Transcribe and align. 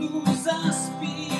nous 0.00 0.48
inspirer 0.48 1.39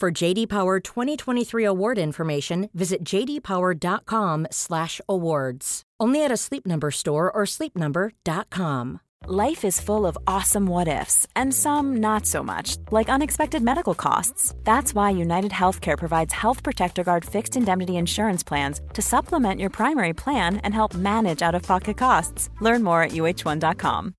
For 0.00 0.10
JD 0.10 0.48
Power 0.48 0.80
2023 0.80 1.64
award 1.64 1.98
information, 1.98 2.68
visit 2.74 3.04
jdpower.com/awards. 3.04 5.82
Only 6.00 6.24
at 6.24 6.32
a 6.32 6.36
Sleep 6.36 6.66
Number 6.66 6.90
store 6.90 7.30
or 7.30 7.44
sleepnumber.com. 7.46 9.00
Life 9.26 9.64
is 9.64 9.80
full 9.80 10.04
of 10.04 10.18
awesome 10.26 10.66
what 10.66 10.86
ifs, 10.86 11.26
and 11.34 11.54
some 11.54 11.96
not 11.96 12.26
so 12.26 12.42
much, 12.42 12.76
like 12.90 13.08
unexpected 13.08 13.62
medical 13.62 13.94
costs. 13.94 14.54
That's 14.64 14.94
why 14.94 15.12
United 15.12 15.52
Healthcare 15.52 15.96
provides 15.96 16.34
Health 16.34 16.62
Protector 16.62 17.04
Guard 17.04 17.24
fixed 17.24 17.56
indemnity 17.56 17.96
insurance 17.96 18.42
plans 18.42 18.82
to 18.92 19.00
supplement 19.00 19.60
your 19.60 19.70
primary 19.70 20.12
plan 20.12 20.58
and 20.58 20.74
help 20.74 20.94
manage 20.94 21.40
out 21.40 21.54
of 21.54 21.62
pocket 21.62 21.96
costs. 21.96 22.50
Learn 22.60 22.82
more 22.82 23.02
at 23.02 23.12
uh1.com. 23.12 24.14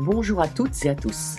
Bonjour 0.00 0.40
à 0.40 0.48
toutes 0.48 0.84
et 0.84 0.90
à 0.90 0.96
tous. 0.96 1.38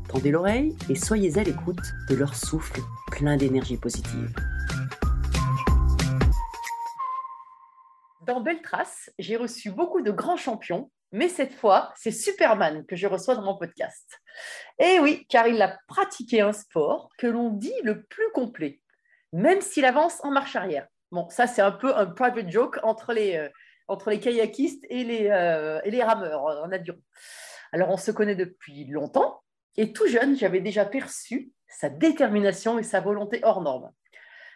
tendez 0.11 0.31
l'oreille 0.31 0.75
et 0.89 0.95
soyez 0.95 1.37
à 1.37 1.43
l'écoute 1.43 1.93
de 2.09 2.15
leur 2.15 2.35
souffle 2.35 2.81
plein 3.11 3.37
d'énergie 3.37 3.77
positive. 3.77 4.33
Dans 8.27 8.41
Belle 8.41 8.61
Trace, 8.61 9.09
j'ai 9.19 9.37
reçu 9.37 9.71
beaucoup 9.71 10.01
de 10.01 10.11
grands 10.11 10.37
champions, 10.37 10.91
mais 11.13 11.29
cette 11.29 11.53
fois, 11.53 11.93
c'est 11.95 12.11
Superman 12.11 12.85
que 12.85 12.95
je 12.95 13.07
reçois 13.07 13.35
dans 13.35 13.41
mon 13.41 13.57
podcast. 13.57 14.19
Et 14.79 14.99
oui, 14.99 15.25
car 15.29 15.47
il 15.47 15.61
a 15.61 15.77
pratiqué 15.87 16.41
un 16.41 16.53
sport 16.53 17.09
que 17.17 17.27
l'on 17.27 17.49
dit 17.49 17.73
le 17.83 18.03
plus 18.03 18.29
complet, 18.33 18.81
même 19.31 19.61
s'il 19.61 19.85
avance 19.85 20.19
en 20.23 20.31
marche 20.31 20.57
arrière. 20.57 20.87
Bon, 21.11 21.29
ça, 21.29 21.47
c'est 21.47 21.61
un 21.61 21.71
peu 21.71 21.95
un 21.95 22.05
private 22.05 22.49
joke 22.49 22.79
entre 22.83 23.13
les, 23.13 23.37
euh, 23.37 23.49
entre 23.87 24.09
les 24.09 24.19
kayakistes 24.19 24.85
et 24.89 25.03
les, 25.03 25.29
euh, 25.29 25.79
et 25.83 25.91
les 25.91 26.03
rameurs 26.03 26.43
en. 26.43 26.69
Alors, 27.73 27.89
on 27.89 27.97
se 27.97 28.11
connaît 28.11 28.35
depuis 28.35 28.85
longtemps, 28.85 29.41
et 29.77 29.93
tout 29.93 30.07
jeune, 30.07 30.35
j'avais 30.37 30.59
déjà 30.59 30.85
perçu 30.85 31.51
sa 31.67 31.89
détermination 31.89 32.77
et 32.79 32.83
sa 32.83 32.99
volonté 32.99 33.39
hors 33.43 33.61
norme. 33.61 33.91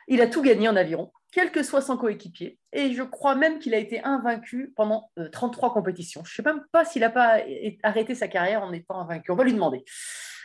Il 0.08 0.22
a 0.22 0.28
tout 0.28 0.42
gagné 0.42 0.70
en 0.70 0.76
aviron, 0.76 1.12
quel 1.32 1.52
que 1.52 1.64
soit 1.64 1.82
son 1.82 1.98
coéquipier. 1.98 2.60
Et 2.74 2.94
je 2.94 3.02
crois 3.02 3.36
même 3.36 3.60
qu'il 3.60 3.74
a 3.74 3.78
été 3.78 4.04
invaincu 4.04 4.74
pendant 4.76 5.10
euh, 5.18 5.30
33 5.30 5.74
compétitions. 5.74 6.24
Je 6.24 6.32
ne 6.32 6.36
sais 6.36 6.54
même 6.54 6.64
pas 6.72 6.86
s'il 6.86 7.02
n'a 7.02 7.10
pas 7.10 7.40
arrêté 7.84 8.14
sa 8.14 8.28
carrière 8.28 8.62
en 8.62 8.72
étant 8.72 9.00
invaincu. 9.00 9.32
On 9.32 9.36
va 9.36 9.44
lui 9.44 9.54
demander. 9.54 9.84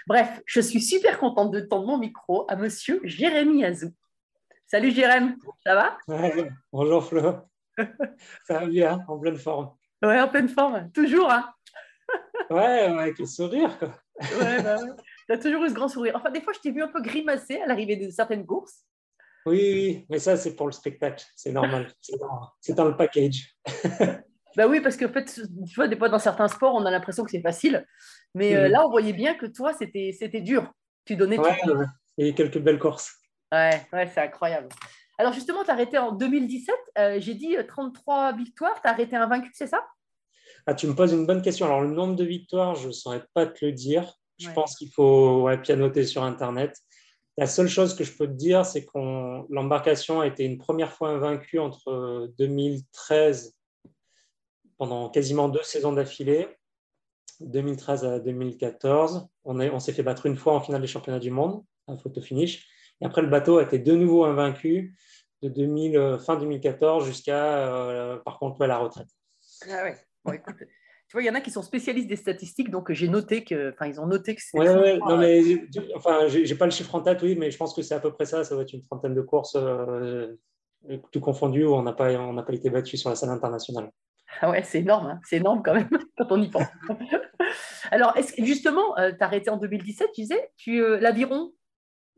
Bref, 0.06 0.41
je 0.47 0.60
suis 0.60 0.81
super 0.81 1.19
contente 1.19 1.50
de 1.50 1.60
tendre 1.60 1.87
mon 1.87 1.98
micro 1.98 2.47
à 2.48 2.56
monsieur 2.56 3.00
Jérémy 3.04 3.64
Azou. 3.64 3.92
Salut 4.66 4.92
Jérémy, 4.92 5.34
ça 5.66 5.75
va? 5.75 5.98
Ouais, 6.08 6.48
bonjour 6.72 7.04
Flo. 7.04 7.34
ça 8.47 8.60
va 8.60 8.66
bien, 8.66 9.04
en 9.08 9.19
pleine 9.19 9.37
forme. 9.37 9.72
Ouais, 10.02 10.20
en 10.20 10.28
pleine 10.28 10.48
forme, 10.48 10.91
toujours. 10.92 11.31
Hein? 11.31 11.52
Ouais, 12.48 12.81
avec 12.81 13.19
le 13.19 13.26
sourire. 13.26 13.78
Quoi. 13.78 13.92
Ouais, 14.20 14.62
bah 14.62 14.76
ouais. 14.76 14.91
Tu 15.26 15.32
as 15.32 15.38
toujours 15.38 15.64
eu 15.64 15.69
ce 15.69 15.75
grand 15.75 15.88
sourire. 15.88 16.14
Enfin, 16.16 16.31
des 16.31 16.41
fois, 16.41 16.53
je 16.53 16.60
t'ai 16.60 16.70
vu 16.70 16.82
un 16.82 16.88
peu 16.88 17.00
grimacer 17.00 17.60
à 17.60 17.66
l'arrivée 17.66 17.97
de 17.97 18.10
certaines 18.10 18.44
courses. 18.47 18.84
Oui, 19.47 19.58
oui, 19.75 20.06
mais 20.10 20.19
ça, 20.19 20.36
c'est 20.36 20.54
pour 20.54 20.66
le 20.66 20.72
spectacle. 20.72 21.25
C'est 21.36 21.53
normal. 21.53 21.91
C'est 22.60 22.75
dans, 22.75 22.84
le 22.84 22.97
package. 22.97 23.56
bah 24.56 24.66
oui, 24.66 24.81
parce 24.81 24.97
qu'en 24.97 25.08
fait, 25.08 25.25
tu 25.32 25.75
vois, 25.75 25.88
des 25.88 25.97
fois, 25.97 26.08
dans 26.08 26.19
certains 26.19 26.48
sports, 26.48 26.75
on 26.75 26.84
a 26.84 26.91
l'impression 26.91 27.25
que 27.25 27.31
c'est 27.31 27.41
facile. 27.41 27.86
Mais 28.34 28.54
euh, 28.54 28.66
Mhm. 28.66 28.72
là, 28.72 28.86
on 28.86 28.91
voyait 28.91 29.12
bien 29.12 29.34
que 29.34 29.47
toi, 29.47 29.72
c'était, 29.72 30.41
dur. 30.41 30.72
Tu 31.04 31.16
donnais 31.16 31.38
Ouais, 31.38 31.56
tout. 31.62 31.70
ouais. 31.70 31.87
Il 32.19 32.26
y 32.26 32.28
a 32.28 32.31
eu 32.32 32.34
quelques 32.34 32.58
belles 32.58 32.78
courses. 32.78 33.14
Ouais, 33.52 33.87
ouais, 33.92 34.06
c'est 34.12 34.20
incroyable. 34.20 34.69
Alors, 35.19 35.32
justement, 35.32 35.64
tu 35.64 35.70
as 35.70 35.75
arrêté 35.75 35.98
en 35.98 36.12
2017. 36.12 36.75
Euh, 36.98 37.16
j'ai 37.20 37.34
dit 37.34 37.56
euh, 37.56 37.62
33 37.62 38.32
victoires. 38.34 38.81
Tu 38.81 38.88
as 38.88 38.91
arrêté 38.91 39.16
invaincu, 39.16 39.50
c'est 39.54 39.66
ça? 39.66 39.84
Ah, 40.66 40.75
tu 40.75 40.87
me 40.87 40.94
poses 40.94 41.12
une 41.12 41.26
bonne 41.26 41.43
question. 41.43 41.66
Alors, 41.66 41.81
le 41.81 41.91
nombre 41.91 42.16
de 42.16 42.25
victoires, 42.25 42.75
je 42.75 42.88
ne 42.88 42.93
saurais 42.93 43.25
pas 43.34 43.47
te 43.47 43.65
le 43.65 43.72
dire. 43.72 44.15
Je 44.38 44.48
Ouais. 44.48 44.54
pense 44.54 44.76
qu'il 44.76 44.91
faut 44.91 45.43
ouais, 45.43 45.60
pianoter 45.60 46.04
sur 46.04 46.22
Internet. 46.22 46.76
La 47.37 47.47
seule 47.47 47.69
chose 47.69 47.94
que 47.94 48.04
je 48.04 48.12
peux 48.16 48.26
te 48.26 48.32
dire, 48.32 48.65
c'est 48.66 48.84
que 48.84 48.91
l'embarcation 49.53 50.20
a 50.20 50.26
été 50.26 50.44
une 50.44 50.59
première 50.59 50.93
fois 50.93 51.10
invaincue 51.10 51.59
entre 51.59 52.31
2013, 52.38 53.54
pendant 54.78 55.10
quasiment 55.10 55.49
deux 55.49 55.62
saisons 55.62 55.93
d'affilée, 55.93 56.49
2013 57.41 58.04
à 58.04 58.19
2014. 58.20 59.28
On, 59.44 59.60
est- 59.60 59.70
on 59.70 59.78
s'est 59.81 59.93
fait 59.93 60.03
battre 60.03 60.26
une 60.26 60.37
fois 60.37 60.54
en 60.54 60.60
finale 60.60 60.81
des 60.81 60.87
championnats 60.87 61.19
du 61.19 61.31
monde, 61.31 61.62
à 61.87 61.97
photo 61.97 62.20
finish. 62.20 62.66
Et 63.00 63.06
après, 63.06 63.22
le 63.22 63.28
bateau 63.28 63.59
a 63.59 63.62
été 63.62 63.78
de 63.78 63.94
nouveau 63.94 64.25
invaincu 64.25 64.96
de 65.43 65.49
2000, 65.49 65.96
euh, 65.96 66.19
fin 66.19 66.37
2014 66.37 67.06
jusqu'à, 67.06 67.69
euh, 67.69 68.19
par 68.19 68.38
contre, 68.38 68.61
ouais, 68.61 68.67
la 68.67 68.79
retraite. 68.79 69.08
Ah 69.70 69.85
ouais. 69.85 69.96
Bon, 70.25 70.32
écoute, 70.32 70.56
tu 70.58 71.12
vois, 71.12 71.22
il 71.22 71.26
y 71.26 71.31
en 71.31 71.34
a 71.34 71.40
qui 71.40 71.50
sont 71.50 71.62
spécialistes 71.62 72.08
des 72.08 72.17
statistiques, 72.17 72.70
donc 72.70 72.93
j'ai 72.93 73.08
noté 73.08 73.44
que, 73.44 73.72
enfin, 73.72 73.87
ils 73.87 74.00
ont 74.00 74.06
noté 74.06 74.34
que 74.34 74.43
c'est. 74.43 74.58
Ouais, 74.58 74.69
ouais, 74.69 74.99
non, 74.99 75.17
mais 75.17 75.43
du- 75.43 75.81
enfin, 75.94 76.26
j'ai 76.28 76.55
pas 76.55 76.67
le 76.67 76.70
chiffre 76.70 76.94
en 76.94 77.00
tête, 77.00 77.22
oui, 77.22 77.37
mais 77.37 77.50
je 77.50 77.56
pense 77.56 77.75
que 77.75 77.82
c'est 77.82 77.94
à 77.94 78.00
peu 78.00 78.12
près 78.12 78.26
ça. 78.26 78.44
Ça 78.44 78.55
doit 78.55 78.62
être 78.62 78.72
une 78.72 78.82
trentaine 78.84 79.14
de 79.14 79.22
courses, 79.22 79.56
euh, 79.56 80.37
tout 81.11 81.20
confondu, 81.20 81.64
où 81.64 81.75
on 81.75 81.82
n'a 81.82 81.93
pas, 81.93 82.11
on 82.12 82.32
n'a 82.32 82.43
pas 82.43 82.52
été 82.52 82.70
battu 82.70 82.96
sur 82.96 83.11
la 83.11 83.17
scène 83.17 83.31
internationale. 83.31 83.90
Ah 84.40 84.50
ouais, 84.50 84.62
c'est 84.62 84.81
énorme, 84.81 85.06
hein. 85.06 85.20
c'est 85.25 85.37
énorme 85.38 85.62
quand 85.64 85.75
même 85.75 85.88
quand 86.19 86.31
on 86.31 86.40
y 86.40 86.49
pense. 86.49 86.69
Alors, 87.90 88.16
est-ce 88.16 88.32
que 88.32 88.44
justement, 88.44 88.94
tu 88.96 89.02
as 89.02 89.25
arrêté 89.25 89.50
en 89.50 89.56
2017, 89.56 90.11
tu 90.14 90.20
disais, 90.23 90.50
tu, 90.56 90.81
euh, 90.81 91.00
l'aviron, 91.00 91.52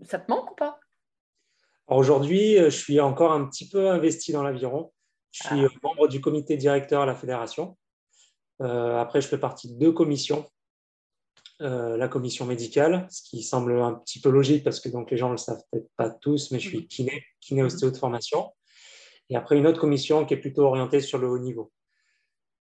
ça 0.03 0.19
te 0.19 0.31
manque 0.31 0.51
ou 0.51 0.55
pas? 0.55 0.79
Alors 1.89 2.01
aujourd'hui, 2.01 2.59
euh, 2.59 2.71
je 2.71 2.77
suis 2.77 3.01
encore 3.01 3.33
un 3.33 3.47
petit 3.47 3.69
peu 3.69 3.91
investi 3.91 4.33
dans 4.33 4.43
l'aviron. 4.43 4.93
Je 5.31 5.47
suis 5.47 5.65
euh, 5.65 5.69
membre 5.83 6.09
du 6.09 6.21
comité 6.21 6.57
directeur 6.57 7.03
à 7.03 7.07
la 7.07 7.15
fédération. 7.15 7.77
Euh, 8.63 8.99
après, 8.99 9.21
je 9.21 9.29
fais 9.29 9.39
partie 9.39 9.69
de 9.73 9.79
deux 9.79 9.93
commissions. 9.93 10.45
Euh, 11.61 11.97
la 11.97 12.09
commission 12.09 12.45
médicale, 12.45 13.07
ce 13.11 13.23
qui 13.23 13.43
semble 13.43 13.79
un 13.81 13.95
petit 13.95 14.21
peu 14.21 14.31
logique 14.31 14.65
parce 14.65 14.81
que 14.81 14.89
donc, 14.89 15.11
les 15.11 15.17
gens 15.17 15.29
ne 15.29 15.33
le 15.33 15.39
savent 15.39 15.63
peut-être 15.71 15.89
pas 15.97 16.11
tous, 16.11 16.51
mais 16.51 16.59
je 16.59 16.69
suis 16.69 16.87
kiné, 16.89 17.25
kiné 17.41 17.63
ostéo 17.63 17.91
de 17.91 17.97
formation. 17.97 18.53
Et 19.31 19.37
après, 19.37 19.57
une 19.57 19.67
autre 19.67 19.81
commission 19.81 20.25
qui 20.25 20.35
est 20.35 20.39
plutôt 20.39 20.65
orientée 20.65 21.01
sur 21.01 21.19
le 21.19 21.29
haut 21.29 21.39
niveau. 21.39 21.71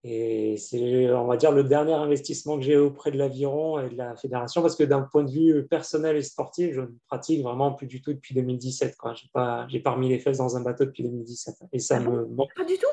Et 0.06 0.58
c'est, 0.58 1.11
on 1.14 1.26
va 1.26 1.38
dire, 1.38 1.50
le 1.50 1.64
dernier 1.64 1.94
investissement 1.94 2.58
que 2.58 2.62
j'ai 2.62 2.76
auprès 2.76 3.11
de 3.11 3.17
l'aviron 3.17 3.81
et 3.81 3.88
de 3.88 3.97
la 3.97 4.14
fédération, 4.17 4.61
parce 4.61 4.76
que 4.76 4.85
d'un 4.85 5.00
point 5.00 5.25
de 5.25 5.31
vue 5.31 5.67
personnel 5.67 6.17
et 6.17 6.23
sportif, 6.23 6.75
je 6.75 6.82
ne 6.82 6.88
pratique 7.08 7.43
vraiment 7.43 7.73
plus 7.73 7.87
du 7.87 8.02
tout 8.02 8.12
depuis 8.12 8.35
2017. 8.35 8.97
Je 9.02 9.08
n'ai 9.08 9.17
pas, 9.32 9.67
j'ai 9.69 9.81
pas 9.81 9.93
remis 9.93 10.11
les 10.11 10.19
fesses 10.19 10.38
dans 10.38 10.56
un 10.58 10.61
bateau 10.61 10.85
depuis 10.85 11.05
2017. 11.05 11.56
Et 11.73 11.79
ça 11.79 11.97
Ah 11.97 12.00
bon? 12.00 12.12
me 12.12 12.26
manque. 12.26 12.55
Pas 12.55 12.64
du 12.64 12.76
tout? 12.76 12.87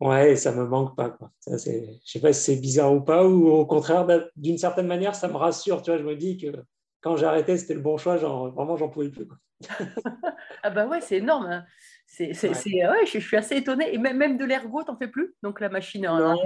Ouais, 0.00 0.36
ça 0.36 0.52
me 0.52 0.64
manque 0.64 0.96
pas. 0.96 1.10
Quoi. 1.10 1.30
Ça, 1.40 1.58
c'est, 1.58 1.98
je 2.04 2.10
sais 2.10 2.20
pas 2.20 2.32
si 2.32 2.42
c'est 2.54 2.60
bizarre 2.60 2.92
ou 2.92 3.00
pas, 3.00 3.26
ou 3.26 3.48
au 3.48 3.66
contraire, 3.66 4.06
d'un- 4.06 4.24
d'une 4.36 4.58
certaine 4.58 4.86
manière, 4.86 5.14
ça 5.14 5.26
me 5.28 5.36
rassure. 5.36 5.82
Tu 5.82 5.90
vois, 5.90 5.98
je 5.98 6.04
me 6.04 6.14
dis 6.14 6.36
que 6.38 6.62
quand 7.00 7.16
j'ai 7.16 7.26
arrêté, 7.26 7.56
c'était 7.58 7.74
le 7.74 7.80
bon 7.80 7.98
choix. 7.98 8.16
Genre, 8.16 8.50
vraiment, 8.52 8.76
j'en 8.76 8.88
pouvais 8.88 9.08
plus. 9.10 9.26
quoi. 9.26 9.36
Ah 10.62 10.70
bah 10.70 10.86
ouais, 10.86 11.00
c'est 11.00 11.16
énorme. 11.18 11.46
hein. 11.46 11.64
C'est, 12.06 12.32
c'est, 12.32 12.48
Ouais. 12.48 12.54
c'est- 12.54 12.88
ouais, 12.88 13.06
je, 13.06 13.18
je 13.18 13.26
suis 13.26 13.36
assez 13.36 13.56
étonnée. 13.56 13.92
Et 13.94 13.98
même, 13.98 14.16
même 14.16 14.36
de 14.38 14.44
l'ergot, 14.44 14.82
t'en 14.82 14.96
fais 14.96 15.08
plus? 15.08 15.34
Donc 15.42 15.60
la 15.60 15.68
machine 15.68 16.06
en 16.08 16.36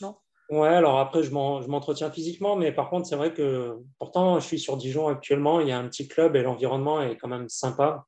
Non? 0.00 0.16
Ouais, 0.50 0.68
alors 0.68 0.98
après, 1.00 1.24
je 1.24 1.32
m'en- 1.32 1.60
je 1.62 1.68
m'entretiens 1.68 2.10
physiquement, 2.10 2.54
mais 2.54 2.70
par 2.72 2.88
contre, 2.90 3.06
c'est 3.08 3.16
vrai 3.16 3.34
que 3.34 3.76
pourtant, 3.98 4.38
je 4.38 4.46
suis 4.46 4.60
sur 4.60 4.76
Dijon 4.76 5.08
actuellement. 5.08 5.60
Il 5.60 5.68
y 5.68 5.72
a 5.72 5.78
un 5.78 5.88
petit 5.88 6.06
club 6.06 6.36
et 6.36 6.42
l'environnement 6.42 7.02
est 7.02 7.16
quand 7.16 7.26
même 7.28 7.48
sympa. 7.48 8.04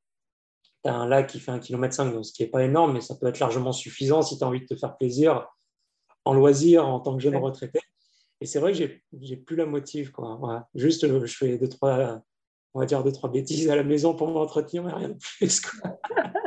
Tu 0.88 0.94
as 0.94 0.96
un 0.96 1.06
lac 1.06 1.26
qui 1.26 1.40
fait 1.40 1.52
1,5 1.52 1.61
km, 1.61 2.05
donc 2.12 2.25
ce 2.25 2.32
qui 2.32 2.43
n'est 2.43 2.49
pas 2.49 2.64
énorme, 2.64 2.93
mais 2.94 3.00
ça 3.00 3.14
peut 3.14 3.26
être 3.26 3.38
largement 3.38 3.73
suffisant 3.73 4.23
si 4.23 4.38
tu 4.38 4.44
as 4.44 4.46
envie 4.46 4.61
de 4.61 4.67
te 4.67 4.76
faire 4.76 4.96
plaisir 4.96 5.46
en 6.25 6.35
loisir 6.35 6.87
en 6.87 7.00
tant 7.00 7.17
que 7.17 7.23
jeune 7.23 7.37
retraité. 7.37 7.81
Et 8.40 8.46
c'est 8.46 8.61
vrai 8.61 8.73
que 8.73 8.79
j'ai 9.20 9.37
plus 9.37 9.56
la 9.56 9.67
motive. 9.67 10.12
Quoi. 10.12 10.69
Juste, 10.75 11.05
euh, 11.05 11.26
je 11.26 11.37
fais 11.37 11.58
deux, 11.58 11.69
trois, 11.69 12.23
on 12.75 12.81
va 12.81 12.87
dire 12.87 13.02
deux, 13.02 13.12
trois 13.12 13.31
bêtises 13.31 13.69
à 13.69 13.76
la 13.76 13.82
maison 13.82 14.14
pour 14.14 14.29
m'entretenir, 14.29 14.85
mais 14.85 14.93
rien 14.93 15.08
de 15.08 15.19
plus. 15.19 15.61
quoi. 15.61 15.99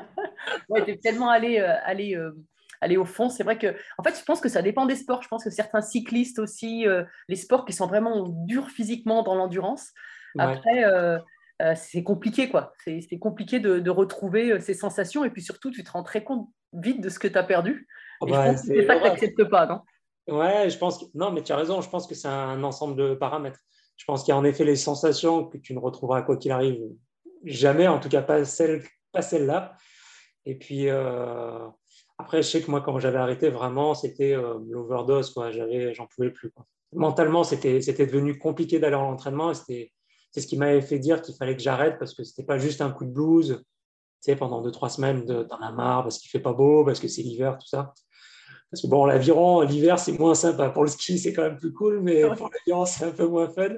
Ouais, 0.69 0.97
tellement 0.97 1.29
allé, 1.29 1.59
euh, 1.59 1.75
allé, 1.83 2.15
euh, 2.15 2.31
allé 2.79 2.97
au 2.97 3.05
fond. 3.05 3.29
C'est 3.29 3.43
vrai 3.43 3.57
que, 3.57 3.75
en 3.97 4.03
fait, 4.03 4.17
je 4.17 4.23
pense 4.23 4.39
que 4.39 4.49
ça 4.49 4.61
dépend 4.61 4.85
des 4.85 4.95
sports. 4.95 5.21
Je 5.21 5.27
pense 5.27 5.43
que 5.43 5.49
certains 5.49 5.81
cyclistes 5.81 6.39
aussi, 6.39 6.87
euh, 6.87 7.03
les 7.27 7.35
sports 7.35 7.65
qui 7.65 7.73
sont 7.73 7.87
vraiment 7.87 8.27
durs 8.29 8.69
physiquement 8.69 9.23
dans 9.23 9.35
l'endurance, 9.35 9.91
après, 10.37 10.85
euh, 11.61 11.73
c'est 11.75 12.03
compliqué, 12.03 12.49
quoi. 12.49 12.73
C'est 12.85 13.19
compliqué 13.19 13.59
de, 13.59 13.79
de 13.79 13.89
retrouver 13.89 14.51
euh, 14.51 14.59
ces 14.59 14.73
sensations. 14.73 15.23
Et 15.23 15.29
puis 15.29 15.41
surtout, 15.41 15.71
tu 15.71 15.83
te 15.83 15.91
rends 15.91 16.03
très 16.03 16.23
compte 16.23 16.49
vite 16.73 17.01
de 17.01 17.09
ce 17.09 17.19
que 17.19 17.27
tu 17.27 17.37
as 17.37 17.43
perdu. 17.43 17.87
Ah 18.21 18.25
Et 18.27 18.31
bah, 18.31 18.45
je 18.45 18.51
pense 18.51 18.61
que 18.61 18.67
c'est 18.67 18.85
ça 18.87 18.95
que 18.95 19.03
tu 19.03 19.09
n'acceptes 19.09 19.43
pas, 19.45 19.65
non? 19.67 19.81
Ouais, 20.27 20.69
je 20.69 20.77
pense 20.77 20.99
que... 20.99 21.05
Non, 21.13 21.31
mais 21.31 21.43
tu 21.43 21.51
as 21.51 21.57
raison, 21.57 21.81
je 21.81 21.89
pense 21.89 22.07
que 22.07 22.15
c'est 22.15 22.27
un 22.27 22.63
ensemble 22.63 22.95
de 22.95 23.13
paramètres. 23.13 23.59
Je 23.97 24.05
pense 24.05 24.23
qu'il 24.23 24.31
y 24.31 24.35
a 24.35 24.37
en 24.37 24.43
effet 24.43 24.63
les 24.63 24.75
sensations 24.75 25.45
que 25.45 25.57
tu 25.57 25.73
ne 25.73 25.79
retrouveras 25.79 26.23
quoi 26.23 26.37
qu'il 26.37 26.51
arrive 26.51 26.81
jamais, 27.43 27.87
en 27.87 27.99
tout 27.99 28.09
cas 28.09 28.21
pas 28.21 28.45
celle, 28.45 28.83
pas 29.11 29.21
celle-là. 29.21 29.75
Et 30.45 30.57
puis 30.57 30.89
euh, 30.89 31.67
après, 32.17 32.41
je 32.41 32.47
sais 32.47 32.61
que 32.61 32.69
moi, 32.69 32.81
quand 32.81 32.99
j'avais 32.99 33.17
arrêté, 33.17 33.49
vraiment, 33.49 33.93
c'était 33.93 34.33
euh, 34.33 34.59
l'overdose, 34.69 35.33
j'en 35.93 36.07
pouvais 36.07 36.31
plus. 36.31 36.51
Quoi. 36.51 36.65
Mentalement, 36.93 37.43
c'était, 37.43 37.79
devenu 37.79 38.37
compliqué 38.37 38.79
d'aller 38.79 38.95
à 38.95 38.99
l'entraînement. 38.99 39.53
C'était, 39.53 39.91
c'est 40.31 40.41
ce 40.41 40.47
qui 40.47 40.57
m'avait 40.57 40.81
fait 40.81 40.99
dire 40.99 41.21
qu'il 41.21 41.35
fallait 41.35 41.55
que 41.55 41.61
j'arrête 41.61 41.97
parce 41.99 42.13
que 42.13 42.23
c'était 42.23 42.43
pas 42.43 42.57
juste 42.57 42.81
un 42.81 42.91
coup 42.91 43.05
de 43.05 43.11
blues. 43.11 43.61
Tu 44.23 44.31
sais, 44.31 44.35
pendant 44.35 44.61
deux, 44.61 44.71
trois 44.71 44.89
semaines, 44.89 45.25
de- 45.25 45.43
t'en 45.43 45.57
as 45.57 45.71
marre 45.71 46.03
parce 46.03 46.17
qu'il 46.19 46.29
fait 46.29 46.39
pas 46.39 46.53
beau, 46.53 46.85
parce 46.85 46.99
que 46.99 47.07
c'est 47.07 47.21
l'hiver, 47.23 47.57
tout 47.57 47.67
ça. 47.67 47.93
Parce 48.69 48.83
que 48.83 48.87
bon, 48.87 49.05
l'aviron, 49.05 49.61
l'hiver, 49.61 49.99
c'est 49.99 50.17
moins 50.17 50.33
sympa. 50.35 50.69
Pour 50.69 50.83
le 50.83 50.89
ski, 50.89 51.19
c'est 51.19 51.33
quand 51.33 51.41
même 51.41 51.57
plus 51.57 51.73
cool, 51.73 51.99
mais 52.01 52.21
pour 52.35 52.49
l'aviron, 52.49 52.85
c'est 52.85 53.03
un 53.05 53.11
peu 53.11 53.27
moins 53.27 53.49
fun. 53.49 53.69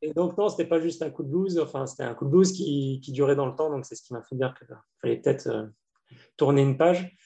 Et 0.00 0.12
donc, 0.12 0.38
non, 0.38 0.48
c'était 0.48 0.68
pas 0.68 0.78
juste 0.80 1.02
un 1.02 1.10
coup 1.10 1.24
de 1.24 1.28
blues, 1.28 1.58
enfin, 1.58 1.86
c'était 1.86 2.04
un 2.04 2.14
coup 2.14 2.26
de 2.26 2.30
blues 2.30 2.52
qui, 2.52 3.00
qui 3.02 3.10
durait 3.10 3.34
dans 3.34 3.46
le 3.46 3.56
temps. 3.56 3.70
Donc, 3.70 3.84
c'est 3.84 3.96
ce 3.96 4.02
qui 4.02 4.12
m'a 4.12 4.22
fait 4.22 4.36
dire 4.36 4.54
qu'il 4.56 4.68
fallait 5.00 5.16
peut-être 5.16 5.48
euh, 5.48 5.66
tourner 6.36 6.62
une 6.62 6.76
page. 6.76 7.16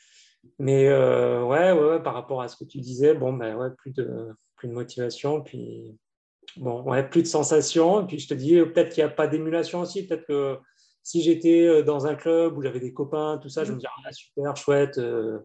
Mais 0.58 0.88
euh, 0.88 1.44
ouais, 1.44 1.72
ouais, 1.72 1.88
ouais, 1.90 2.02
par 2.02 2.14
rapport 2.14 2.40
à 2.40 2.48
ce 2.48 2.56
que 2.56 2.64
tu 2.64 2.78
disais, 2.78 3.14
bon, 3.14 3.32
ben 3.32 3.56
ouais, 3.56 3.70
plus 3.76 3.92
de, 3.92 4.28
plus 4.56 4.68
de 4.68 4.72
motivation, 4.72 5.42
puis 5.42 5.98
bon, 6.56 6.82
ouais, 6.82 7.08
plus 7.08 7.22
de 7.22 7.26
sensations. 7.28 8.02
Et 8.02 8.06
puis, 8.06 8.18
je 8.18 8.28
te 8.28 8.34
dis, 8.34 8.54
peut-être 8.56 8.90
qu'il 8.94 9.04
n'y 9.04 9.10
a 9.10 9.14
pas 9.14 9.26
d'émulation 9.26 9.80
aussi. 9.80 10.06
Peut-être 10.06 10.26
que 10.26 10.58
si 11.02 11.22
j'étais 11.22 11.66
euh, 11.66 11.82
dans 11.82 12.06
un 12.06 12.14
club 12.14 12.56
où 12.58 12.62
j'avais 12.62 12.80
des 12.80 12.92
copains, 12.92 13.38
tout 13.42 13.48
ça, 13.48 13.64
je 13.64 13.72
me 13.72 13.78
dirais, 13.78 13.92
ah, 14.04 14.12
super, 14.12 14.56
chouette. 14.56 14.98
euh, 14.98 15.38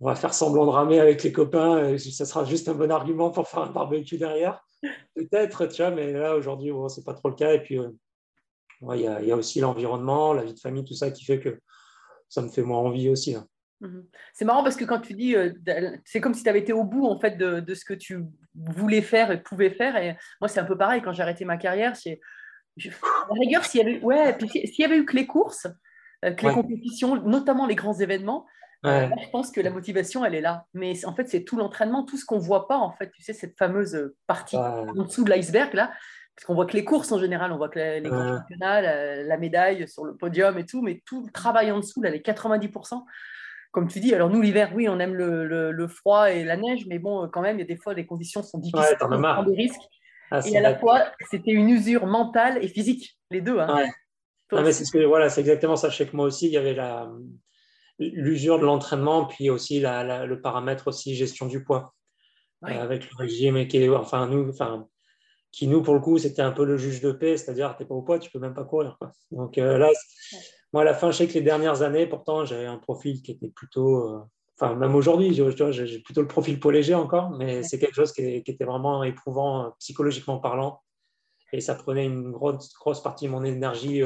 on 0.00 0.06
va 0.06 0.14
faire 0.16 0.34
semblant 0.34 0.66
de 0.66 0.70
ramer 0.70 1.00
avec 1.00 1.22
les 1.22 1.32
copains, 1.32 1.88
et 1.88 1.98
ça 1.98 2.26
sera 2.26 2.44
juste 2.44 2.68
un 2.68 2.74
bon 2.74 2.90
argument 2.90 3.30
pour 3.30 3.48
faire 3.48 3.60
un 3.62 3.70
barbecue 3.70 4.18
derrière. 4.18 4.60
Peut-être, 5.14 5.66
tu 5.66 5.82
vois, 5.82 5.90
mais 5.92 6.12
là, 6.12 6.36
aujourd'hui, 6.36 6.72
bon, 6.72 6.88
c'est 6.88 7.04
pas 7.04 7.14
trop 7.14 7.28
le 7.30 7.36
cas. 7.36 7.54
Et 7.54 7.62
puis, 7.62 7.78
euh, 7.78 7.90
ouais, 8.82 8.98
il 9.00 9.04
y, 9.04 9.08
a, 9.08 9.20
il 9.22 9.28
y 9.28 9.32
a 9.32 9.36
aussi 9.36 9.60
l'environnement, 9.60 10.32
la 10.34 10.44
vie 10.44 10.54
de 10.54 10.60
famille, 10.60 10.84
tout 10.84 10.94
ça 10.94 11.10
qui 11.10 11.24
fait 11.24 11.40
que 11.40 11.60
ça 12.28 12.42
me 12.42 12.48
fait 12.48 12.62
moins 12.62 12.78
envie 12.80 13.08
aussi. 13.08 13.34
hein. 13.34 13.46
Mhm. 13.84 14.06
C'est 14.32 14.44
marrant 14.44 14.62
parce 14.62 14.76
que 14.76 14.84
quand 14.84 15.00
tu 15.00 15.14
dis, 15.14 15.36
euh, 15.36 15.52
c'est 16.04 16.20
comme 16.20 16.34
si 16.34 16.42
tu 16.42 16.48
avais 16.48 16.60
été 16.60 16.72
au 16.72 16.84
bout 16.84 17.06
en 17.06 17.18
fait 17.20 17.36
de, 17.36 17.60
de 17.60 17.74
ce 17.74 17.84
que 17.84 17.94
tu 17.94 18.24
voulais 18.54 19.02
faire 19.02 19.30
et 19.30 19.42
pouvais 19.42 19.70
faire. 19.70 19.96
Et 19.96 20.16
moi, 20.40 20.48
c'est 20.48 20.60
un 20.60 20.64
peu 20.64 20.76
pareil 20.76 21.02
quand 21.02 21.12
j'ai 21.12 21.22
arrêté 21.22 21.44
ma 21.44 21.56
carrière. 21.58 21.94
C'est, 21.96 22.20
la 22.82 22.90
rigueur, 23.40 23.64
s'il 23.64 23.80
y 23.80 23.84
avait, 23.84 24.00
ouais, 24.00 24.36
s'il 24.48 24.80
y 24.80 24.84
avait 24.84 24.96
eu 24.96 25.04
que 25.04 25.14
les 25.14 25.26
courses, 25.26 25.66
euh, 26.24 26.32
que 26.32 26.42
les 26.42 26.48
Ouais. 26.48 26.54
compétitions, 26.54 27.16
notamment 27.16 27.66
les 27.66 27.74
grands 27.74 27.94
événements, 27.94 28.46
euh, 28.86 28.88
Ouais. 28.88 29.08
là, 29.08 29.16
je 29.22 29.28
pense 29.30 29.50
que 29.50 29.60
la 29.60 29.70
motivation, 29.70 30.24
elle 30.24 30.34
est 30.34 30.40
là. 30.40 30.64
Mais 30.74 31.04
en 31.04 31.14
fait, 31.14 31.28
c'est 31.28 31.44
tout 31.44 31.56
l'entraînement, 31.56 32.04
tout 32.04 32.16
ce 32.16 32.24
qu'on 32.24 32.38
voit 32.38 32.66
pas 32.66 32.78
en 32.78 32.90
fait. 32.92 33.10
Tu 33.10 33.22
sais, 33.22 33.32
cette 33.32 33.56
fameuse 33.58 34.12
partie 34.26 34.56
Ouais. 34.56 34.62
en 34.62 35.04
dessous 35.04 35.24
de 35.24 35.30
l'iceberg 35.30 35.74
là. 35.74 35.92
Parce 36.36 36.46
qu'on 36.46 36.54
voit 36.54 36.66
que 36.66 36.72
les 36.72 36.84
courses 36.84 37.12
en 37.12 37.18
général, 37.20 37.52
on 37.52 37.58
voit 37.58 37.68
que 37.68 37.78
les, 37.78 38.00
grands 38.02 38.38
championnats, 38.38 38.80
la, 38.80 39.22
la 39.22 39.36
médaille 39.36 39.86
sur 39.86 40.04
le 40.04 40.16
podium 40.16 40.58
et 40.58 40.66
tout, 40.66 40.82
mais 40.82 41.00
tout 41.06 41.24
le 41.24 41.30
travail 41.30 41.70
en 41.70 41.78
dessous, 41.78 42.02
là, 42.02 42.10
les 42.10 42.22
90%, 42.22 43.04
comme 43.74 43.88
tu 43.88 43.98
dis, 43.98 44.14
alors 44.14 44.30
nous, 44.30 44.40
l'hiver, 44.40 44.70
oui, 44.72 44.88
on 44.88 45.00
aime 45.00 45.14
le, 45.14 45.44
le- 45.44 45.72
le 45.72 45.88
froid 45.88 46.30
et 46.30 46.44
la 46.44 46.56
neige, 46.56 46.86
mais 46.86 47.00
bon, 47.00 47.28
quand 47.28 47.42
même, 47.42 47.56
il 47.56 47.60
y 47.60 47.64
a 47.64 47.66
des 47.66 47.76
fois, 47.76 47.92
les 47.92 48.06
conditions 48.06 48.40
sont 48.44 48.58
difficiles, 48.58 48.96
on 49.02 49.18
marre. 49.18 49.42
prend 49.42 49.50
des 49.50 49.56
risques. 49.56 49.80
Ah, 50.30 50.40
Et 50.46 50.56
à 50.56 50.60
la 50.60 50.78
fois, 50.78 51.02
c'était 51.30 51.50
une 51.50 51.68
usure 51.68 52.06
mentale 52.06 52.62
et 52.62 52.68
physique, 52.68 53.18
les 53.32 53.40
deux. 53.40 53.58
Hein. 53.58 53.74
Ouais. 53.74 53.88
Non, 54.52 54.62
mais 54.62 54.70
c'est 54.72 54.84
ce 54.84 54.92
que 54.92 55.04
voilà, 55.04 55.28
c'est 55.28 55.40
exactement 55.40 55.74
ça. 55.74 55.88
Je 55.88 55.96
sais 55.96 56.06
que 56.06 56.14
moi 56.16 56.26
aussi, 56.26 56.46
il 56.46 56.52
y 56.52 56.56
avait 56.56 56.74
la 56.74 57.10
l'usure 57.98 58.58
de 58.60 58.64
l'entraînement, 58.64 59.24
puis 59.26 59.50
aussi 59.50 59.80
la- 59.80 60.04
la- 60.04 60.24
le 60.26 60.40
paramètre 60.40 60.86
aussi 60.88 61.14
gestion 61.14 61.46
du 61.46 61.62
poids 61.64 61.94
Ouais. 62.62 62.76
Euh, 62.78 62.82
avec 62.82 63.04
le 63.10 63.16
régime 63.18 63.56
et 63.56 63.66
qui 63.68 63.76
est, 63.78 63.88
enfin 63.88 64.26
nous, 64.28 64.48
enfin 64.48 64.86
qui 65.56 65.68
nous 65.68 65.82
pour 65.82 65.94
le 65.94 66.00
coup 66.00 66.18
c'était 66.18 66.42
un 66.42 66.52
peu 66.52 66.64
le 66.64 66.76
juge 66.76 67.00
de 67.00 67.12
paix, 67.12 67.36
c'est-à-dire 67.36 67.76
t'es 67.76 67.84
pas 67.84 67.94
au 67.94 68.02
poids, 68.02 68.18
tu 68.18 68.30
peux 68.30 68.38
même 68.40 68.54
pas 68.54 68.64
courir. 68.64 68.96
Quoi. 68.98 69.12
Donc 69.30 69.56
euh, 69.58 69.78
là, 69.78 69.88
moi 70.72 70.82
à 70.82 70.84
la 70.84 70.94
fin, 70.94 71.10
je 71.10 71.16
sais 71.18 71.28
que 71.28 71.34
les 71.34 71.42
dernières 71.42 71.82
années, 71.82 72.06
pourtant 72.06 72.44
j'avais 72.44 72.66
un 72.66 72.78
profil 72.78 73.22
qui 73.22 73.32
était 73.32 73.48
plutôt, 73.48 74.08
euh, 74.08 74.20
enfin 74.58 74.74
même 74.74 74.94
aujourd'hui, 74.94 75.32
j'ai 75.32 75.98
plutôt 76.00 76.22
le 76.22 76.28
profil 76.28 76.58
poids 76.60 76.72
léger 76.72 76.94
encore, 76.94 77.30
mais 77.30 77.62
c'est 77.62 77.78
quelque 77.78 77.94
chose 77.94 78.12
qui, 78.12 78.22
est- 78.22 78.42
qui 78.42 78.50
était 78.52 78.64
vraiment 78.64 79.04
éprouvant 79.04 79.66
euh, 79.66 79.70
psychologiquement 79.78 80.38
parlant, 80.38 80.82
et 81.52 81.60
ça 81.60 81.74
prenait 81.76 82.04
une 82.06 82.32
grosse 82.32 82.72
grosse 82.74 83.02
partie 83.02 83.26
de 83.26 83.30
mon 83.30 83.44
énergie 83.44 84.02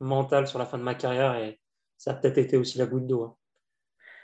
mentale 0.00 0.46
sur 0.46 0.58
la 0.58 0.66
fin 0.66 0.76
de 0.78 0.82
ma 0.82 0.94
carrière, 0.94 1.36
et 1.36 1.58
ça 1.96 2.10
a 2.10 2.14
peut-être 2.14 2.38
été 2.38 2.56
aussi 2.58 2.76
la 2.78 2.86
goutte 2.86 3.06
d'eau. 3.06 3.22
hein. 3.24 3.34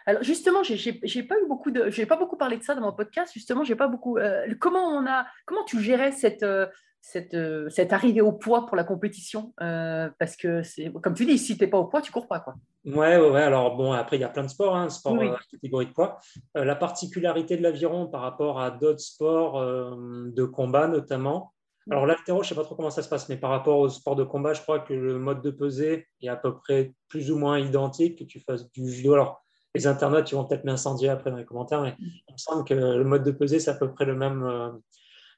Alors 0.08 0.22
justement, 0.22 0.62
j'ai- 0.62 1.22
pas 1.22 1.34
eu 1.36 1.46
beaucoup 1.46 1.70
de, 1.70 1.90
j'ai 1.90 2.06
pas 2.06 2.16
beaucoup 2.16 2.38
parlé 2.38 2.56
de 2.56 2.62
ça 2.62 2.74
dans 2.74 2.80
mon 2.80 2.92
podcast. 2.94 3.30
Justement, 3.34 3.62
j'ai 3.62 3.76
pas 3.76 3.88
beaucoup. 3.88 4.16
euh, 4.16 4.46
comment 4.58 4.86
on 4.88 5.06
a, 5.06 5.26
comment 5.44 5.64
tu 5.64 5.80
gérais 5.80 6.12
cette 6.12 6.42
euh, 6.42 6.66
cette, 7.02 7.34
euh, 7.34 7.68
cette 7.68 7.92
arrivée 7.92 8.22
au 8.22 8.32
poids 8.32 8.64
pour 8.66 8.74
la 8.76 8.84
compétition 8.84 9.52
Euh, 9.60 10.08
Parce 10.18 10.34
que 10.34 10.62
c'est 10.62 10.90
comme 11.02 11.12
tu 11.14 11.26
dis, 11.26 11.36
si 11.36 11.58
t'es 11.58 11.66
pas 11.66 11.78
au 11.78 11.84
poids, 11.84 12.00
tu 12.00 12.10
cours 12.10 12.26
pas 12.26 12.40
quoi. 12.40 12.54
Ouais, 12.86 13.18
ouais, 13.18 13.30
ouais. 13.30 13.42
Alors, 13.42 13.76
bon, 13.76 13.92
après, 13.92 14.16
il 14.16 14.20
y 14.20 14.24
a 14.24 14.28
plein 14.30 14.44
de 14.44 14.48
sports, 14.48 14.74
hein, 14.74 14.88
sport 14.88 15.12
Oui. 15.12 15.28
euh, 15.28 15.36
catégorie 15.52 15.86
de 15.86 15.92
poids. 15.92 16.18
La 16.54 16.74
particularité 16.74 17.56
de 17.58 17.62
l'aviron 17.62 18.06
par 18.08 18.22
rapport 18.22 18.60
à 18.60 18.70
d'autres 18.70 19.00
sports 19.00 19.60
de 19.64 20.44
combat, 20.44 20.88
notamment. 20.88 21.52
Alors, 21.90 22.04
l'altéro, 22.06 22.42
je 22.42 22.46
ne 22.46 22.48
sais 22.48 22.54
pas 22.54 22.64
trop 22.64 22.74
comment 22.76 22.90
ça 22.90 23.02
se 23.02 23.08
passe, 23.08 23.28
mais 23.28 23.36
par 23.36 23.50
rapport 23.50 23.78
au 23.78 23.88
sport 23.88 24.16
de 24.16 24.24
combat, 24.24 24.52
je 24.54 24.62
crois 24.62 24.80
que 24.80 24.92
le 24.94 25.18
mode 25.18 25.40
de 25.42 25.50
pesée 25.50 26.06
est 26.22 26.28
à 26.28 26.36
peu 26.36 26.54
près 26.56 26.92
plus 27.08 27.30
ou 27.30 27.38
moins 27.38 27.58
identique, 27.58 28.18
que 28.18 28.24
tu 28.24 28.40
fasses 28.40 28.70
du 28.72 28.90
judo. 28.90 29.14
Alors, 29.14 29.44
les 29.78 29.86
internautes, 29.86 30.30
ils 30.30 30.34
vont 30.34 30.44
peut-être 30.44 30.64
m'incendier 30.64 31.08
après 31.08 31.30
dans 31.30 31.36
les 31.36 31.44
commentaires, 31.44 31.82
mais 31.82 31.94
il 32.00 32.32
me 32.32 32.38
semble 32.38 32.64
que 32.64 32.74
le 32.74 33.04
mode 33.04 33.24
de 33.24 33.30
pesée, 33.30 33.60
c'est 33.60 33.70
à 33.70 33.74
peu 33.74 33.90
près 33.92 34.04
le 34.04 34.14
même, 34.14 34.44
euh, 34.44 34.70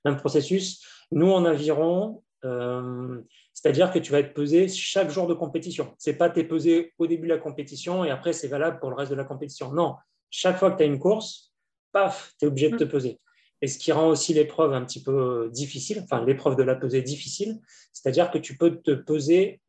même 0.05 0.17
processus. 0.17 0.85
Nous, 1.13 1.31
en 1.31 1.45
aviron, 1.45 2.23
euh, 2.45 3.21
c'est-à-dire 3.53 3.93
que 3.93 3.99
tu 3.99 4.13
vas 4.13 4.21
être 4.21 4.33
pesé 4.33 4.69
chaque 4.69 5.11
jour 5.11 5.27
de 5.27 5.35
compétition. 5.35 5.95
Ce 5.99 6.11
n'est 6.11 6.17
pas 6.17 6.31
t'es 6.31 6.45
pesé 6.45 6.95
au 6.99 7.07
début 7.07 7.29
de 7.29 7.35
la 7.35 7.39
compétition 7.39 8.05
et 8.05 8.11
après 8.11 8.33
c'est 8.33 8.49
valable 8.49 8.79
pour 8.81 8.89
le 8.89 8.97
reste 8.97 9.11
de 9.11 9.17
la 9.17 9.25
compétition. 9.25 9.73
Non, 9.73 9.97
chaque 10.31 10.57
fois 10.57 10.71
que 10.71 10.79
tu 10.79 10.83
as 10.85 10.87
une 10.87 10.99
course, 10.99 11.53
paf, 11.93 12.33
tu 12.39 12.47
es 12.47 12.49
obligé 12.49 12.71
de 12.71 12.79
te 12.79 12.85
peser. 12.85 13.21
Et 13.61 13.67
ce 13.67 13.79
qui 13.79 13.93
rend 13.93 14.09
aussi 14.09 14.33
l'épreuve 14.33 14.73
un 14.73 14.85
petit 14.87 15.03
peu 15.03 15.51
difficile, 15.53 16.01
enfin 16.05 16.25
l'épreuve 16.25 16.57
de 16.57 16.63
la 16.63 16.75
pesée 16.75 17.03
difficile, 17.03 17.61
c'est-à-dire 17.93 18.31
que 18.31 18.39
tu 18.39 18.57
peux 18.57 18.81
te 18.81 18.93
peser 18.93 19.61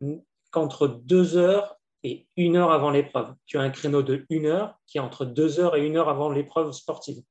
qu'entre 0.51 0.87
deux 0.87 1.35
heures 1.35 1.80
et 2.03 2.27
une 2.38 2.55
heure 2.55 2.72
avant 2.72 2.89
l'épreuve. 2.89 3.34
Tu 3.46 3.58
as 3.58 3.62
un 3.62 3.70
créneau 3.70 4.01
de 4.01 4.25
une 4.29 4.46
heure 4.46 4.79
qui 4.88 4.98
est 4.98 5.01
entre 5.01 5.25
deux 5.25 5.60
heures 5.60 5.75
et 5.75 5.86
une 5.86 5.98
heure 5.98 6.10
avant 6.10 6.29
l'épreuve 6.29 6.72
sportive. 6.72 7.22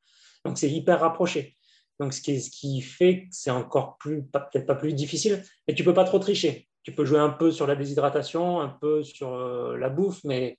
Donc 0.45 0.59
c'est 0.59 0.71
hyper 0.71 1.00
rapproché. 1.00 1.57
Donc, 2.00 2.15
ce 2.15 2.23
qui, 2.23 2.41
ce 2.41 2.50
qui 2.50 2.81
fait 2.81 3.25
que 3.25 3.29
c'est 3.31 3.50
encore 3.50 3.99
plus, 3.99 4.25
peut-être 4.25 4.67
pas 4.67 4.75
plus 4.75 4.95
difficile, 4.95 5.45
mais 5.69 5.75
tu 5.75 5.85
peux 5.85 5.93
pas 5.93 6.05
trop 6.05 6.19
tricher. 6.19 6.67
Tu 6.83 6.93
peux 6.95 7.05
jouer 7.05 7.19
un 7.19 7.29
peu 7.29 7.53
sur 7.53 7.67
la 7.67 7.77
déshydratation, 7.77 8.59
un 8.59 8.71
peu 8.71 9.03
sur 9.03 9.35
euh, 9.35 9.77
la 9.77 9.91
bouffe, 9.91 10.25
mais 10.25 10.59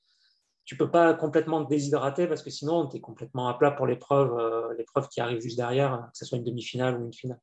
tu 0.66 0.78
peux 0.78 0.92
pas 0.92 1.16
complètement 1.16 1.66
te 1.66 1.70
déshydrater 1.70 2.28
parce 2.28 2.44
que 2.44 2.52
sinon, 2.52 2.88
tu 2.88 2.98
es 2.98 3.00
complètement 3.00 3.48
à 3.48 3.56
plat 3.56 3.72
pour 3.72 3.88
l'épreuve 3.88 4.38
euh, 4.38 4.76
l'épreuve 4.78 5.08
qui 5.10 5.20
arrive 5.20 5.42
juste 5.42 5.58
derrière, 5.58 6.10
que 6.12 6.18
ce 6.18 6.26
soit 6.26 6.38
une 6.38 6.44
demi-finale 6.44 7.02
ou 7.02 7.06
une 7.06 7.14
finale. 7.14 7.40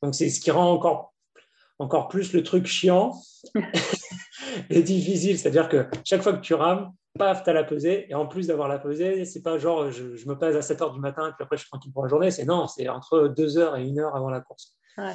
Donc, 0.00 0.14
c'est 0.14 0.30
ce 0.30 0.40
qui 0.40 0.52
rend 0.52 0.70
encore, 0.70 1.12
encore 1.80 2.06
plus 2.06 2.32
le 2.32 2.44
truc 2.44 2.66
chiant 2.66 3.20
et 4.70 4.82
difficile. 4.82 5.38
C'est-à-dire 5.38 5.68
que 5.68 5.86
chaque 6.04 6.22
fois 6.22 6.32
que 6.32 6.40
tu 6.40 6.54
rames, 6.54 6.92
paf, 7.18 7.42
tu 7.42 7.50
as 7.50 7.52
la 7.52 7.64
pesée. 7.64 8.06
Et 8.10 8.14
en 8.14 8.26
plus 8.26 8.46
d'avoir 8.46 8.68
la 8.68 8.78
pesée, 8.78 9.24
c'est 9.24 9.42
pas 9.42 9.58
genre 9.58 9.90
je, 9.90 10.16
je 10.16 10.28
me 10.28 10.36
pèse 10.38 10.56
à 10.56 10.62
7 10.62 10.82
heures 10.82 10.92
du 10.92 11.00
matin 11.00 11.28
et 11.28 11.32
puis 11.32 11.42
après 11.44 11.56
je 11.56 11.62
suis 11.62 11.70
tranquille 11.70 11.92
pour 11.92 12.02
la 12.04 12.08
journée. 12.08 12.30
C'est 12.30 12.44
non, 12.44 12.66
c'est 12.66 12.88
entre 12.88 13.28
2 13.28 13.58
heures 13.58 13.76
et 13.76 13.82
1 13.82 13.98
heure 13.98 14.16
avant 14.16 14.30
la 14.30 14.40
course. 14.40 14.76
Ouais. 14.98 15.12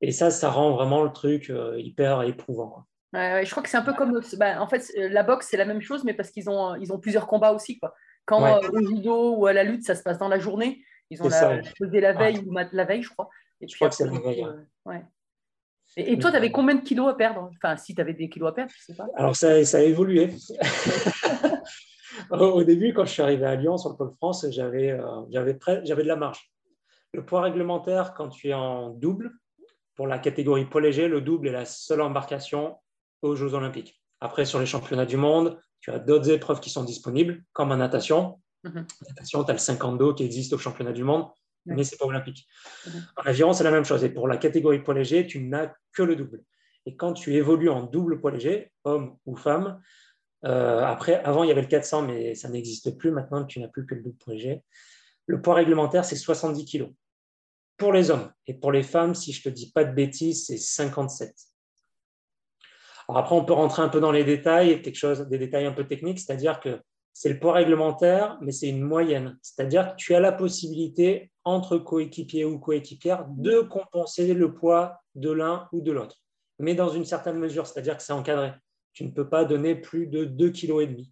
Et 0.00 0.12
ça, 0.12 0.30
ça 0.30 0.50
rend 0.50 0.72
vraiment 0.72 1.02
le 1.02 1.10
truc 1.12 1.50
euh, 1.50 1.78
hyper 1.78 2.22
éprouvant. 2.22 2.68
quoi. 2.68 2.86
Ouais, 3.14 3.32
ouais, 3.32 3.44
je 3.46 3.50
crois 3.50 3.62
que 3.62 3.68
c'est 3.68 3.76
un 3.78 3.82
peu 3.82 3.94
comme. 3.94 4.20
bah, 4.36 4.60
en 4.60 4.68
fait, 4.68 4.92
la 4.96 5.22
boxe, 5.22 5.48
c'est 5.50 5.56
la 5.56 5.64
même 5.64 5.80
chose, 5.80 6.04
mais 6.04 6.12
parce 6.14 6.30
qu'ils 6.30 6.50
ont, 6.50 6.74
ils 6.76 6.92
ont 6.92 6.98
plusieurs 6.98 7.26
combats 7.26 7.52
aussi. 7.52 7.78
Quoi. 7.78 7.94
Quand 8.26 8.44
euh, 8.44 8.68
au 8.70 8.80
judo 8.86 9.34
ou 9.36 9.46
à 9.46 9.52
la 9.54 9.64
lutte, 9.64 9.84
ça 9.84 9.94
se 9.94 10.02
passe 10.02 10.18
dans 10.18 10.28
la 10.28 10.38
journée. 10.38 10.82
Ils 11.10 11.22
ont 11.22 11.28
la, 11.28 11.48
ouais. 11.48 11.62
pesé 11.80 12.00
la 12.00 12.12
veille 12.12 12.38
ou 12.46 12.52
mat- 12.52 12.68
la 12.72 12.84
veille, 12.84 13.02
je 13.02 13.08
crois. 13.08 13.30
Et 13.62 13.66
Je 13.66 13.74
crois 13.76 13.88
que 13.88 13.94
c'est 13.94 14.04
la 14.04 14.18
veille, 14.20 14.44
euh. 14.44 14.98
Et, 15.96 16.12
et 16.12 16.18
toi, 16.18 16.30
tu 16.30 16.36
avais 16.36 16.52
combien 16.52 16.74
de 16.74 16.82
kilos 16.82 17.08
à 17.08 17.14
perdre? 17.14 17.50
Enfin, 17.56 17.76
si 17.76 17.94
tu 17.94 18.00
avais 18.00 18.14
des 18.14 18.28
kilos 18.28 18.50
à 18.50 18.52
perdre, 18.52 18.72
je 18.76 18.84
sais 18.84 18.94
pas. 18.94 19.06
Alors, 19.16 19.34
ça, 19.34 19.64
ça 19.64 19.78
a 19.78 19.82
évolué. 19.82 20.34
au 22.30 22.62
début, 22.64 22.92
quand 22.92 23.04
je 23.04 23.12
suis 23.12 23.22
arrivé 23.22 23.46
à 23.46 23.54
Lyon 23.56 23.78
sur 23.78 23.90
le 23.90 23.96
Pôle 23.96 24.12
France, 24.16 24.46
j'avais 24.50 24.90
euh, 24.90 25.22
de 25.28 26.02
la 26.02 26.16
marge. 26.16 26.50
Le 27.14 27.24
poids 27.24 27.42
réglementaire, 27.42 28.14
quand 28.14 28.28
tu 28.28 28.48
es 28.48 28.54
en 28.54 28.90
double, 28.90 29.32
pour 29.94 30.06
la 30.06 30.18
catégorie 30.18 30.66
poids 30.66 30.80
léger, 30.80 31.08
le 31.08 31.20
double 31.20 31.48
est 31.48 31.52
la 31.52 31.64
seule 31.64 32.02
embarcation 32.02 32.76
aux 33.22 33.34
Jeux 33.34 33.54
Olympiques. 33.54 34.00
Après, 34.20 34.44
sur 34.44 34.60
les 34.60 34.66
championnats 34.66 35.06
du 35.06 35.16
monde, 35.16 35.58
tu 35.80 35.90
as 35.90 35.98
d'autres 35.98 36.30
épreuves 36.30 36.60
qui 36.60 36.70
sont 36.70 36.84
disponibles, 36.84 37.42
comme 37.52 37.72
en 37.72 37.76
natation. 37.76 38.40
Mhm. 38.64 38.78
En 38.78 39.08
natation, 39.08 39.44
tu 39.44 39.50
as 39.50 39.54
le 39.54 39.58
50 39.58 39.98
dos 39.98 40.14
qui 40.14 40.24
existe 40.24 40.52
au 40.52 40.58
championnat 40.58 40.92
du 40.92 41.04
monde. 41.04 41.26
Mais 41.68 41.84
ce 41.84 41.92
n'est 41.92 41.98
pas 41.98 42.06
olympique. 42.06 42.48
En 43.16 43.22
aviron, 43.22 43.52
c'est 43.52 43.64
la 43.64 43.70
même 43.70 43.84
chose. 43.84 44.04
Et 44.04 44.10
pour 44.10 44.28
la 44.28 44.36
catégorie 44.36 44.82
poids 44.82 44.94
léger, 44.94 45.26
tu 45.26 45.40
n'as 45.40 45.72
que 45.92 46.02
le 46.02 46.16
double. 46.16 46.42
Et 46.86 46.96
quand 46.96 47.12
tu 47.12 47.34
évolues 47.34 47.68
en 47.68 47.82
double 47.82 48.20
poids 48.20 48.30
léger, 48.30 48.72
homme 48.84 49.16
ou 49.26 49.36
femme, 49.36 49.80
euh, 50.44 50.84
après, 50.84 51.22
avant, 51.24 51.44
il 51.44 51.48
y 51.48 51.50
avait 51.50 51.62
le 51.62 51.68
400, 51.68 52.02
mais 52.02 52.34
ça 52.34 52.48
n'existe 52.48 52.96
plus. 52.96 53.10
Maintenant, 53.10 53.44
tu 53.44 53.60
n'as 53.60 53.68
plus 53.68 53.86
que 53.86 53.94
le 53.94 54.02
double 54.02 54.16
poids 54.16 54.34
léger. 54.34 54.62
Le 55.26 55.42
poids 55.42 55.54
réglementaire, 55.54 56.04
c'est 56.04 56.16
70 56.16 56.64
kg 56.64 56.90
pour 57.76 57.92
les 57.92 58.10
hommes. 58.10 58.30
Et 58.46 58.54
pour 58.54 58.72
les 58.72 58.82
femmes, 58.82 59.14
si 59.14 59.32
je 59.32 59.40
ne 59.40 59.44
te 59.44 59.56
dis 59.56 59.70
pas 59.72 59.84
de 59.84 59.92
bêtises, 59.92 60.46
c'est 60.46 60.58
57. 60.58 61.34
Alors 63.08 63.18
après, 63.20 63.34
on 63.34 63.44
peut 63.44 63.54
rentrer 63.54 63.82
un 63.82 63.88
peu 63.88 64.00
dans 64.00 64.12
les 64.12 64.24
détails, 64.24 64.82
quelque 64.82 64.96
chose, 64.96 65.26
des 65.28 65.38
détails 65.38 65.64
un 65.64 65.72
peu 65.72 65.86
techniques, 65.86 66.20
c'est-à-dire 66.20 66.60
que 66.60 66.80
c'est 67.12 67.28
le 67.28 67.38
poids 67.38 67.54
réglementaire, 67.54 68.38
mais 68.40 68.52
c'est 68.52 68.68
une 68.68 68.82
moyenne. 68.82 69.38
C'est-à-dire 69.42 69.90
que 69.90 69.96
tu 69.96 70.14
as 70.14 70.20
la 70.20 70.32
possibilité, 70.32 71.30
entre 71.44 71.78
coéquipiers 71.78 72.44
ou 72.44 72.58
coéquipières, 72.58 73.26
de 73.28 73.60
compenser 73.60 74.34
le 74.34 74.54
poids 74.54 75.00
de 75.14 75.30
l'un 75.30 75.68
ou 75.72 75.80
de 75.80 75.92
l'autre, 75.92 76.16
mais 76.58 76.74
dans 76.74 76.90
une 76.90 77.04
certaine 77.04 77.38
mesure, 77.38 77.66
c'est-à-dire 77.66 77.96
que 77.96 78.02
c'est 78.02 78.12
encadré. 78.12 78.52
Tu 78.92 79.04
ne 79.04 79.10
peux 79.10 79.28
pas 79.28 79.44
donner 79.44 79.74
plus 79.74 80.06
de 80.06 80.24
2,5 80.24 80.96
kg. 80.96 81.04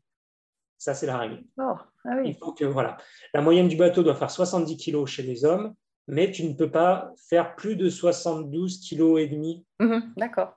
Ça, 0.79 0.95
c'est 0.95 1.07
la 1.07 1.19
règle. 1.19 1.43
Oh, 1.59 1.75
ah 2.05 2.21
Il 2.25 2.37
faut 2.37 2.53
que, 2.53 2.65
voilà. 2.65 2.97
La 3.33 3.41
moyenne 3.41 3.69
du 3.69 3.77
bateau 3.77 4.03
doit 4.03 4.15
faire 4.15 4.31
70 4.31 4.77
kg 4.77 5.07
chez 5.07 5.23
les 5.23 5.45
hommes, 5.45 5.75
mais 6.07 6.31
tu 6.31 6.45
ne 6.45 6.55
peux 6.55 6.71
pas 6.71 7.13
faire 7.29 7.57
plus 7.57 7.77
de 7.77 7.89
72 7.89 8.81
kg 8.89 9.19
et 9.19 9.29
demi 9.29 9.65
Mhm, 9.81 10.13
D'accord. 10.17 10.56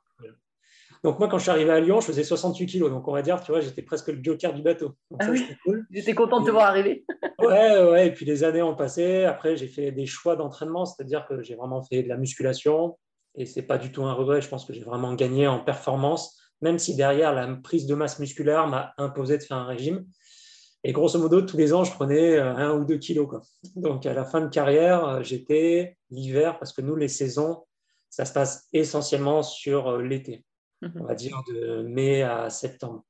Donc 1.03 1.17
moi, 1.19 1.29
quand 1.29 1.37
je 1.37 1.43
suis 1.43 1.51
arrivé 1.51 1.71
à 1.71 1.79
Lyon, 1.79 2.01
je 2.01 2.07
faisais 2.07 2.23
68 2.23 2.65
kilos. 2.65 2.89
Donc 2.89 3.07
on 3.07 3.13
va 3.13 3.21
dire, 3.21 3.41
tu 3.41 3.51
vois, 3.51 3.61
j'étais 3.61 3.81
presque 3.81 4.09
le 4.09 4.19
joker 4.21 4.53
du 4.53 4.61
bateau. 4.61 4.95
Donc 5.09 5.19
Ah 5.19 5.25
ça, 5.25 5.31
oui. 5.31 5.45
cool. 5.63 5.85
J'étais 5.91 6.13
contente 6.13 6.41
de 6.41 6.47
te 6.47 6.51
voir 6.51 6.65
arriver. 6.65 7.05
Ouais, 7.39 7.81
ouais. 7.83 8.07
Et 8.07 8.11
puis 8.11 8.25
les 8.25 8.43
années 8.43 8.61
ont 8.61 8.75
passé. 8.75 9.23
Après, 9.23 9.55
j'ai 9.55 9.67
fait 9.67 9.91
des 9.91 10.05
choix 10.05 10.35
d'entraînement, 10.35 10.85
c'est-à-dire 10.85 11.25
que 11.25 11.41
j'ai 11.41 11.55
vraiment 11.55 11.81
fait 11.81 12.03
de 12.03 12.09
la 12.09 12.17
musculation. 12.17 12.97
Et 13.35 13.45
c'est 13.45 13.61
pas 13.61 13.77
du 13.77 13.91
tout 13.91 14.03
un 14.03 14.13
regret. 14.13 14.41
Je 14.41 14.49
pense 14.49 14.65
que 14.65 14.73
j'ai 14.73 14.83
vraiment 14.83 15.13
gagné 15.13 15.47
en 15.47 15.59
performance, 15.59 16.37
même 16.61 16.79
si 16.79 16.95
derrière 16.95 17.33
la 17.33 17.47
prise 17.63 17.85
de 17.85 17.95
masse 17.95 18.19
musculaire 18.19 18.67
m'a 18.67 18.93
imposé 18.97 19.37
de 19.37 19.43
faire 19.43 19.57
un 19.57 19.65
régime. 19.65 20.05
Et 20.83 20.91
grosso 20.91 21.17
modo, 21.19 21.41
tous 21.41 21.57
les 21.57 21.73
ans, 21.73 21.83
je 21.85 21.93
prenais 21.93 22.37
euh, 22.37 22.55
un 22.55 22.71
ou 22.71 22.85
deux 22.85 22.97
kilos. 22.97 23.27
Quoi. 23.27 23.41
Donc 23.75 24.05
à 24.05 24.13
la 24.13 24.25
fin 24.25 24.41
de 24.41 24.49
carrière, 24.49 25.05
euh, 25.05 25.23
j'étais 25.23 25.97
l'hiver, 26.09 26.57
parce 26.57 26.73
que 26.73 26.81
nous, 26.81 26.95
les 26.95 27.09
saisons, 27.09 27.65
ça 28.09 28.25
se 28.25 28.33
passe 28.33 28.67
essentiellement 28.73 29.43
sur 29.43 29.89
euh, 29.89 30.01
l'été 30.01 30.43
on 30.81 30.87
Mhm. 30.87 31.07
va 31.07 31.15
dire 31.15 31.41
de 31.47 31.81
mai 31.83 32.23
à 32.23 32.49
septembre. 32.49 33.03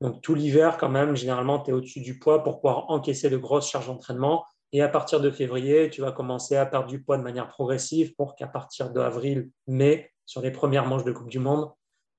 Donc 0.00 0.20
tout 0.22 0.34
l'hiver, 0.34 0.76
quand 0.78 0.88
même, 0.90 1.16
généralement, 1.16 1.58
tu 1.60 1.70
es 1.70 1.72
au-dessus 1.74 2.00
du 2.00 2.18
poids 2.18 2.42
pour 2.42 2.60
pouvoir 2.60 2.90
encaisser 2.90 3.30
de 3.30 3.36
grosses 3.36 3.68
charges 3.70 3.86
d'entraînement. 3.86 4.44
Et 4.72 4.82
à 4.82 4.88
partir 4.88 5.20
de 5.20 5.30
février, 5.30 5.88
tu 5.90 6.00
vas 6.02 6.12
commencer 6.12 6.56
à 6.56 6.66
perdre 6.66 6.88
du 6.88 7.02
poids 7.02 7.16
de 7.16 7.22
manière 7.22 7.48
progressive 7.48 8.14
pour 8.16 8.34
qu'à 8.34 8.46
partir 8.48 8.90
d'avril, 8.90 9.48
mai, 9.66 10.10
sur 10.26 10.42
les 10.42 10.50
premières 10.50 10.86
manches 10.86 11.04
de 11.04 11.12
Coupe 11.12 11.30
du 11.30 11.38
Monde, 11.38 11.70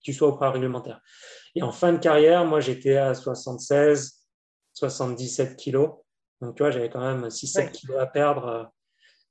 tu 0.01 0.13
sois 0.13 0.29
au 0.29 0.37
poids 0.37 0.49
réglementaire. 0.51 1.01
Et 1.55 1.61
en 1.61 1.71
fin 1.71 1.91
de 1.91 1.97
carrière, 1.97 2.45
moi, 2.45 2.61
j'étais 2.61 2.95
à 2.95 3.13
76, 3.13 4.27
77 4.73 5.57
kilos. 5.57 5.89
Donc, 6.41 6.55
tu 6.55 6.63
vois, 6.63 6.71
j'avais 6.71 6.89
quand 6.89 7.01
même 7.01 7.29
6-7 7.29 7.65
Ouais. 7.65 7.71
kilos 7.71 7.99
à 7.99 8.05
perdre, 8.07 8.45
euh, 8.47 8.63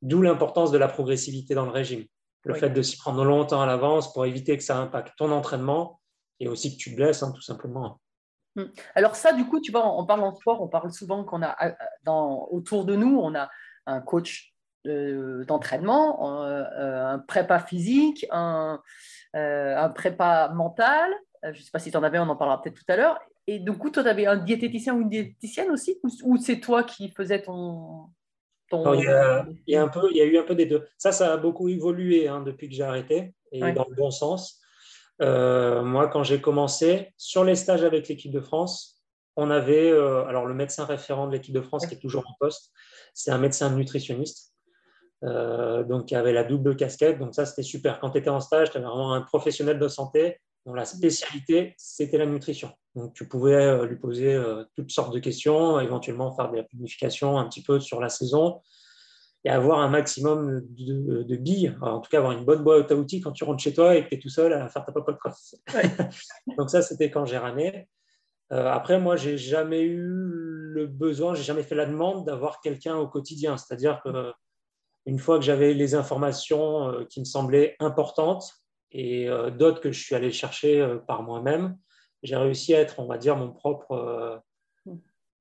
d'où 0.02 0.20
l'importance 0.22 0.70
de 0.70 0.78
la 0.78 0.88
progressivité 0.88 1.54
dans 1.54 1.64
le 1.64 1.70
régime. 1.72 2.04
Le 2.46 2.54
Oui. 2.54 2.60
fait 2.60 2.70
de 2.70 2.80
s'y 2.80 2.96
prendre 2.96 3.24
longtemps 3.24 3.60
à 3.60 3.66
l'avance 3.66 4.12
pour 4.12 4.24
éviter 4.24 4.56
que 4.56 4.62
ça 4.62 4.78
impacte 4.78 5.16
ton 5.18 5.32
entraînement 5.32 6.00
et 6.38 6.48
aussi 6.48 6.72
que 6.72 6.80
tu 6.80 6.92
te 6.92 6.96
blesses, 6.96 7.22
hein, 7.22 7.32
tout 7.32 7.42
simplement. 7.42 8.00
Alors 8.94 9.16
ça, 9.16 9.32
du 9.32 9.44
coup, 9.44 9.60
tu 9.60 9.72
vois, 9.72 9.86
on 9.98 10.06
parle 10.06 10.22
en 10.22 10.34
sport, 10.34 10.62
on 10.62 10.68
parle 10.68 10.92
souvent 10.92 11.24
qu'on 11.24 11.42
a 11.42 11.56
euh, 11.66 11.72
dans, 12.04 12.48
autour 12.50 12.84
de 12.84 12.96
nous, 12.96 13.18
on 13.18 13.34
a 13.34 13.50
un 13.86 14.00
coach 14.00 14.54
euh, 14.86 15.44
d'entraînement, 15.44 16.42
euh, 16.44 17.14
un 17.14 17.18
prépa 17.18 17.58
physique, 17.58 18.26
un, 18.30 18.80
un 19.34 19.88
prépa 19.90 20.48
mental. 20.54 21.10
Je 21.42 21.48
ne 21.50 21.54
sais 21.54 21.70
pas 21.70 21.78
si 21.78 21.90
tu 21.90 21.96
en 21.96 22.02
avais, 22.02 22.18
on 22.18 22.28
en 22.28 22.36
parlera 22.36 22.62
peut-être 22.62 22.76
tout 22.76 22.92
à 22.92 22.96
l'heure. 22.96 23.18
Et 23.46 23.58
du 23.58 23.72
coup, 23.72 23.90
toi, 23.90 24.02
tu 24.02 24.08
avais 24.08 24.26
un 24.26 24.36
diététicien 24.36 24.94
ou 24.94 25.02
une 25.02 25.10
diététicienne 25.10 25.70
aussi 25.70 26.00
ou 26.24 26.36
c'est 26.38 26.60
toi 26.60 26.82
qui 26.84 27.10
faisais 27.10 27.42
ton... 27.42 28.08
ton... 28.68 28.94
Il, 28.94 29.04
y 29.04 29.06
a, 29.08 29.46
il 29.66 29.74
y 29.74 29.76
a 29.76 29.82
un 29.82 29.88
peu, 29.88 30.08
il 30.10 30.16
y 30.16 30.20
a 30.20 30.24
eu 30.24 30.36
un 30.38 30.42
peu 30.42 30.54
des 30.54 30.66
deux. 30.66 30.86
Ça, 30.98 31.12
ça 31.12 31.32
a 31.32 31.36
beaucoup 31.36 31.68
évolué 31.68 32.28
hein, 32.28 32.40
depuis 32.42 32.68
que 32.68 32.74
j'ai 32.74 32.82
arrêté 32.82 33.34
et 33.52 33.62
Ouais. 33.62 33.72
dans 33.72 33.86
le 33.88 33.94
bon 33.94 34.10
sens. 34.10 34.60
Euh, 35.22 35.82
moi, 35.82 36.08
quand 36.08 36.22
j'ai 36.24 36.40
commencé, 36.40 37.12
sur 37.16 37.44
les 37.44 37.54
stages 37.56 37.84
avec 37.84 38.08
l'équipe 38.08 38.32
de 38.32 38.40
France, 38.40 39.02
on 39.36 39.50
avait 39.50 39.90
euh, 39.90 40.24
alors 40.26 40.46
le 40.46 40.54
médecin 40.54 40.84
référent 40.84 41.26
de 41.26 41.32
l'équipe 41.32 41.54
de 41.54 41.60
France 41.60 41.86
qui 41.86 41.94
est 41.94 41.98
toujours 41.98 42.24
en 42.26 42.34
poste, 42.40 42.70
c'est 43.14 43.30
un 43.30 43.38
médecin 43.38 43.70
nutritionniste. 43.70 44.52
euh, 45.24 45.82
donc, 45.84 46.06
qui 46.06 46.14
avait 46.14 46.32
la 46.34 46.44
double 46.44 46.76
casquette. 46.76 47.18
Donc, 47.18 47.34
ça, 47.34 47.46
c'était 47.46 47.62
super. 47.62 47.98
Quand 48.00 48.10
tu 48.10 48.18
étais 48.18 48.28
en 48.28 48.40
stage, 48.40 48.70
tu 48.70 48.76
avais 48.76 48.86
vraiment 48.86 49.14
un 49.14 49.22
professionnel 49.22 49.78
de 49.78 49.88
santé 49.88 50.38
dont 50.66 50.74
la 50.74 50.84
spécialité, 50.84 51.74
c'était 51.78 52.18
la 52.18 52.26
nutrition. 52.26 52.70
Donc, 52.96 53.14
tu 53.14 53.28
pouvais 53.28 53.54
euh, 53.54 53.86
lui 53.86 53.96
poser 53.96 54.34
euh, 54.34 54.64
toutes 54.74 54.90
sortes 54.90 55.14
de 55.14 55.18
questions, 55.18 55.78
éventuellement 55.78 56.34
faire 56.34 56.50
de 56.50 56.56
la 56.56 56.64
planification 56.64 57.38
un 57.38 57.48
petit 57.48 57.62
peu 57.62 57.78
sur 57.78 58.00
la 58.00 58.08
saison 58.08 58.60
et 59.44 59.50
avoir 59.50 59.78
un 59.78 59.88
maximum 59.88 60.62
de, 60.70 61.22
de 61.22 61.36
billes. 61.36 61.76
Alors, 61.80 61.98
en 61.98 62.00
tout 62.00 62.10
cas, 62.10 62.18
avoir 62.18 62.32
une 62.32 62.44
bonne 62.44 62.64
boîte 62.64 62.90
à 62.90 62.96
outils 62.96 63.20
quand 63.20 63.32
tu 63.32 63.44
rentres 63.44 63.62
chez 63.62 63.72
toi 63.72 63.94
et 63.94 64.04
que 64.04 64.08
tu 64.08 64.14
es 64.16 64.18
tout 64.18 64.28
seul 64.28 64.52
à 64.52 64.68
faire 64.68 64.84
ta 64.84 64.90
popote. 64.90 65.18
quoi. 65.20 65.32
Donc, 66.58 66.70
ça, 66.70 66.82
c'était 66.82 67.10
quand 67.10 67.26
j'ai 67.26 67.38
ramé. 67.38 67.88
Euh, 68.52 68.66
après, 68.68 68.98
moi, 68.98 69.16
j'ai 69.16 69.38
jamais 69.38 69.82
eu 69.82 70.02
le 70.02 70.86
besoin, 70.86 71.34
j'ai 71.34 71.44
jamais 71.44 71.62
fait 71.62 71.74
la 71.74 71.86
demande 71.86 72.26
d'avoir 72.26 72.60
quelqu'un 72.60 72.96
au 72.96 73.06
quotidien. 73.06 73.56
C'est-à-dire 73.56 74.00
que 74.02 74.32
une 75.06 75.20
fois 75.20 75.38
que 75.38 75.44
j'avais 75.44 75.72
les 75.72 75.94
informations 75.94 76.88
euh, 76.88 77.04
qui 77.04 77.20
me 77.20 77.24
semblaient 77.24 77.76
importantes 77.78 78.52
et 78.90 79.28
euh, 79.28 79.50
d'autres 79.50 79.80
que 79.80 79.92
je 79.92 80.02
suis 80.02 80.14
allé 80.14 80.32
chercher 80.32 80.80
euh, 80.80 80.98
par 80.98 81.22
moi-même, 81.22 81.78
j'ai 82.26 82.36
réussi 82.36 82.74
à 82.74 82.80
être, 82.80 82.98
on 83.00 83.06
va 83.06 83.18
dire, 83.18 83.36
mon 83.36 83.52
propre. 83.52 83.92
euh, 83.92 84.36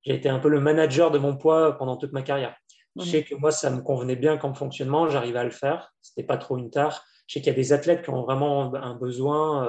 j'ai 0.02 0.14
été 0.14 0.28
un 0.28 0.38
peu 0.38 0.48
le 0.48 0.60
manager 0.60 1.10
de 1.10 1.18
mon 1.18 1.36
poids 1.36 1.76
pendant 1.76 1.96
toute 1.96 2.12
ma 2.12 2.22
carrière. 2.22 2.54
Je 2.96 3.02
Mhm. 3.02 3.06
sais 3.10 3.24
que 3.24 3.34
moi, 3.34 3.50
ça 3.50 3.70
me 3.70 3.82
convenait 3.82 4.16
bien 4.16 4.38
comme 4.38 4.54
fonctionnement, 4.54 5.08
j'arrivais 5.10 5.40
à 5.40 5.44
le 5.44 5.50
faire, 5.50 5.92
c'était 6.00 6.22
pas 6.22 6.36
trop 6.38 6.56
une 6.58 6.70
tare. 6.70 7.04
Je 7.26 7.34
sais 7.34 7.40
qu'il 7.40 7.48
y 7.52 7.54
a 7.54 7.56
des 7.56 7.72
athlètes 7.72 8.02
qui 8.02 8.10
ont 8.10 8.22
vraiment 8.22 8.72
un 8.74 8.94
besoin 8.94 9.66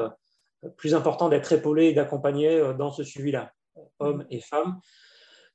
euh, 0.63 0.69
plus 0.77 0.93
important 0.93 1.27
d'être 1.27 1.51
épaulés 1.51 1.87
et 1.87 1.93
d'accompagnés 1.93 2.55
euh, 2.59 2.73
dans 2.73 2.91
ce 2.91 3.03
suivi-là, 3.03 3.51
hommes 3.99 4.25
et 4.29 4.39
femmes. 4.39 4.79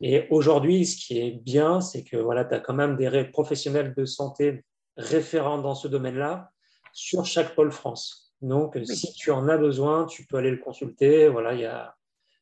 Et 0.00 0.26
aujourd'hui, 0.30 0.84
ce 0.84 0.96
qui 0.96 1.20
est 1.20 1.30
bien, 1.30 1.80
c'est 1.80 2.02
que 2.02 2.16
voilà, 2.16 2.44
tu 2.44 2.54
as 2.54 2.60
quand 2.60 2.74
même 2.74 2.96
des 2.96 3.24
professionnels 3.24 3.94
de 3.96 4.04
santé 4.04 4.64
référents 4.96 5.58
dans 5.58 5.76
ce 5.76 5.86
domaine-là 5.86 6.50
sur 6.92 7.24
chaque 7.24 7.54
pôle 7.54 7.70
France. 7.70 8.21
Donc, 8.42 8.76
si 8.84 9.12
tu 9.14 9.30
en 9.30 9.48
as 9.48 9.56
besoin, 9.56 10.04
tu 10.06 10.26
peux 10.26 10.36
aller 10.36 10.50
le 10.50 10.58
consulter. 10.58 11.28
Voilà, 11.28 11.54
il 11.54 11.60
y 11.60 11.64
a, 11.64 11.94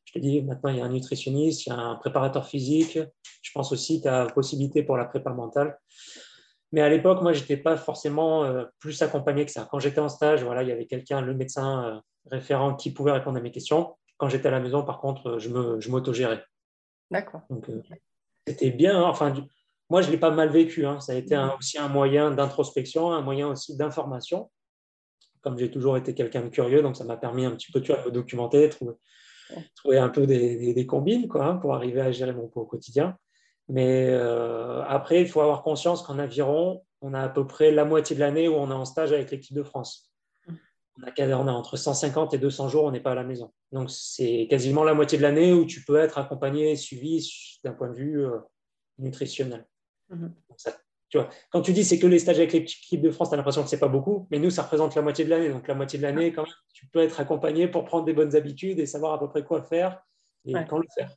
je 0.05 0.13
te 0.13 0.19
dis, 0.19 0.41
maintenant, 0.41 0.69
il 0.71 0.77
y 0.77 0.81
a 0.81 0.85
un 0.85 0.89
nutritionniste, 0.89 1.65
il 1.65 1.69
y 1.69 1.71
a 1.71 1.77
un 1.77 1.95
préparateur 1.95 2.45
physique. 2.47 2.99
Je 3.41 3.51
pense 3.53 3.71
aussi 3.71 3.99
que 3.99 4.03
tu 4.03 4.09
as 4.09 4.25
possibilité 4.25 4.83
pour 4.83 4.97
la 4.97 5.05
prépa 5.05 5.31
mentale. 5.31 5.79
Mais 6.71 6.81
à 6.81 6.89
l'époque, 6.89 7.21
moi, 7.21 7.33
je 7.33 7.41
n'étais 7.41 7.57
pas 7.57 7.77
forcément 7.77 8.43
euh, 8.45 8.65
plus 8.79 9.01
accompagné 9.01 9.45
que 9.45 9.51
ça. 9.51 9.67
Quand 9.69 9.79
j'étais 9.79 9.99
en 9.99 10.09
stage, 10.09 10.43
voilà, 10.43 10.63
il 10.63 10.69
y 10.69 10.71
avait 10.71 10.85
quelqu'un, 10.87 11.21
le 11.21 11.33
médecin 11.33 11.85
euh, 11.85 11.99
référent, 12.31 12.75
qui 12.75 12.91
pouvait 12.91 13.11
répondre 13.11 13.37
à 13.37 13.41
mes 13.41 13.51
questions. 13.51 13.95
Quand 14.17 14.29
j'étais 14.29 14.47
à 14.47 14.51
la 14.51 14.59
maison, 14.59 14.83
par 14.83 14.99
contre, 14.99 15.37
je 15.39 15.49
me- 15.49 15.79
je 15.81 15.89
m'autogérais. 15.91 16.43
D'accord. 17.11 17.41
Donc, 17.49 17.69
euh, 17.69 17.81
c'était 18.47 18.71
bien. 18.71 18.97
hein. 19.03 19.07
Enfin, 19.09 19.31
du- 19.31 19.41
moi, 19.89 20.01
je 20.01 20.07
ne 20.07 20.13
l'ai 20.13 20.17
pas 20.17 20.31
mal 20.31 20.49
vécu. 20.49 20.85
hein. 20.85 20.99
Ça 21.01 21.11
a 21.11 21.15
été 21.15 21.35
un- 21.35 21.55
aussi 21.59 21.77
un 21.77 21.89
moyen 21.89 22.31
d'introspection, 22.31 23.11
un 23.11 23.21
moyen 23.21 23.49
aussi 23.49 23.75
d'information. 23.75 24.49
Comme 25.41 25.57
j'ai 25.57 25.71
toujours 25.71 25.97
été 25.97 26.13
quelqu'un 26.13 26.41
de 26.43 26.49
curieux, 26.49 26.81
donc 26.81 26.95
ça 26.95 27.03
m'a 27.03 27.17
permis 27.17 27.45
un 27.45 27.51
petit 27.51 27.71
peu 27.71 27.81
tu 27.81 27.91
vois, 27.91 28.01
de 28.01 28.07
me 28.07 28.11
documenter, 28.11 28.69
trouver, 28.69 28.93
trouver 29.75 29.97
un 29.97 30.09
peu 30.09 30.27
des, 30.27 30.55
des- 30.57 30.73
des 30.73 30.85
combines 30.85 31.27
quoi, 31.27 31.45
hein, 31.45 31.55
pour 31.57 31.73
arriver 31.75 32.01
à 32.01 32.11
gérer 32.11 32.33
mon 32.33 32.47
pot 32.47 32.61
au 32.61 32.65
quotidien. 32.65 33.17
Mais 33.69 34.07
euh, 34.09 34.83
après, 34.83 35.21
il 35.21 35.27
faut 35.27 35.41
avoir 35.41 35.63
conscience 35.63 36.01
qu'en 36.03 36.19
aviron, 36.19 36.83
on 37.01 37.13
a 37.13 37.21
à 37.21 37.29
peu 37.29 37.47
près 37.47 37.71
la 37.71 37.85
moitié 37.85 38.15
de 38.15 38.19
l'année 38.19 38.47
où 38.47 38.53
on 38.53 38.69
est 38.69 38.73
en 38.73 38.85
stage 38.85 39.11
avec 39.13 39.31
l'équipe 39.31 39.55
de 39.55 39.63
France. 39.63 40.11
On 40.97 41.03
a, 41.07 41.37
on 41.37 41.47
a 41.47 41.51
entre 41.51 41.77
150 41.77 42.33
et 42.33 42.37
200 42.37 42.67
jours, 42.67 42.83
on 42.83 42.91
n'est 42.91 42.99
pas 42.99 43.13
à 43.13 43.15
la 43.15 43.23
maison. 43.23 43.53
Donc, 43.71 43.89
c'est 43.89 44.45
quasiment 44.49 44.83
la 44.83 44.93
moitié 44.93 45.17
de 45.17 45.23
l'année 45.23 45.53
où 45.53 45.65
tu 45.65 45.83
peux 45.85 45.95
être 45.97 46.17
accompagné 46.17 46.71
et 46.71 46.75
suivi 46.75 47.25
d'un 47.63 47.71
point 47.71 47.89
de 47.89 47.95
vue 47.95 48.25
euh, 48.25 48.37
nutritionnel. 48.99 49.65
Donc 50.49 50.59
ça- 50.59 50.77
tu 51.11 51.17
vois, 51.19 51.29
quand 51.51 51.61
tu 51.61 51.73
dis 51.73 51.83
c'est 51.83 51.99
que 51.99 52.07
les 52.07 52.17
stages 52.19 52.37
avec 52.39 52.53
l'équipe 52.53 53.01
de 53.01 53.11
France, 53.11 53.29
tu 53.29 53.33
as 53.33 53.37
l'impression 53.37 53.61
que 53.61 53.69
c'est 53.69 53.79
pas 53.79 53.87
beaucoup, 53.89 54.27
mais 54.31 54.39
nous, 54.39 54.49
ça 54.49 54.63
représente 54.63 54.95
la 54.95 55.01
moitié 55.03 55.25
de 55.25 55.29
l'année. 55.29 55.49
Donc, 55.49 55.67
la 55.67 55.75
moitié 55.75 55.99
de 55.99 56.03
l'année, 56.03 56.31
quand 56.33 56.43
même, 56.43 56.53
tu 56.73 56.87
peux 56.87 56.99
être 56.99 57.19
accompagné 57.19 57.67
pour 57.67 57.83
prendre 57.85 58.05
des 58.05 58.13
bonnes 58.13 58.35
habitudes 58.35 58.79
et 58.79 58.85
savoir 58.85 59.13
à 59.13 59.19
peu 59.19 59.27
près 59.27 59.43
quoi 59.43 59.61
faire 59.61 60.01
et 60.45 60.55
Ouais. 60.55 60.65
quand 60.67 60.77
le 60.79 60.87
faire. 60.97 61.11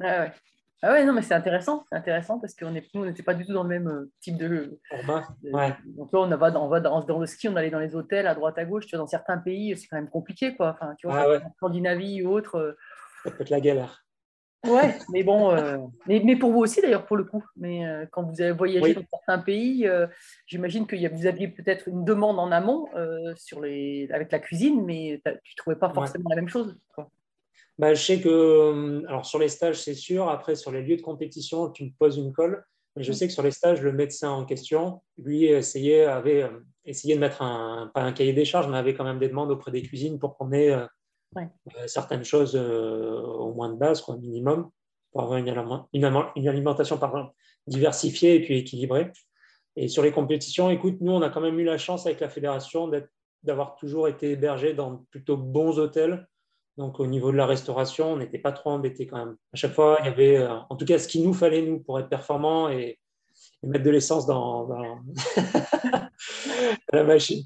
Ah 0.00 0.22
ouais. 0.22 0.32
Ah 0.82 0.92
ouais, 0.92 1.04
non, 1.04 1.12
mais 1.14 1.22
c'est 1.22 1.32
intéressant, 1.34 1.84
c'est 1.90 1.96
intéressant 1.96 2.38
parce 2.40 2.52
que 2.54 2.64
est, 2.66 2.84
nous, 2.94 3.02
on 3.02 3.04
n'était 3.06 3.22
pas 3.22 3.32
du 3.34 3.46
tout 3.46 3.52
dans 3.54 3.62
le 3.62 3.68
même 3.70 3.88
euh, 3.88 4.10
type 4.20 4.36
de. 4.36 4.78
Ouais. 5.52 5.72
Donc 5.86 6.12
là, 6.12 6.18
on 6.20 6.36
va, 6.36 6.50
dans, 6.50 6.64
on 6.66 6.68
va 6.68 6.80
dans, 6.80 7.00
dans 7.02 7.18
le 7.20 7.26
ski, 7.26 7.48
on 7.48 7.56
allait 7.56 7.70
dans 7.70 7.78
les 7.78 7.94
hôtels 7.94 8.26
à 8.26 8.34
droite 8.34 8.58
à 8.58 8.64
gauche. 8.66 8.86
Tu 8.86 8.96
vois, 8.96 9.02
dans 9.02 9.06
certains 9.06 9.38
pays, 9.38 9.76
c'est 9.78 9.86
quand 9.86 9.96
même 9.96 10.10
compliqué, 10.10 10.54
quoi. 10.56 10.70
Enfin, 10.74 10.94
tu 10.98 11.06
vois, 11.06 11.20
Ah 11.22 11.28
ouais. 11.28 11.36
en 11.42 11.52
Scandinavie 11.56 12.22
ou 12.22 12.30
autre. 12.32 12.56
euh, 12.56 12.72
Ça 13.24 13.30
peut 13.30 13.42
être 13.42 13.50
la 13.50 13.60
galère. 13.60 14.03
Ouais, 14.66 14.98
mais 15.12 15.22
bon, 15.22 15.50
euh, 15.50 15.78
mais, 16.06 16.20
mais 16.24 16.36
pour 16.36 16.50
vous 16.50 16.60
aussi 16.60 16.80
d'ailleurs, 16.80 17.06
pour 17.06 17.16
le 17.16 17.24
coup. 17.24 17.44
Mais 17.56 17.86
euh, 17.86 18.06
quand 18.10 18.22
vous 18.22 18.40
avez 18.40 18.52
voyagé 18.52 18.80
Oui. 18.86 18.94
dans 18.94 19.04
certains 19.12 19.38
pays, 19.38 19.86
euh, 19.86 20.06
j'imagine 20.46 20.86
que 20.86 20.96
vous 21.14 21.26
aviez 21.26 21.48
peut-être 21.48 21.88
une 21.88 22.04
demande 22.04 22.38
en 22.38 22.50
amont 22.50 22.86
sur 23.36 23.60
les, 23.60 24.08
avec 24.12 24.32
la 24.32 24.38
cuisine, 24.38 24.84
mais 24.84 25.20
tu 25.24 25.30
ne 25.30 25.56
trouvais 25.56 25.76
pas 25.76 25.88
Ouais. 25.88 25.94
forcément 25.94 26.30
la 26.30 26.36
même 26.36 26.48
chose. 26.48 26.78
quoi. 26.94 27.10
Bah, 27.78 27.92
je 27.92 28.02
sais 28.02 28.20
que, 28.20 29.04
alors 29.08 29.26
sur 29.26 29.38
les 29.38 29.48
stages, 29.48 29.80
c'est 29.80 29.94
sûr. 29.94 30.28
Après, 30.28 30.54
sur 30.54 30.70
les 30.70 30.82
lieux 30.82 30.96
de 30.96 31.02
compétition, 31.02 31.70
tu 31.70 31.84
me 31.84 31.90
poses 31.98 32.16
une 32.16 32.32
colle. 32.32 32.64
Mais 32.96 33.02
je 33.02 33.12
sais 33.12 33.26
que 33.26 33.32
sur 33.32 33.42
les 33.42 33.50
stages, 33.50 33.82
le 33.82 33.92
médecin 33.92 34.30
en 34.30 34.44
question, 34.44 35.02
lui, 35.18 35.46
essayait, 35.46 36.04
avait 36.04 36.48
essayé 36.84 37.16
de 37.16 37.20
mettre 37.20 37.42
un, 37.42 37.90
pas 37.92 38.02
un 38.02 38.12
cahier 38.12 38.32
des 38.32 38.44
charges, 38.44 38.68
mais 38.68 38.76
avait 38.76 38.94
quand 38.94 39.02
même 39.02 39.18
des 39.18 39.28
demandes 39.28 39.50
auprès 39.50 39.72
des 39.72 39.82
cuisines 39.82 40.20
pour 40.20 40.36
qu'on 40.36 40.52
ait 40.52 40.72
Euh, 41.76 41.86
certaines 41.86 42.24
choses 42.24 42.56
euh, 42.56 43.20
au 43.20 43.52
moins 43.54 43.68
de 43.70 43.76
base, 43.76 44.00
quoi, 44.00 44.16
minimum, 44.16 44.70
pour 45.12 45.22
avoir 45.22 45.38
une, 45.38 45.48
aliment- 45.48 45.88
une 45.92 46.04
aliment- 46.04 46.30
une 46.36 46.48
alimentation 46.48 46.98
pardon, 46.98 47.30
diversifiée 47.66 48.36
et 48.36 48.42
puis 48.42 48.58
équilibrée. 48.58 49.10
Et 49.76 49.88
sur 49.88 50.02
les 50.02 50.12
compétitions, 50.12 50.70
écoute, 50.70 50.96
nous, 51.00 51.12
on 51.12 51.22
a 51.22 51.30
quand 51.30 51.40
même 51.40 51.58
eu 51.58 51.64
la 51.64 51.78
chance 51.78 52.06
avec 52.06 52.20
la 52.20 52.28
fédération 52.28 52.90
d'avoir 53.42 53.74
toujours 53.76 54.08
été 54.08 54.32
hébergés 54.32 54.74
dans 54.74 55.04
plutôt 55.10 55.36
bons 55.36 55.78
hôtels. 55.78 56.28
Donc, 56.76 56.98
au 57.00 57.06
niveau 57.06 57.30
de 57.32 57.36
la 57.36 57.46
restauration, 57.46 58.12
on 58.12 58.16
n'était 58.16 58.38
pas 58.38 58.52
trop 58.52 58.70
embêtés 58.70 59.06
quand 59.06 59.18
même. 59.24 59.36
À 59.52 59.56
chaque 59.56 59.72
fois, 59.72 59.96
il 60.00 60.06
y 60.06 60.08
avait, 60.08 60.36
euh, 60.38 60.56
en 60.70 60.76
tout 60.76 60.84
cas, 60.84 60.98
ce 60.98 61.06
qu'il 61.08 61.24
nous 61.24 61.34
fallait, 61.34 61.62
nous, 61.62 61.80
pour 61.80 61.98
être 62.00 62.08
performants 62.08 62.68
et, 62.68 62.98
et 63.62 63.66
mettre 63.66 63.84
de 63.84 63.90
l'essence 63.90 64.26
dans, 64.26 64.68
la 66.92 67.04
machine. 67.04 67.42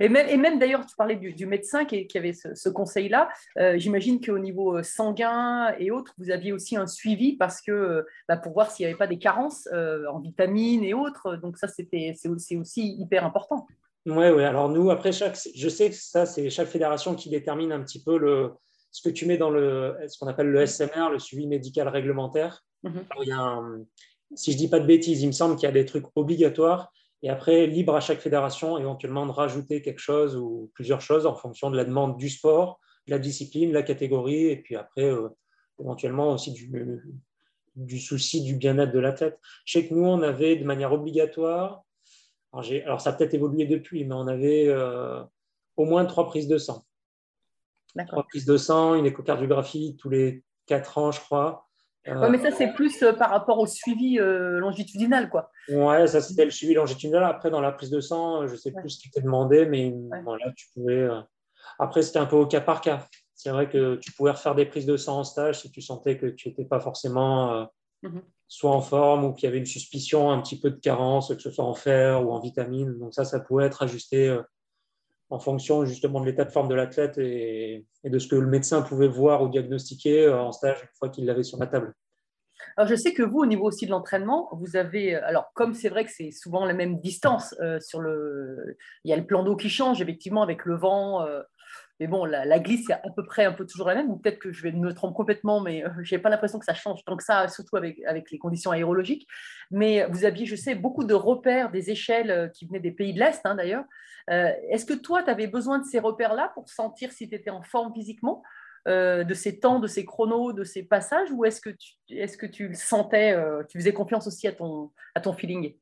Et 0.00 0.08
même, 0.08 0.28
et 0.28 0.36
même 0.36 0.58
d'ailleurs, 0.58 0.86
tu 0.86 0.94
parlais 0.96 1.16
du, 1.16 1.32
du 1.32 1.46
médecin 1.46 1.84
qui, 1.84 2.06
qui 2.06 2.18
avait 2.18 2.32
ce, 2.32 2.54
ce 2.54 2.68
conseil-là. 2.68 3.28
Euh, 3.58 3.78
J'imagine 3.78 4.20
qu'au 4.20 4.38
niveau 4.38 4.76
euh, 4.78 4.82
sanguin 4.82 5.74
et 5.78 5.90
autres, 5.90 6.12
vous 6.18 6.30
aviez 6.30 6.52
aussi 6.52 6.76
un 6.76 6.86
suivi 6.86 7.36
parce 7.36 7.60
que 7.60 7.72
euh, 7.72 8.02
bah, 8.28 8.36
pour 8.36 8.52
voir 8.52 8.70
s'il 8.70 8.84
n'y 8.86 8.90
avait 8.90 8.98
pas 8.98 9.06
des 9.06 9.18
carences 9.18 9.68
euh, 9.72 10.04
en 10.10 10.20
vitamines 10.20 10.84
et 10.84 10.94
autres. 10.94 11.36
Donc 11.36 11.56
ça, 11.58 11.68
c'était 11.68 12.14
c'est 12.16 12.28
aussi, 12.56 12.96
hyper 12.98 13.24
important. 13.24 13.66
Oui, 14.06 14.28
ouais. 14.28 14.44
alors 14.44 14.68
nous, 14.68 14.90
après, 14.90 15.12
chaque, 15.12 15.38
je 15.54 15.68
sais 15.68 15.88
que 15.90 15.96
ça, 15.96 16.26
c'est 16.26 16.50
chaque 16.50 16.68
fédération 16.68 17.14
qui 17.14 17.30
détermine 17.30 17.72
un 17.72 17.82
petit 17.82 18.02
peu 18.02 18.18
le, 18.18 18.50
ce 18.90 19.06
que 19.08 19.12
tu 19.12 19.26
mets 19.26 19.38
dans 19.38 19.50
le, 19.50 19.96
ce 20.08 20.18
qu'on 20.18 20.26
appelle 20.26 20.48
le 20.48 20.66
SMR, 20.66 21.10
le 21.10 21.18
suivi 21.18 21.46
médical 21.46 21.88
réglementaire. 21.88 22.62
Mhm. 22.82 23.04
Alors, 23.10 23.24
il 23.24 23.28
y 23.28 23.32
a 23.32 23.38
un- 23.40 23.84
si 24.34 24.52
je 24.52 24.56
dis 24.56 24.68
pas 24.68 24.80
de 24.80 24.86
bêtises, 24.86 25.22
il 25.22 25.28
me 25.28 25.32
semble 25.32 25.56
qu'il 25.56 25.64
y 25.64 25.68
a 25.68 25.72
des 25.72 25.84
trucs 25.84 26.06
obligatoires 26.16 26.90
et 27.24 27.30
après, 27.30 27.66
libre 27.66 27.96
à 27.96 28.00
chaque 28.00 28.20
fédération 28.20 28.78
éventuellement 28.78 29.26
de 29.26 29.32
rajouter 29.32 29.82
quelque 29.82 29.98
chose 29.98 30.36
ou 30.36 30.70
plusieurs 30.74 31.00
choses 31.00 31.26
en 31.26 31.34
fonction 31.34 31.70
de 31.70 31.76
la 31.76 31.84
demande 31.84 32.16
du 32.18 32.28
sport, 32.28 32.78
de 33.06 33.12
la 33.12 33.18
discipline, 33.18 33.70
de 33.70 33.74
la 33.74 33.82
catégorie 33.82 34.46
et 34.46 34.56
puis 34.56 34.76
après, 34.76 35.10
euh, 35.10 35.28
éventuellement 35.80 36.32
aussi 36.32 36.52
du, 36.52 36.70
du 37.74 37.98
souci 37.98 38.42
du 38.42 38.54
bien-être 38.54 38.92
de 38.92 38.98
l'athlète. 38.98 39.40
Je 39.64 39.72
sais 39.72 39.88
que 39.88 39.94
nous, 39.94 40.04
on 40.04 40.22
avait 40.22 40.56
de 40.56 40.64
manière 40.64 40.92
obligatoire, 40.92 41.84
alors, 42.84 43.00
ça 43.00 43.10
a 43.10 43.12
peut-être 43.14 43.34
évolué 43.34 43.66
depuis, 43.66 44.04
mais 44.04 44.14
on 44.14 44.28
avait 44.28 44.68
euh, 44.68 45.22
au 45.76 45.84
moins 45.84 46.04
trois 46.04 46.26
prises 46.26 46.46
de 46.46 46.58
sang. 46.58 46.84
Trois 48.06 48.24
prises 48.24 48.44
de 48.44 48.56
sang, 48.56 48.94
une 48.94 49.06
échocardiographie 49.06 49.96
tous 49.98 50.08
les 50.08 50.44
quatre 50.66 50.98
ans, 50.98 51.10
je 51.10 51.20
crois. 51.20 51.68
Euh, 52.08 52.20
Ouais, 52.20 52.30
mais 52.30 52.38
ça, 52.38 52.50
c'est 52.50 52.72
plus 52.74 53.02
euh, 53.02 53.12
par 53.14 53.30
rapport 53.30 53.58
au 53.58 53.66
suivi 53.66 54.18
euh, 54.18 54.58
longitudinal, 54.58 55.30
quoi. 55.30 55.50
Ouais, 55.70 56.06
ça 56.06 56.20
c'était 56.20 56.44
le 56.44 56.50
suivi 56.50 56.74
longitudinal. 56.74 57.24
Après, 57.24 57.50
dans 57.50 57.60
la 57.62 57.72
prise 57.72 57.90
de 57.90 58.00
sang, 58.00 58.46
je 58.46 58.52
ne 58.52 58.56
sais 58.58 58.72
plus 58.72 58.90
ce 58.90 59.00
qui 59.00 59.08
était 59.08 59.22
demandé, 59.22 59.64
mais 59.66 59.90
Ouais. 59.90 60.22
voilà, 60.22 60.52
tu 60.56 60.66
pouvais. 60.74 60.98
euh, 61.00 61.20
Après, 61.78 62.02
c'était 62.02 62.18
un 62.18 62.26
peu 62.26 62.36
au 62.36 62.46
cas 62.46 62.60
par 62.60 62.80
cas. 62.82 63.06
C'est 63.34 63.50
vrai 63.50 63.68
que 63.68 63.96
tu 63.96 64.12
pouvais 64.12 64.30
refaire 64.32 64.54
des 64.54 64.66
prises 64.66 64.86
de 64.86 64.96
sang 64.96 65.18
en 65.20 65.24
stage 65.24 65.60
si 65.60 65.70
tu 65.70 65.80
sentais 65.80 66.16
que 66.18 66.26
tu 66.26 66.48
n'étais 66.48 66.64
pas 66.64 66.78
forcément 66.80 67.66
Mhm. 68.02 68.22
soit 68.48 68.70
en 68.70 68.80
forme 68.82 69.24
ou 69.24 69.32
qu'il 69.32 69.44
y 69.44 69.48
avait 69.48 69.58
une 69.58 69.64
suspicion 69.66 70.30
un 70.30 70.40
petit 70.42 70.60
peu 70.60 70.70
de 70.70 70.78
carence, 70.78 71.34
que 71.34 71.40
ce 71.40 71.50
soit 71.50 71.64
en 71.64 71.74
fer 71.74 72.22
ou 72.26 72.32
en 72.32 72.38
vitamines. 72.40 72.98
Donc 72.98 73.14
ça, 73.14 73.24
ça 73.24 73.40
pouvait 73.40 73.64
être 73.64 73.82
ajusté 73.82 74.38
en 75.30 75.38
fonction 75.38 75.84
justement 75.84 76.20
de 76.20 76.26
l'état 76.26 76.44
de 76.44 76.50
forme 76.50 76.68
de 76.68 76.74
l'athlète 76.74 77.18
et, 77.18 77.86
de 78.04 78.18
ce 78.18 78.28
que 78.28 78.36
le 78.36 78.46
médecin 78.46 78.82
pouvait 78.82 79.08
voir 79.08 79.42
ou 79.42 79.48
diagnostiquer 79.48 80.26
euh, 80.26 80.40
en 80.40 80.52
stage 80.52 80.82
une 80.82 80.96
fois 80.98 81.08
qu'il 81.08 81.24
l'avait 81.24 81.42
sur 81.42 81.58
la 81.58 81.66
table. 81.66 81.94
Alors, 82.76 82.88
je 82.88 82.94
sais 82.96 83.12
que 83.12 83.22
vous, 83.22 83.38
au 83.38 83.46
niveau 83.46 83.66
aussi 83.66 83.86
de 83.86 83.90
l'entraînement, 83.90 84.48
vous 84.52 84.76
avez, 84.76 85.14
alors 85.14 85.52
comme 85.54 85.74
c'est 85.74 85.88
vrai 85.88 86.04
que 86.04 86.10
c'est 86.10 86.30
souvent 86.30 86.64
la 86.64 86.74
même 86.74 86.98
distance 86.98 87.54
euh, 87.60 87.78
sur 87.80 88.00
le, 88.00 88.76
il 89.04 89.10
y 89.10 89.12
a 89.12 89.16
le 89.16 89.26
plan 89.26 89.42
d'eau 89.42 89.56
qui 89.56 89.68
change 89.68 90.00
effectivement 90.00 90.42
avec 90.42 90.64
le 90.64 90.76
vent, 90.76 91.22
euh, 91.22 91.42
mais 92.00 92.08
bon, 92.08 92.24
la, 92.24 92.58
glisse 92.58 92.90
est 92.90 92.94
à 92.94 93.10
peu 93.14 93.24
près 93.24 93.44
un 93.44 93.52
peu 93.52 93.64
toujours 93.64 93.86
la 93.86 93.94
même, 93.94 94.10
ou 94.10 94.16
peut-être 94.16 94.40
que 94.40 94.52
je 94.52 94.62
vais 94.62 94.72
me 94.72 94.92
tromper 94.92 95.14
complètement, 95.14 95.60
mais 95.60 95.84
euh, 95.84 95.90
j'ai 96.02 96.18
pas 96.18 96.28
l'impression 96.28 96.58
que 96.58 96.64
ça 96.64 96.74
change 96.74 97.04
tant 97.04 97.16
que 97.16 97.22
ça, 97.22 97.46
surtout 97.48 97.76
avec, 97.76 98.00
les 98.30 98.38
conditions 98.38 98.72
aérologiques. 98.72 99.28
Mais 99.70 100.04
vous 100.10 100.24
aviez, 100.24 100.44
je 100.44 100.56
sais, 100.56 100.74
beaucoup 100.74 101.04
de 101.04 101.14
repères, 101.14 101.70
des 101.70 101.90
échelles 101.90 102.30
euh, 102.30 102.48
qui 102.48 102.66
venaient 102.66 102.80
des 102.80 102.90
pays 102.90 103.14
de 103.14 103.20
l'Est 103.20 103.40
hein, 103.44 103.54
d'ailleurs. 103.54 103.84
Euh, 104.30 104.50
Est-ce 104.70 104.84
que 104.84 104.94
toi, 104.94 105.22
tu 105.22 105.30
avais 105.30 105.46
besoin 105.46 105.78
de 105.78 105.84
ces 105.84 106.00
repères-là 106.00 106.50
pour 106.54 106.68
sentir 106.68 107.12
si 107.12 107.28
tu 107.28 107.34
étais 107.36 107.50
en 107.50 107.62
forme 107.62 107.94
physiquement 107.94 108.42
de 108.86 109.32
ces 109.32 109.60
temps, 109.60 109.80
de 109.80 109.86
ces 109.86 110.04
chronos, 110.04 110.52
de 110.52 110.62
ces 110.62 110.82
passages, 110.82 111.30
ou 111.32 111.46
est-ce 111.46 111.62
que 111.62 111.70
tu, 111.70 111.94
est-ce 112.10 112.36
que 112.36 112.44
tu 112.44 112.68
le 112.68 112.74
sentais, 112.74 113.34
tu 113.66 113.78
faisais 113.78 113.94
confiance 113.94 114.26
aussi 114.26 114.46
à 114.46 114.52
ton, 114.52 114.90
à 115.14 115.22
ton 115.22 115.32
feeling? 115.32 115.74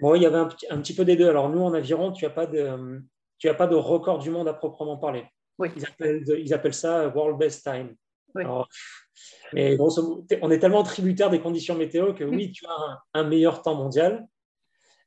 Bon, 0.00 0.16
il 0.16 0.22
y 0.22 0.26
avait 0.26 0.38
un, 0.38 0.46
petit- 0.46 0.96
peu 0.96 1.04
des 1.04 1.14
deux. 1.14 1.28
Alors, 1.28 1.48
nous, 1.48 1.60
en 1.60 1.72
aviron, 1.74 2.10
tu 2.10 2.24
n'as 2.24 2.30
pas, 2.32 2.46
de, 2.46 3.00
tu 3.38 3.48
as 3.48 3.54
pas 3.54 3.68
de 3.68 3.76
record 3.76 4.18
du 4.18 4.30
monde 4.30 4.48
à 4.48 4.52
proprement 4.52 4.96
parler. 4.96 5.26
Oui. 5.60 5.68
Ils 5.76 5.86
appellent, 5.86 6.24
ils 6.38 6.54
appellent 6.54 6.74
ça 6.74 7.08
World 7.08 7.38
Best 7.38 7.62
Time. 7.64 7.94
Oui. 8.34 8.42
Alors, 8.44 8.68
mais 9.52 9.76
grosso 9.76 10.24
on 10.42 10.50
est 10.50 10.58
tellement 10.58 10.82
tributaire 10.82 11.30
des 11.30 11.40
conditions 11.40 11.74
météo 11.74 12.14
que 12.14 12.24
oui, 12.24 12.52
tu 12.52 12.64
as 12.66 12.70
un, 12.70 12.98
un 13.20 13.24
meilleur 13.24 13.62
temps 13.62 13.74
mondial. 13.74 14.26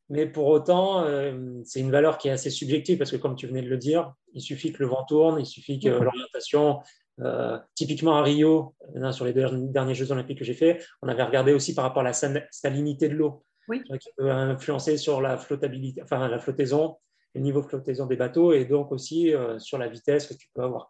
Mais 0.10 0.28
pour 0.28 0.48
autant, 0.48 1.06
euh, 1.06 1.62
c'est 1.64 1.80
une 1.80 1.90
valeur 1.90 2.18
qui 2.18 2.28
est 2.28 2.32
assez 2.32 2.50
subjective 2.50 2.98
parce 2.98 3.10
que, 3.10 3.16
comme 3.16 3.36
tu 3.36 3.48
venais 3.48 3.62
de 3.62 3.70
le 3.70 3.78
dire, 3.78 4.14
il 4.34 4.42
suffit 4.42 4.72
que 4.74 4.84
le 4.84 4.90
vent 4.90 5.06
tourne, 5.06 5.40
il 5.40 5.46
suffit 5.46 5.80
que 5.80 5.88
l'orientation, 5.90 6.82
euh, 7.22 7.58
typiquement 7.74 8.18
à 8.18 8.22
Rio, 8.22 8.76
sur 9.12 9.24
les 9.26 9.34
derniers 9.34 9.68
derniers 9.70 9.96
Jeux 9.96 10.12
Olympiques 10.12 10.40
que 10.40 10.46
j'ai 10.46 10.54
fait, 10.54 10.86
on 11.02 11.08
avait 11.08 11.24
regardé 11.24 11.54
aussi 11.54 11.74
par 11.74 11.86
rapport 11.86 12.02
à 12.02 12.06
la 12.06 12.14
sal- 12.14 12.48
salinité 12.52 13.08
de 13.08 13.16
l'eau 13.16 13.44
Oui. 13.70 13.82
qui 14.00 14.10
peut 14.18 14.30
influencer 14.30 14.98
sur 14.98 15.22
la 15.22 15.38
flottabilité, 15.38 16.04
enfin 16.04 16.28
la 16.28 16.38
flottaison, 16.38 16.98
le 17.34 17.42
niveau 17.42 17.62
de 17.62 17.68
flottaison 17.68 18.06
des 18.06 18.16
bateaux 18.16 18.54
et 18.54 18.66
donc 18.66 18.92
aussi 18.92 19.34
euh, 19.34 19.60
sur 19.60 19.78
la 19.78 19.88
vitesse 19.88 20.28
que 20.28 20.34
tu 20.34 20.48
peux 20.54 20.62
avoir. 20.62 20.90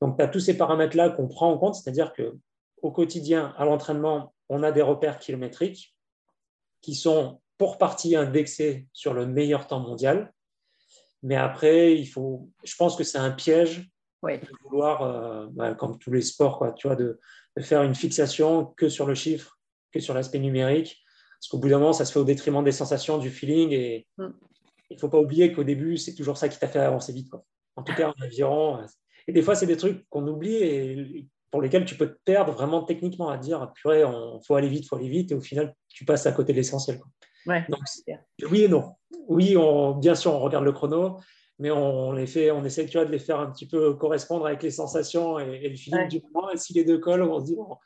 Donc, 0.00 0.16
tu 0.16 0.24
as 0.24 0.28
tous 0.28 0.40
ces 0.40 0.56
paramètres-là 0.56 1.10
qu'on 1.10 1.28
prend 1.28 1.50
en 1.52 1.58
compte, 1.58 1.74
c'est-à-dire 1.74 2.12
que 2.12 2.36
au 2.82 2.90
quotidien, 2.90 3.54
à 3.58 3.64
l'entraînement, 3.66 4.34
on 4.48 4.62
a 4.62 4.72
des 4.72 4.80
repères 4.82 5.18
kilométriques 5.18 5.94
qui 6.80 6.94
sont 6.94 7.40
pour 7.58 7.76
partie 7.76 8.16
indexés 8.16 8.86
sur 8.94 9.12
le 9.12 9.26
meilleur 9.26 9.66
temps 9.66 9.80
mondial. 9.80 10.32
Mais 11.22 11.36
après, 11.36 11.94
il 11.94 12.06
faut, 12.06 12.48
je 12.64 12.74
pense 12.76 12.96
que 12.96 13.04
c'est 13.04 13.18
un 13.18 13.30
piège 13.30 13.90
Oui. 14.22 14.38
de 14.38 14.48
vouloir, 14.64 15.02
euh, 15.02 15.46
bah, 15.50 15.74
comme 15.74 15.98
tous 15.98 16.10
les 16.10 16.22
sports, 16.22 16.56
quoi, 16.56 16.72
tu 16.72 16.86
vois, 16.86 16.96
de, 16.96 17.20
de 17.58 17.62
faire 17.62 17.82
une 17.82 17.94
fixation 17.94 18.64
que 18.64 18.88
sur 18.88 19.06
le 19.06 19.14
chiffre, 19.14 19.58
que 19.92 20.00
sur 20.00 20.14
l'aspect 20.14 20.38
numérique. 20.38 20.96
Parce 21.38 21.48
qu'au 21.48 21.58
bout 21.58 21.68
d'un 21.68 21.78
moment, 21.78 21.92
ça 21.92 22.06
se 22.06 22.12
fait 22.12 22.18
au 22.18 22.24
détriment 22.24 22.64
des 22.64 22.72
sensations, 22.72 23.18
du 23.18 23.28
feeling. 23.28 23.72
Et 23.72 24.06
Mm. 24.16 24.28
Il 24.90 24.94
ne 24.94 24.98
faut 25.00 25.08
pas 25.08 25.18
oublier 25.20 25.52
qu'au 25.52 25.64
début, 25.64 25.96
c'est 25.96 26.14
toujours 26.14 26.36
ça 26.36 26.48
qui 26.48 26.58
t'a 26.58 26.66
fait 26.68 26.78
avancer 26.80 27.12
vite. 27.12 27.30
Quoi. 27.30 27.44
En 27.76 27.82
tout 27.82 27.94
cas, 27.94 28.08
en 28.08 28.22
aviron. 28.22 28.78
euh, 28.78 28.86
Et 29.28 29.32
des 29.32 29.42
fois, 29.42 29.54
c'est 29.54 29.66
des 29.66 29.76
trucs 29.76 30.06
qu'on 30.08 30.26
oublie 30.26 30.56
et 30.56 31.26
pour 31.50 31.62
lesquels 31.62 31.84
tu 31.84 31.96
peux 31.96 32.06
te 32.08 32.18
perdre 32.24 32.52
vraiment 32.52 32.82
techniquement 32.84 33.28
à 33.28 33.36
dire 33.38 33.72
purée, 33.74 34.02
il 34.02 34.40
faut 34.46 34.54
aller 34.54 34.68
vite, 34.68 34.84
il 34.84 34.86
faut 34.86 34.96
aller 34.96 35.08
vite, 35.08 35.32
et 35.32 35.34
au 35.34 35.40
final, 35.40 35.74
tu 35.88 36.04
passes 36.04 36.26
à 36.26 36.32
côté 36.32 36.52
de 36.52 36.58
l'essentiel. 36.58 37.00
Ouais, 37.46 37.64
Donc, 37.68 37.80
oui 38.50 38.62
et 38.62 38.68
non. 38.68 38.92
Oui, 39.26 39.56
on, 39.56 39.92
bien 39.96 40.14
sûr, 40.14 40.32
on 40.32 40.38
regarde 40.38 40.64
le 40.64 40.72
chrono, 40.72 41.18
mais 41.58 41.70
on, 41.70 42.12
les 42.12 42.26
fait, 42.26 42.50
on 42.52 42.64
essaie 42.64 42.86
tu 42.86 42.98
vois, 42.98 43.04
de 43.04 43.10
les 43.10 43.18
faire 43.18 43.40
un 43.40 43.50
petit 43.50 43.66
peu 43.66 43.94
correspondre 43.94 44.46
avec 44.46 44.62
les 44.62 44.70
sensations 44.70 45.38
et, 45.40 45.60
et 45.64 45.68
le 45.68 45.76
feeling 45.76 46.00
Ouais. 46.02 46.08
du 46.08 46.22
moment. 46.32 46.50
Et 46.50 46.56
si 46.56 46.72
les 46.72 46.84
deux 46.84 46.98
collent, 46.98 47.22
on 47.22 47.40
se 47.40 47.46
dit, 47.46 47.56
bon, 47.56 47.76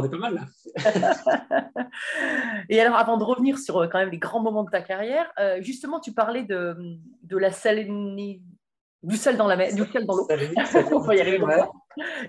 on 0.00 0.04
est 0.04 0.10
pas 0.10 0.18
mal 0.18 0.34
là. 0.34 0.42
Et 2.68 2.80
alors, 2.80 2.96
avant 2.96 3.16
de 3.16 3.24
revenir 3.24 3.58
sur 3.58 3.78
euh, 3.78 3.88
quand 3.88 3.98
même 3.98 4.10
les 4.10 4.18
grands 4.18 4.40
moments 4.42 4.64
de 4.64 4.70
ta 4.70 4.80
carrière, 4.80 5.30
euh, 5.38 5.58
justement, 5.60 6.00
tu 6.00 6.12
parlais 6.12 6.42
de, 6.44 6.76
de 7.22 7.36
la 7.38 7.50
saléni... 7.50 8.42
du 9.02 9.16
sel 9.16 9.36
dans 9.36 9.46
la 9.46 9.56
mer, 9.56 9.74
du 9.74 9.84
sel 9.86 10.06
dans 10.06 10.16
l'eau. 10.16 10.26
On 10.92 10.98
va 11.00 11.14
y 11.14 11.20
arriver 11.20 11.38
comme 11.38 11.48
Ouais. 11.50 11.58
ça. 11.58 11.68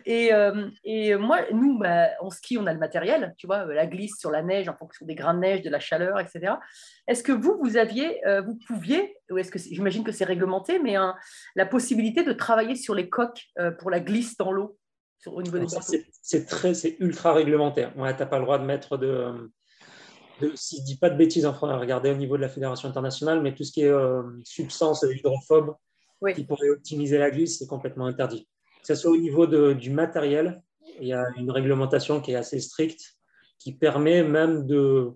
Et, 0.05 0.31
euh, 0.31 0.69
et 0.83 1.15
moi, 1.15 1.39
nous, 1.51 1.79
bah, 1.79 2.09
en 2.21 2.29
ski, 2.29 2.57
on 2.59 2.67
a 2.67 2.73
le 2.73 2.77
matériel, 2.77 3.33
tu 3.37 3.47
vois, 3.47 3.65
la 3.65 3.87
glisse 3.87 4.19
sur 4.19 4.29
la 4.29 4.43
neige 4.43 4.69
en 4.69 4.75
fonction 4.75 5.07
des 5.07 5.15
grains 5.15 5.33
de 5.33 5.39
neige, 5.39 5.61
de 5.63 5.71
la 5.71 5.79
chaleur, 5.79 6.19
etc. 6.19 6.53
Est-ce 7.07 7.23
que 7.23 7.31
vous, 7.31 7.57
vous 7.63 7.75
aviez, 7.77 8.23
euh, 8.27 8.41
vous 8.41 8.59
pouviez, 8.67 9.17
ou 9.31 9.39
est-ce 9.39 9.49
que 9.49 9.57
j'imagine 9.57 10.03
que 10.03 10.11
c'est 10.11 10.23
réglementé, 10.25 10.77
mais 10.77 10.95
hein, 10.95 11.15
la 11.55 11.65
possibilité 11.65 12.23
de 12.23 12.31
travailler 12.31 12.75
sur 12.75 12.93
les 12.93 13.09
coques 13.09 13.45
euh, 13.57 13.71
pour 13.71 13.89
la 13.89 13.99
glisse 13.99 14.37
dans 14.37 14.51
l'eau? 14.51 14.77
Au 15.27 15.41
niveau 15.41 15.57
des 15.59 15.67
c'est- 15.67 16.05
c'est 16.21 16.45
très, 16.45 16.73
c'est 16.73 16.97
ultra 16.99 17.33
réglementaire. 17.33 17.95
Ouais, 17.97 18.13
tu 18.15 18.19
n'as 18.19 18.25
pas 18.25 18.37
le 18.39 18.45
droit 18.45 18.59
de 18.59 18.65
mettre 18.65 18.97
de, 18.97 19.51
de 20.41 20.51
si 20.55 20.77
je 20.77 20.83
dis 20.83 20.97
pas 20.97 21.09
de 21.09 21.17
bêtises, 21.17 21.45
enfin, 21.45 21.77
regardez 21.77 22.11
au 22.11 22.15
niveau 22.15 22.35
de 22.37 22.41
la 22.41 22.49
fédération 22.49 22.89
internationale, 22.89 23.41
mais 23.41 23.53
tout 23.55 23.63
ce 23.63 23.71
qui 23.71 23.81
est 23.81 23.89
euh, 23.89 24.21
substance 24.43 25.03
hydrophobe 25.09 25.75
Oui. 26.21 26.33
qui 26.33 26.43
pourrait 26.43 26.69
optimiser 26.69 27.17
la 27.17 27.29
glisse, 27.31 27.59
c'est 27.59 27.67
complètement 27.67 28.05
interdit. 28.07 28.47
Que 28.81 28.87
ce 28.87 28.95
soit 28.95 29.11
au 29.11 29.17
niveau 29.17 29.47
de- 29.47 29.73
du 29.73 29.89
matériel, 29.91 30.61
il 30.99 31.07
y 31.07 31.13
a 31.13 31.23
une 31.37 31.51
réglementation 31.51 32.21
qui 32.21 32.31
est 32.31 32.35
assez 32.35 32.59
stricte, 32.59 33.15
qui 33.59 33.73
permet 33.73 34.23
même 34.23 34.65
de 34.65 35.11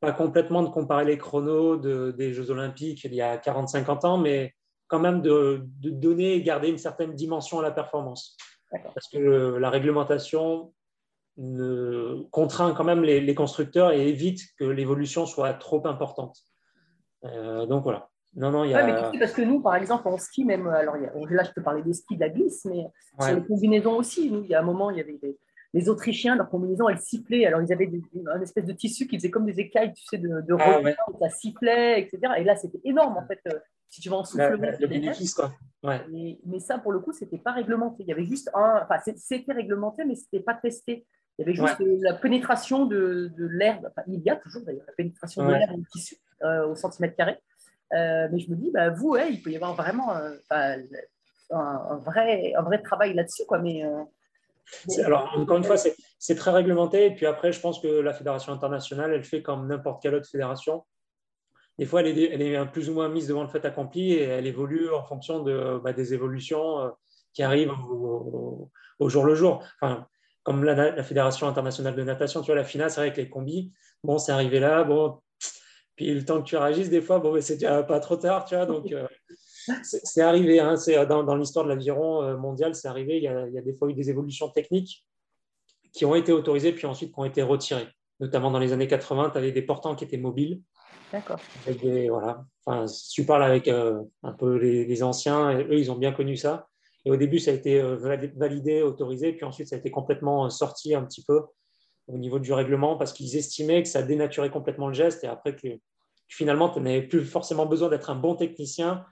pas 0.00 0.12
complètement 0.12 0.62
de 0.62 0.68
comparer 0.68 1.04
les 1.04 1.18
chronos 1.18 1.76
de- 1.76 2.10
des 2.16 2.32
Jeux 2.32 2.50
Olympiques 2.50 3.04
il 3.04 3.14
y 3.14 3.20
a 3.20 3.36
40-50 3.36 4.04
ans, 4.06 4.16
mais 4.16 4.54
quand 4.88 4.98
même 4.98 5.20
de, 5.22 5.62
de 5.80 5.90
donner 5.90 6.34
et 6.34 6.42
garder 6.42 6.68
une 6.68 6.78
certaine 6.78 7.14
dimension 7.14 7.58
à 7.60 7.62
la 7.62 7.70
performance. 7.70 8.36
Parce 8.70 9.08
que 9.08 9.18
le- 9.18 9.58
la 9.58 9.70
réglementation 9.70 10.72
ne, 11.36 12.22
contraint 12.30 12.72
quand 12.74 12.84
même 12.84 13.02
les, 13.02 13.20
les 13.20 13.34
constructeurs 13.34 13.92
et 13.92 14.08
évite 14.08 14.40
que 14.58 14.64
l'évolution 14.64 15.26
soit 15.26 15.52
trop 15.54 15.86
importante. 15.86 16.38
Euh, 17.24 17.66
donc 17.66 17.82
voilà. 17.82 18.08
Non, 18.36 18.50
non, 18.52 18.62
il 18.64 18.70
y 18.70 18.74
Ouais, 18.74 18.80
a. 18.82 19.10
mais 19.12 19.18
parce 19.18 19.32
que 19.32 19.42
nous, 19.42 19.60
par 19.60 19.74
exemple, 19.74 20.06
en 20.06 20.16
ski, 20.16 20.44
même, 20.44 20.68
alors 20.68 20.96
là, 20.96 21.42
je 21.42 21.50
peux 21.52 21.62
parler 21.62 21.82
des 21.82 21.94
skis, 21.94 22.14
de 22.16 22.20
la 22.20 22.28
glisse, 22.28 22.64
mais 22.64 22.86
Ouais. 23.18 23.26
sur 23.26 23.34
les 23.36 23.44
combinaisons 23.44 23.96
aussi, 23.96 24.30
nous, 24.30 24.42
il 24.44 24.50
y 24.50 24.54
a 24.54 24.60
un 24.60 24.64
moment, 24.64 24.90
il 24.90 24.98
y 24.98 25.00
avait 25.00 25.18
des, 25.18 25.36
les 25.72 25.88
Autrichiens, 25.88 26.34
leurs 26.36 26.48
combinaisons, 26.50 26.88
elles 26.88 26.98
sifflaient. 27.00 27.46
Alors, 27.46 27.62
ils 27.62 27.72
avaient 27.72 27.86
des- 27.86 28.02
un 28.32 28.40
espèce 28.40 28.64
de 28.66 28.72
tissu 28.72 29.06
qui 29.06 29.16
faisait 29.16 29.30
comme 29.30 29.46
des 29.46 29.60
écailles, 29.60 29.92
tu 29.92 30.04
sais, 30.04 30.18
de, 30.18 30.40
de 30.40 30.56
Ah, 30.58 30.80
ouais. 30.80 30.96
ça 31.20 31.28
sifflait, 31.28 32.00
etc. 32.00 32.18
Et 32.38 32.44
là, 32.44 32.56
c'était 32.56 32.80
énorme, 32.84 33.16
en 33.16 33.26
fait, 33.26 33.40
euh, 33.46 33.58
si 33.88 34.00
tu 34.00 34.08
vas 34.08 34.16
en 34.16 34.24
la- 34.34 34.50
le 34.56 34.86
bénéfice, 34.86 35.34
quoi. 35.34 35.52
Ouais. 35.82 36.00
Mais, 36.10 36.38
mais 36.44 36.58
ça, 36.60 36.78
pour 36.78 36.92
le 36.92 36.98
coup, 37.00 37.12
c'était 37.12 37.38
pas 37.38 37.52
réglementé. 37.52 38.02
Il 38.02 38.08
y 38.08 38.12
avait 38.12 38.24
juste 38.24 38.50
un. 38.54 38.80
Enfin, 38.82 38.96
c'était 39.16 39.52
réglementé, 39.52 40.04
mais 40.04 40.14
c'était 40.16 40.40
pas 40.40 40.54
testé. 40.54 41.06
Il 41.38 41.42
y 41.42 41.44
avait 41.44 41.54
juste 41.54 41.76
la 42.02 42.14
pénétration 42.14 42.84
de, 42.86 43.30
de 43.36 43.46
l'air. 43.46 43.78
Enfin, 43.86 44.02
il 44.08 44.20
y 44.20 44.28
a 44.28 44.36
toujours 44.36 44.62
d'ailleurs 44.62 44.84
la 44.86 44.92
pénétration 44.92 45.46
de 45.46 45.52
l'air 45.52 45.68
dans 45.68 45.76
le 45.78 45.84
tissu 45.90 46.16
euh, 46.42 46.66
au 46.68 46.74
centimètre 46.74 47.16
carré. 47.16 47.38
Euh, 47.94 48.28
mais 48.30 48.38
je 48.40 48.50
me 48.50 48.56
dis, 48.56 48.70
bah, 48.70 48.90
vous, 48.90 49.10
ouais, 49.12 49.32
il 49.32 49.42
peut 49.42 49.50
y 49.50 49.56
avoir 49.56 49.74
vraiment 49.74 50.10
enfin, 50.10 50.76
un, 51.50 51.56
un 51.58 51.96
vrai, 51.96 52.52
un 52.54 52.62
vrai 52.62 52.82
travail 52.82 53.14
là-dessus. 53.14 53.44
Quoi, 53.46 53.58
mais, 53.60 53.84
Alors, 55.04 55.32
encore 55.36 55.56
une 55.56 55.64
fois, 55.64 55.76
c'est 55.76 56.34
très 56.34 56.50
réglementé. 56.50 57.06
Et 57.06 57.14
puis 57.14 57.26
après, 57.26 57.52
je 57.52 57.60
pense 57.60 57.80
que 57.80 57.88
la 57.88 58.12
fédération 58.12 58.52
internationale, 58.52 59.12
elle 59.12 59.24
fait 59.24 59.42
comme 59.42 59.66
n'importe 59.66 60.02
quelle 60.02 60.14
autre 60.14 60.28
fédération. 60.28 60.84
Des 61.78 61.86
fois, 61.86 62.02
elle 62.02 62.18
est, 62.18 62.66
plus 62.66 62.90
ou 62.90 62.94
moins 62.94 63.08
mise 63.08 63.28
devant 63.28 63.42
le 63.42 63.48
fait 63.48 63.64
accompli 63.64 64.12
et 64.12 64.24
elle 64.24 64.46
évolue 64.46 64.90
en 64.92 65.02
fonction 65.02 65.42
bah, 65.78 65.92
des 65.92 66.12
évolutions 66.12 66.80
euh, 66.80 66.90
qui 67.32 67.42
arrivent 67.42 67.72
au, 67.72 69.08
jour 69.08 69.24
le 69.24 69.34
jour. 69.34 69.64
Enfin, 69.80 70.06
comme 70.42 70.64
la, 70.64 71.02
Fédération 71.02 71.48
internationale 71.48 71.94
de 71.94 72.02
natation, 72.02 72.42
tu 72.42 72.46
vois, 72.46 72.56
la 72.56 72.64
FINA, 72.64 72.88
c'est 72.88 73.00
vrai 73.00 73.12
que 73.12 73.20
les 73.20 73.30
combis, 73.30 73.72
bon, 74.04 74.18
c'est 74.18 74.32
arrivé 74.32 74.60
là, 74.60 74.84
bon, 74.84 75.20
puis 75.96 76.14
le 76.14 76.24
temps 76.24 76.40
que 76.40 76.48
tu 76.48 76.56
réagisses, 76.56 76.90
des 76.90 77.02
fois, 77.02 77.18
bon, 77.18 77.38
c'est 77.40 77.54
déjà 77.54 77.82
pas 77.82 78.00
trop 78.00 78.16
tard, 78.16 78.44
tu 78.46 78.54
vois, 78.54 78.64
euh, 78.64 79.06
c'est 79.82 80.22
arrivé, 80.22 80.60
hein, 80.60 80.76
c'est 80.76 81.06
dans, 81.06 81.22
dans 81.22 81.36
l'histoire 81.36 81.64
de 81.64 81.70
l'aviron 81.70 82.22
euh, 82.22 82.36
mondial, 82.36 82.74
c'est 82.74 82.88
arrivé, 82.88 83.16
il 83.16 83.22
y, 83.22 83.28
a, 83.28 83.46
il 83.48 83.54
y 83.54 83.58
a 83.58 83.62
des 83.62 83.74
fois 83.74 83.88
eu 83.90 83.94
des 83.94 84.10
évolutions 84.10 84.48
techniques 84.48 85.06
qui 85.92 86.04
ont 86.04 86.14
été 86.14 86.32
autorisées, 86.32 86.72
puis 86.72 86.86
ensuite 86.86 87.12
qui 87.12 87.18
ont 87.18 87.24
été 87.24 87.42
retirées. 87.42 87.88
Notamment 88.20 88.50
dans 88.50 88.58
les 88.58 88.72
années 88.72 88.86
80, 88.86 89.30
tu 89.30 89.38
avais 89.38 89.52
des 89.52 89.62
portants 89.62 89.94
qui 89.94 90.04
étaient 90.04 90.18
mobiles, 90.18 90.62
D'accord. 91.12 91.40
des, 91.66 92.08
voilà. 92.08 92.44
Enfin, 92.64 92.86
si 92.86 93.10
tu 93.10 93.24
parles 93.24 93.42
avec 93.44 93.66
euh, 93.68 94.00
un 94.22 94.32
peu 94.32 94.56
les, 94.56 94.84
les 94.84 95.02
anciens, 95.02 95.58
eux, 95.58 95.78
ils 95.78 95.90
ont 95.90 95.96
bien 95.96 96.12
connu 96.12 96.36
ça. 96.36 96.68
Et 97.04 97.10
au 97.10 97.16
début, 97.16 97.38
ça 97.38 97.50
a 97.50 97.54
été 97.54 97.80
euh, 97.80 97.96
validé- 97.96 98.82
autorisé, 98.82 99.32
puis 99.32 99.44
ensuite, 99.44 99.68
ça 99.68 99.76
a 99.76 99.78
été 99.78 99.90
complètement 99.90 100.46
euh, 100.46 100.48
sorti 100.50 100.94
un 100.94 101.02
petit 101.04 101.24
peu 101.24 101.42
au 102.08 102.18
niveau 102.18 102.38
du 102.38 102.52
règlement 102.52 102.96
parce 102.96 103.12
qu'ils 103.12 103.36
estimaient 103.36 103.82
que 103.82 103.88
ça 103.88 104.02
dénaturait 104.02 104.50
complètement 104.50 104.88
le 104.88 104.94
geste 104.94 105.24
et 105.24 105.26
après 105.28 105.54
que 105.54 105.68
finalement, 106.28 106.68
tu 106.68 106.80
n'avais 106.80 107.02
plus 107.02 107.24
forcément 107.24 107.66
besoin 107.66 107.88
d'être 107.88 108.10
un 108.10 108.14
bon 108.16 108.34
technicien. 108.34 109.04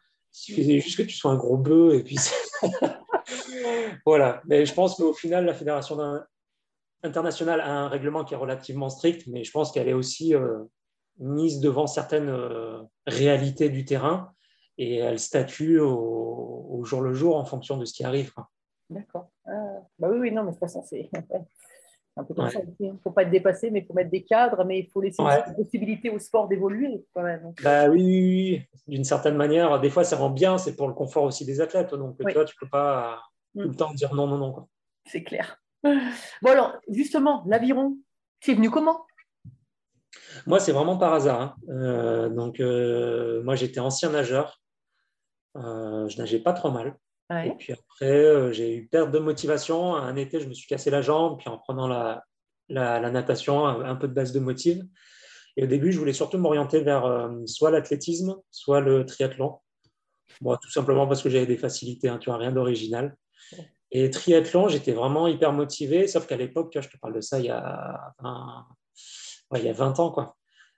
Il 0.48 0.80
juste 0.80 0.96
que 0.96 1.02
tu 1.02 1.16
sois 1.16 1.32
un 1.32 1.36
gros 1.36 1.56
bœuf 1.56 1.94
et 1.94 2.02
puis 2.02 2.16
voilà. 4.06 4.42
Mais 4.46 4.66
je 4.66 4.74
pense 4.74 4.96
qu'au 4.96 5.12
final, 5.12 5.44
la 5.44 5.54
fédération 5.54 5.98
internationale 7.02 7.60
a 7.60 7.70
un 7.70 7.88
règlement 7.88 8.24
qui 8.24 8.34
est 8.34 8.38
relativement 8.38 8.90
strict, 8.90 9.26
mais 9.26 9.44
je 9.44 9.50
pense 9.50 9.72
qu'elle 9.72 9.88
est 9.88 9.94
aussi 9.94 10.34
euh, 10.34 10.64
mise 11.18 11.60
devant 11.60 11.86
certaines 11.86 12.28
euh, 12.28 12.82
réalités 13.06 13.68
du 13.68 13.84
terrain 13.84 14.32
et 14.76 14.96
elle 14.96 15.18
statue 15.18 15.80
au, 15.80 16.82
jour 16.84 17.00
le 17.00 17.12
jour 17.12 17.36
en 17.36 17.44
fonction 17.44 17.76
de 17.76 17.84
ce 17.84 17.92
qui 17.92 18.04
arrive. 18.04 18.32
D'accord. 18.88 19.28
Ah, 19.46 19.80
bah 19.98 20.08
oui, 20.10 20.18
oui, 20.18 20.32
non, 20.32 20.44
mais 20.44 20.52
de 20.52 20.56
toute 20.56 20.60
façon. 20.60 20.82
C'est 20.88 21.10
un 22.18 22.24
peu 22.24 22.34
comme 22.34 22.44
Ouais. 22.46 22.50
ça 22.50 22.60
aussi. 22.60 22.74
Il 22.80 22.92
ne 22.92 22.98
faut 22.98 23.10
pas 23.10 23.22
être 23.22 23.30
dépassé, 23.30 23.70
mais 23.70 23.80
il 23.80 23.86
faut 23.86 23.94
mettre 23.94 24.10
des 24.10 24.22
cadres, 24.24 24.64
mais 24.64 24.80
il 24.80 24.88
faut 24.90 25.00
laisser 25.00 25.22
Ouais. 25.22 25.42
la 25.46 25.52
possibilité 25.54 26.10
au 26.10 26.18
sport 26.18 26.48
d'évoluer. 26.48 27.04
quand 27.14 27.22
même. 27.22 27.52
Bah 27.62 27.88
oui, 27.88 28.02
oui, 28.02 28.62
oui. 28.74 28.80
d'une 28.86 29.04
certaine 29.04 29.36
manière, 29.36 29.80
des 29.80 29.90
fois 29.90 30.04
ça 30.04 30.16
rend 30.16 30.30
bien, 30.30 30.58
c'est 30.58 30.74
pour 30.76 30.88
le 30.88 30.94
confort 30.94 31.24
aussi 31.24 31.44
des 31.44 31.60
athlètes. 31.60 31.94
Donc 31.94 32.16
Oui. 32.20 32.26
tu 32.26 32.34
vois, 32.34 32.44
tu 32.44 32.56
peux 32.56 32.68
pas 32.68 33.22
Mm. 33.54 33.62
tout 33.62 33.68
le 33.70 33.74
temps 33.76 33.94
dire 33.94 34.14
non, 34.14 34.26
non, 34.26 34.36
non. 34.38 34.68
C'est 35.06 35.22
clair. 35.22 35.56
Bon, 35.84 36.50
alors, 36.50 36.76
justement, 36.88 37.44
l'aviron, 37.46 37.96
c'est 38.40 38.54
venu 38.54 38.68
comment? 38.70 39.06
Moi, 40.46 40.60
c'est 40.60 40.72
vraiment 40.72 40.96
par 40.98 41.14
hasard. 41.14 41.40
hein. 41.40 41.54
Euh, 41.70 42.28
donc, 42.28 42.60
euh, 42.60 43.42
moi, 43.42 43.54
j'étais 43.56 43.80
ancien 43.80 44.10
nageur. 44.10 44.60
Euh, 45.56 46.08
je 46.08 46.18
nageais 46.18 46.38
pas 46.40 46.52
trop 46.52 46.70
mal. 46.70 46.96
Et 47.30 47.50
puis 47.58 47.74
après, 47.74 48.24
euh, 48.24 48.52
j'ai 48.52 48.74
eu 48.74 48.86
perte 48.86 49.10
de 49.10 49.18
motivation. 49.18 49.94
Un 49.94 50.16
été, 50.16 50.40
je 50.40 50.48
me 50.48 50.54
suis 50.54 50.66
cassé 50.66 50.90
la 50.90 51.02
jambe. 51.02 51.38
Puis 51.38 51.48
en 51.48 51.58
prenant 51.58 51.86
la, 51.86 52.24
la, 52.68 53.00
la 53.00 53.10
natation, 53.10 53.66
un, 53.66 53.96
peu 53.96 54.08
de 54.08 54.14
base 54.14 54.32
de 54.32 54.40
motive. 54.40 54.84
Et 55.56 55.64
au 55.64 55.66
début, 55.66 55.92
je 55.92 55.98
voulais 55.98 56.12
surtout 56.12 56.38
m'orienter 56.38 56.80
vers 56.80 57.04
euh, 57.04 57.44
soit 57.46 57.70
l'athlétisme, 57.70 58.36
soit 58.50 58.80
le 58.80 59.04
triathlon. 59.04 59.58
Bon, 60.40 60.56
tout 60.56 60.70
simplement 60.70 61.06
parce 61.06 61.22
que 61.22 61.28
j'avais 61.28 61.46
des 61.46 61.56
facilités, 61.56 62.08
hein, 62.08 62.18
tu 62.18 62.30
vois, 62.30 62.38
rien 62.38 62.52
d'original. 62.52 63.16
Et 63.90 64.08
triathlon, 64.10 64.68
j'étais 64.68 64.92
vraiment 64.92 65.26
hyper 65.26 65.52
motivé, 65.52 66.06
sauf 66.06 66.26
qu'à 66.26 66.36
l'époque, 66.36 66.76
je 66.80 66.88
te 66.88 66.96
parle 66.98 67.14
de 67.14 67.20
ça 67.20 67.38
il 67.38 67.46
y 67.46 67.50
a 67.50 68.14
20, 68.20 68.66
ouais, 69.50 69.60
il 69.60 69.66
y 69.66 69.70
a 69.70 69.72
20 69.72 69.98
ans, 69.98 70.10
quoi. 70.10 70.36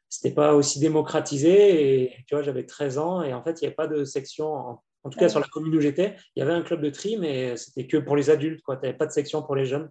C'était 0.08 0.34
pas 0.34 0.54
aussi 0.54 0.80
démocratisé 0.80 2.02
et 2.02 2.24
tu 2.26 2.34
vois, 2.34 2.42
j'avais 2.42 2.64
13 2.64 2.98
ans 2.98 3.22
et 3.22 3.32
en 3.34 3.42
fait, 3.42 3.60
il 3.60 3.64
n'y 3.64 3.66
avait 3.66 3.76
pas 3.76 3.86
de 3.86 4.04
section, 4.04 4.52
en, 4.52 4.82
en 5.04 5.10
tout 5.10 5.18
cas 5.18 5.26
Ouais. 5.26 5.28
sur 5.30 5.40
la 5.40 5.46
commune 5.46 5.74
où 5.76 5.80
j'étais, 5.80 6.16
il 6.36 6.40
y 6.40 6.42
avait 6.42 6.52
un 6.52 6.62
club 6.62 6.80
de 6.82 6.90
tri, 6.90 7.16
mais 7.16 7.56
c'était 7.56 7.86
que 7.86 7.96
pour 7.96 8.16
les 8.16 8.30
adultes. 8.30 8.60
Tu 8.66 8.72
n'avais 8.72 8.92
pas 8.94 9.06
de 9.06 9.12
section 9.12 9.42
pour 9.42 9.56
les 9.56 9.64
jeunes. 9.66 9.88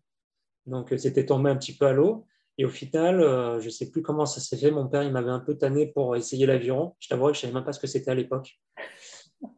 Donc, 0.66 0.94
euh, 0.94 0.98
c'était 0.98 1.26
tombé 1.26 1.50
un 1.50 1.56
petit 1.56 1.76
peu 1.76 1.86
à 1.88 1.94
l'eau. 1.94 2.26
Et 2.58 2.66
au 2.66 2.70
final, 2.70 3.22
euh, 3.22 3.60
je 3.62 3.66
ne 3.66 3.70
sais 3.72 3.90
plus 3.90 4.02
comment 4.02 4.26
ça 4.26 4.42
s'est 4.42 4.58
fait. 4.58 4.70
Mon 4.70 4.88
père, 4.88 5.04
il 5.04 5.12
m'avait 5.12 5.32
un 5.32 5.40
peu 5.40 5.58
tanné 5.58 5.88
pour 5.88 6.16
essayer 6.16 6.46
l'aviron. 6.46 6.96
Je 7.00 7.08
t'avoue 7.08 7.28
que 7.28 7.34
je 7.34 7.38
ne 7.38 7.42
savais 7.42 7.54
même 7.54 7.64
pas 7.64 7.72
ce 7.74 7.80
que 7.80 7.88
c'était 7.88 8.12
à 8.12 8.16
l'époque. 8.16 8.60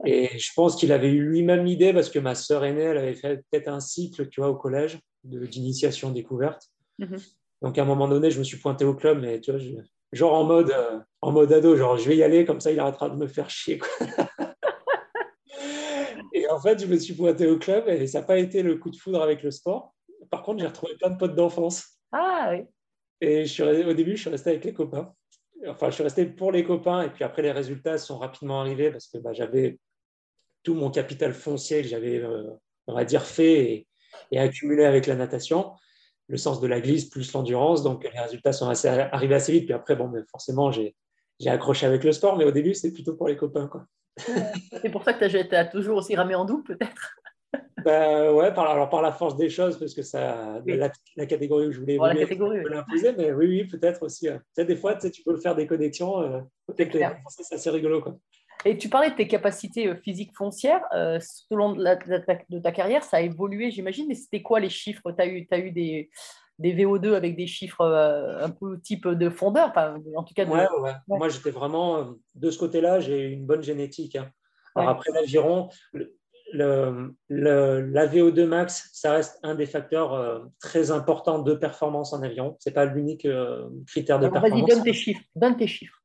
Et 0.06 0.38
je 0.38 0.52
pense 0.56 0.76
qu'il 0.76 0.92
avait 0.92 1.10
eu 1.10 1.22
lui-même 1.28 1.66
l'idée 1.66 1.92
parce 1.94 2.10
que 2.10 2.20
ma 2.20 2.36
sœur 2.36 2.64
aînée, 2.64 2.84
elle 2.84 2.98
avait 3.00 3.16
fait 3.16 3.38
peut-être 3.50 3.68
un 3.68 3.80
cycle, 3.80 4.30
tu 4.30 4.40
vois, 4.42 4.50
au 4.50 4.56
collège 4.56 5.00
de- 5.24 5.46
d'initiation 5.48 6.12
découverte. 6.12 6.68
Mhm. 7.00 7.18
Donc, 7.64 7.78
à 7.78 7.82
un 7.82 7.86
moment 7.86 8.08
donné, 8.08 8.30
je 8.30 8.38
me 8.40 8.44
suis 8.44 8.58
pointé 8.58 8.86
au 8.86 8.94
club, 8.94 9.20
mais 9.20 9.42
tu 9.42 9.50
vois, 9.52 9.60
je- 9.60 9.72
genre 10.14 10.34
en 10.34 10.44
mode, 10.44 10.70
euh, 10.72 11.00
en 11.22 11.32
mode 11.32 11.52
ado, 11.52 11.76
genre 11.76 11.98
je 11.98 12.08
vais 12.08 12.18
y 12.18 12.22
aller, 12.24 12.46
comme 12.46 12.60
ça, 12.62 12.72
il 12.72 12.80
arrêtera 12.80 13.10
de 13.10 13.16
me 13.16 13.28
faire 13.28 13.50
chier. 13.50 13.80
quoi. 13.80 13.90
en 16.52 16.60
fait, 16.62 16.80
je 16.80 16.86
me 16.86 16.98
suis 16.98 17.14
pointé 17.14 17.48
au 17.48 17.58
club 17.58 17.88
et 17.88 18.08
ça 18.08 18.22
n'a 18.22 18.26
pas 18.26 18.38
été 18.38 18.64
le 18.64 18.78
coup 18.78 18.90
de 18.90 18.98
foudre 18.98 19.22
avec 19.22 19.44
le 19.44 19.52
sport. 19.52 19.94
Par 20.30 20.44
contre, 20.44 20.60
j'ai 20.60 20.68
retrouvé 20.68 20.96
plein 20.96 21.10
de 21.10 21.18
potes 21.18 21.36
d'enfance. 21.36 22.00
Ah 22.12 22.50
oui. 22.52 22.66
Et 23.22 23.46
je 23.46 23.52
suis, 23.52 23.64
resté- 23.64 23.86
au 23.86 23.94
début, 23.94 24.16
je 24.16 24.22
suis 24.22 24.30
resté 24.30 24.52
avec 24.52 24.66
les 24.66 24.74
copains. 24.74 25.14
Enfin, 25.68 25.90
je 25.90 25.96
suis 25.96 26.04
resté 26.04 26.26
pour 26.26 26.52
les 26.52 26.64
copains. 26.64 27.04
Et 27.04 27.10
puis 27.10 27.24
après, 27.24 27.42
les 27.42 27.52
résultats 27.52 27.98
sont 27.98 28.18
rapidement 28.18 28.62
arrivés 28.62 28.92
parce 28.92 29.08
que 29.08 29.18
bah, 29.18 29.34
j'avais 29.34 29.80
tout 30.64 30.74
mon 30.74 30.92
capital 30.92 31.34
foncier 31.34 31.82
que 31.82 31.88
j'avais, 31.88 32.18
euh, 32.20 32.50
on 32.88 32.94
va 32.96 33.06
dire, 33.06 33.24
fait. 33.24 33.64
Et, 33.64 33.88
et 34.32 34.40
accumulé 34.40 34.86
avec 34.86 35.08
la 35.08 35.16
natation, 35.16 35.72
le 36.28 36.38
sens 36.38 36.60
de 36.60 36.68
la 36.68 36.82
glisse 36.82 37.06
plus 37.06 37.32
l'endurance. 37.34 37.84
Donc, 37.84 38.04
les 38.04 38.20
résultats 38.20 38.54
sont 38.54 38.70
assez, 38.70 38.88
arrivés 38.88 39.36
assez 39.36 39.52
vite. 39.52 39.66
Puis 39.66 39.74
après, 39.74 39.96
bon, 39.96 40.08
mais 40.08 40.22
forcément, 40.30 40.72
j'ai 40.72 40.96
accroché 41.46 41.86
avec 41.86 42.04
le 42.04 42.12
sport, 42.12 42.38
mais 42.38 42.46
au 42.46 42.52
début, 42.52 42.74
c'est 42.74 42.92
plutôt 42.92 43.16
pour 43.16 43.28
les 43.28 43.38
copains. 43.38 43.68
Quoi. 43.68 43.86
C'est 44.18 44.90
pour 44.92 45.04
ça 45.04 45.14
que 45.14 45.26
tu 45.26 45.56
as, 45.56 45.66
toujours 45.66 45.98
aussi 45.98 46.16
ramé 46.16 46.36
en 46.36 46.46
double, 46.46 46.64
peut-être 46.64 47.16
bah, 47.86 48.32
ouais, 48.34 48.54
par, 48.54 48.70
alors 48.70 48.90
par 48.90 49.02
la 49.02 49.12
force 49.12 49.36
des 49.36 49.50
choses, 49.50 49.78
parce 49.78 49.94
que 49.94 50.04
ça, 50.04 50.62
la, 50.66 51.26
catégorie 51.26 51.68
où 51.68 51.72
je 51.72 51.80
voulais 51.80 51.98
l'imposer, 51.98 53.14
mais 53.18 53.32
oui, 53.32 53.48
oui, 53.48 53.64
peut-être 53.66 54.04
aussi. 54.04 54.28
Tu 54.28 54.34
sais, 54.54 54.66
des 54.66 54.76
fois, 54.76 54.96
tu, 54.96 55.24
peux 55.24 55.38
faire 55.38 55.56
des 55.56 55.68
connexions, 55.68 56.22
euh, 56.22 56.40
c'est 56.78 57.56
assez 57.56 57.70
rigolo. 57.70 58.02
Quoi. 58.02 58.18
Et 58.64 58.78
tu 58.78 58.90
parlais 58.90 59.10
de 59.10 59.16
tes 59.16 59.28
capacités 59.28 59.88
euh, 59.88 59.96
physiques 59.96 60.36
foncières. 60.36 60.82
Euh, 60.94 61.20
la, 61.78 61.96
de 61.96 62.60
ta 62.60 62.72
carrière, 62.72 63.04
ça 63.04 63.18
a 63.18 63.22
évolué, 63.22 63.72
j'imagine, 63.72 64.06
mais 64.08 64.16
c'était 64.16 64.42
quoi 64.42 64.60
les 64.60 64.70
chiffres? 64.70 65.12
Tu 65.12 65.22
as 65.22 65.56
as 65.56 65.60
eu 65.60 65.72
des, 65.72 66.10
des 66.62 66.74
VO2 66.74 67.14
avec 67.14 67.36
des 67.36 67.48
chiffres 67.48 67.82
euh, 67.82 68.44
un 68.44 68.50
peu 68.50 68.80
type 68.80 69.08
de 69.08 69.30
fondeur 69.30 69.70
enfin, 69.70 69.96
en 70.16 70.24
tout 70.24 70.34
cas 70.34 70.46
ouais, 70.46 70.68
ouais. 70.80 70.94
Moi, 71.08 71.30
j'étais 71.30 71.52
vraiment, 71.52 72.16
de 72.36 72.52
ce 72.52 72.60
côté-là, 72.60 73.00
j'ai 73.00 73.28
une 73.28 73.46
bonne 73.46 73.64
génétique. 73.64 74.16
Hein. 74.16 74.30
Alors 74.76 74.90
après 74.90 75.12
l'aviron, 75.14 75.70
le, 76.54 77.14
la 77.30 78.08
VO2 78.08 78.46
max, 78.46 78.90
ça 78.94 79.14
reste 79.14 79.40
un 79.44 79.56
des 79.56 79.66
facteurs 79.66 80.50
très 80.62 80.92
importants 80.92 81.40
de 81.40 81.54
performance 81.54 82.14
en 82.14 82.22
avion. 82.24 82.56
Ce 82.60 82.70
n'est 82.70 82.74
pas 82.74 82.86
l'unique 82.86 83.28
critère 83.88 84.20
de 84.20 84.30
performance. 84.30 84.62
Vas-y, 84.62 84.76
donne 84.76 84.84
tes 84.84 84.94
chiffres. 84.94 85.22
Donne 85.36 85.58
tes 85.58 85.68
chiffres. 85.68 86.01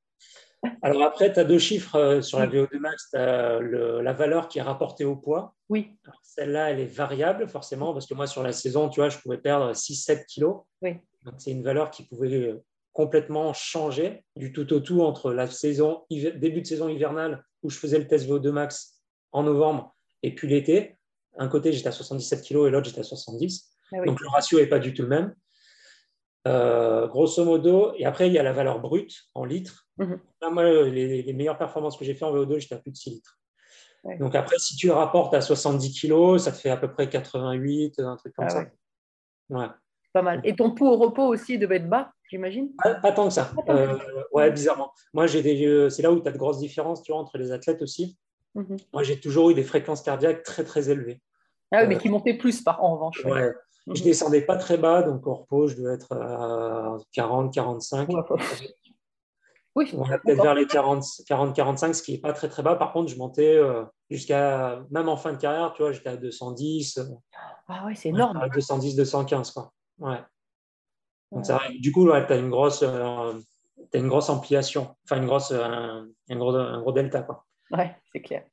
Alors 0.82 1.02
après, 1.02 1.32
tu 1.32 1.40
as 1.40 1.44
deux 1.44 1.58
chiffres 1.58 1.96
euh, 1.96 2.22
sur 2.22 2.38
la 2.38 2.46
VO2 2.46 2.78
max. 2.78 3.10
Tu 3.10 3.18
as 3.18 3.60
la 3.60 4.12
valeur 4.12 4.48
qui 4.48 4.58
est 4.58 4.62
rapportée 4.62 5.04
au 5.04 5.16
poids. 5.16 5.54
Oui. 5.68 5.96
Celle-là, 6.22 6.70
elle 6.70 6.80
est 6.80 6.86
variable 6.86 7.48
forcément, 7.48 7.92
parce 7.92 8.06
que 8.06 8.14
moi, 8.14 8.26
sur 8.26 8.42
la 8.42 8.52
saison, 8.52 8.88
tu 8.88 9.00
vois, 9.00 9.08
je 9.08 9.18
pouvais 9.18 9.38
perdre 9.38 9.72
6-7 9.72 10.26
kilos. 10.26 10.62
Oui. 10.82 10.98
Donc, 11.24 11.34
c'est 11.38 11.50
une 11.50 11.62
valeur 11.62 11.90
qui 11.90 12.04
pouvait 12.04 12.32
euh, 12.34 12.62
complètement 12.92 13.52
changer 13.52 14.24
du 14.36 14.52
tout 14.52 14.72
au 14.72 14.80
tout 14.80 15.02
entre 15.02 15.32
la 15.32 15.46
saison, 15.46 16.04
début 16.10 16.62
de 16.62 16.66
saison 16.66 16.88
hivernale, 16.88 17.44
où 17.62 17.70
je 17.70 17.78
faisais 17.78 17.98
le 17.98 18.06
test 18.06 18.28
VO2 18.28 18.50
max 18.50 19.02
en 19.32 19.42
novembre, 19.42 19.94
et 20.22 20.34
puis 20.34 20.48
l'été. 20.48 20.96
Un 21.38 21.48
côté, 21.48 21.72
j'étais 21.72 21.88
à 21.88 21.92
77 21.92 22.40
kilos 22.42 22.68
et 22.68 22.70
l'autre, 22.70 22.86
j'étais 22.86 23.00
à 23.00 23.04
70. 23.04 23.70
Ah 23.92 24.04
Donc, 24.04 24.20
le 24.20 24.28
ratio 24.28 24.58
n'est 24.58 24.66
pas 24.66 24.78
du 24.78 24.94
tout 24.94 25.02
le 25.02 25.08
même. 25.08 25.34
Euh, 26.46 27.06
grosso 27.08 27.44
modo, 27.44 27.92
et 27.96 28.04
après, 28.04 28.28
il 28.28 28.32
y 28.32 28.38
a 28.38 28.42
la 28.42 28.52
valeur 28.52 28.80
brute 28.80 29.24
en 29.34 29.44
litres. 29.44 29.86
Mhm. 29.98 30.20
moi, 30.52 30.64
les, 30.84 31.32
meilleures 31.32 31.58
performances 31.58 31.96
que 31.96 32.04
j'ai 32.04 32.14
fait 32.14 32.24
en 32.24 32.32
VO2, 32.32 32.58
j'étais 32.58 32.74
à 32.74 32.78
plus 32.78 32.92
de 32.92 32.96
6 32.96 33.10
litres. 33.10 33.38
Donc 34.20 34.36
après, 34.36 34.56
si 34.58 34.76
tu 34.76 34.90
rapportes 34.90 35.34
à 35.34 35.40
70 35.40 36.00
kg, 36.00 36.38
ça 36.38 36.52
te 36.52 36.56
fait 36.56 36.70
à 36.70 36.76
peu 36.76 36.92
près 36.92 37.08
88, 37.08 37.98
un 37.98 38.16
truc 38.16 38.34
comme 38.36 38.46
ah 38.46 38.50
ça. 38.50 38.64
Ouais. 39.48 39.66
Pas 40.12 40.22
mal. 40.22 40.40
Et 40.44 40.54
ton 40.54 40.70
pouls 40.70 40.86
au 40.86 40.96
repos 40.96 41.26
aussi 41.26 41.58
devait 41.58 41.76
être 41.76 41.88
bas, 41.88 42.12
j'imagine? 42.30 42.70
Pas, 42.76 43.12
tant 43.12 43.26
que 43.26 43.34
ça. 43.34 43.50
Euh, 43.68 43.98
ouais, 44.32 44.50
bizarrement. 44.52 44.92
Moi, 45.12 45.26
j'ai 45.26 45.42
des, 45.42 45.66
euh, 45.66 45.90
c'est 45.90 46.02
là 46.02 46.12
où 46.12 46.20
tu 46.20 46.28
as 46.28 46.32
de 46.32 46.38
grosses 46.38 46.58
différences 46.58 47.02
tu 47.02 47.10
vois, 47.10 47.20
entre 47.20 47.36
les 47.36 47.50
athlètes 47.50 47.82
aussi. 47.82 48.16
Mhm. 48.54 48.76
Moi, 48.92 49.02
j'ai 49.02 49.18
toujours 49.18 49.50
eu 49.50 49.54
des 49.54 49.64
fréquences 49.64 50.02
cardiaques 50.02 50.44
très, 50.44 50.62
très 50.62 50.88
élevées. 50.88 51.20
Ah 51.72 51.82
oui, 51.82 51.88
mais 51.88 51.98
qui 51.98 52.08
montaient 52.08 52.38
plus 52.38 52.62
par 52.62 52.82
en 52.82 52.94
revanche. 52.94 53.24
Ouais. 53.24 53.52
Je 53.86 54.00
mhm. 54.00 54.04
descendais 54.04 54.42
pas 54.42 54.56
très 54.56 54.78
bas, 54.78 55.02
donc 55.02 55.26
au 55.26 55.34
repos, 55.34 55.68
je 55.68 55.76
devais 55.76 55.94
être 55.94 56.12
à 56.12 56.96
40, 57.12 57.52
45. 57.52 58.08
oui, 59.76 59.92
peut-être 59.92 60.42
vers 60.42 60.54
les 60.54 60.66
40, 60.66 61.04
40, 61.26 61.54
45, 61.54 61.94
ce 61.94 62.02
qui 62.02 62.12
n'est 62.12 62.18
pas 62.18 62.32
très 62.32 62.48
très 62.48 62.62
bas. 62.62 62.74
Par 62.74 62.92
contre, 62.92 63.12
je 63.12 63.16
montais 63.16 63.56
euh, 63.56 63.84
jusqu'à, 64.10 64.82
même 64.90 65.08
en 65.08 65.16
fin 65.16 65.32
de 65.32 65.38
carrière, 65.38 65.72
tu 65.74 65.82
vois, 65.82 65.92
j'étais 65.92 66.08
à 66.08 66.16
210. 66.16 67.00
Ah 67.68 67.84
oui, 67.86 67.94
c'est 67.94 68.08
énorme. 68.08 68.36
À 68.38 68.48
210, 68.48 68.96
215, 68.96 69.52
quoi. 69.52 69.72
Ouais. 69.98 70.20
Donc, 71.30 71.46
ça, 71.46 71.60
du 71.78 71.92
coup, 71.92 72.08
ouais, 72.08 72.26
tu 72.26 72.32
as 72.32 72.36
une 72.36 72.50
grosse. 72.50 72.82
Euh, 72.82 73.34
une 73.94 74.08
grosse 74.08 74.28
ampliation, 74.28 74.94
enfin 75.04 75.16
une 75.16 75.26
grosse, 75.26 75.52
un, 75.52 76.06
gros, 76.30 76.54
un 76.54 76.80
gros 76.80 76.92
delta. 76.92 77.22
Quoi. 77.22 77.46
Ouais, 77.70 77.96
c'est 78.12 78.20
clair. 78.20 78.44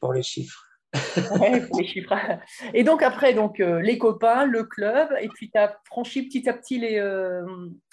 pour 0.00 0.12
les 0.12 0.22
chiffres 0.22 0.65
les 1.78 1.86
chiffres. 1.86 2.14
Et 2.74 2.84
donc 2.84 3.02
après, 3.02 3.34
donc, 3.34 3.60
euh, 3.60 3.80
les 3.80 3.98
copains, 3.98 4.44
le 4.44 4.64
club, 4.64 5.08
et 5.20 5.28
puis 5.28 5.50
tu 5.50 5.58
as 5.58 5.78
franchi 5.86 6.28
petit 6.28 6.48
à 6.48 6.54
petit 6.54 6.78
les, 6.78 6.98
euh, 6.98 7.44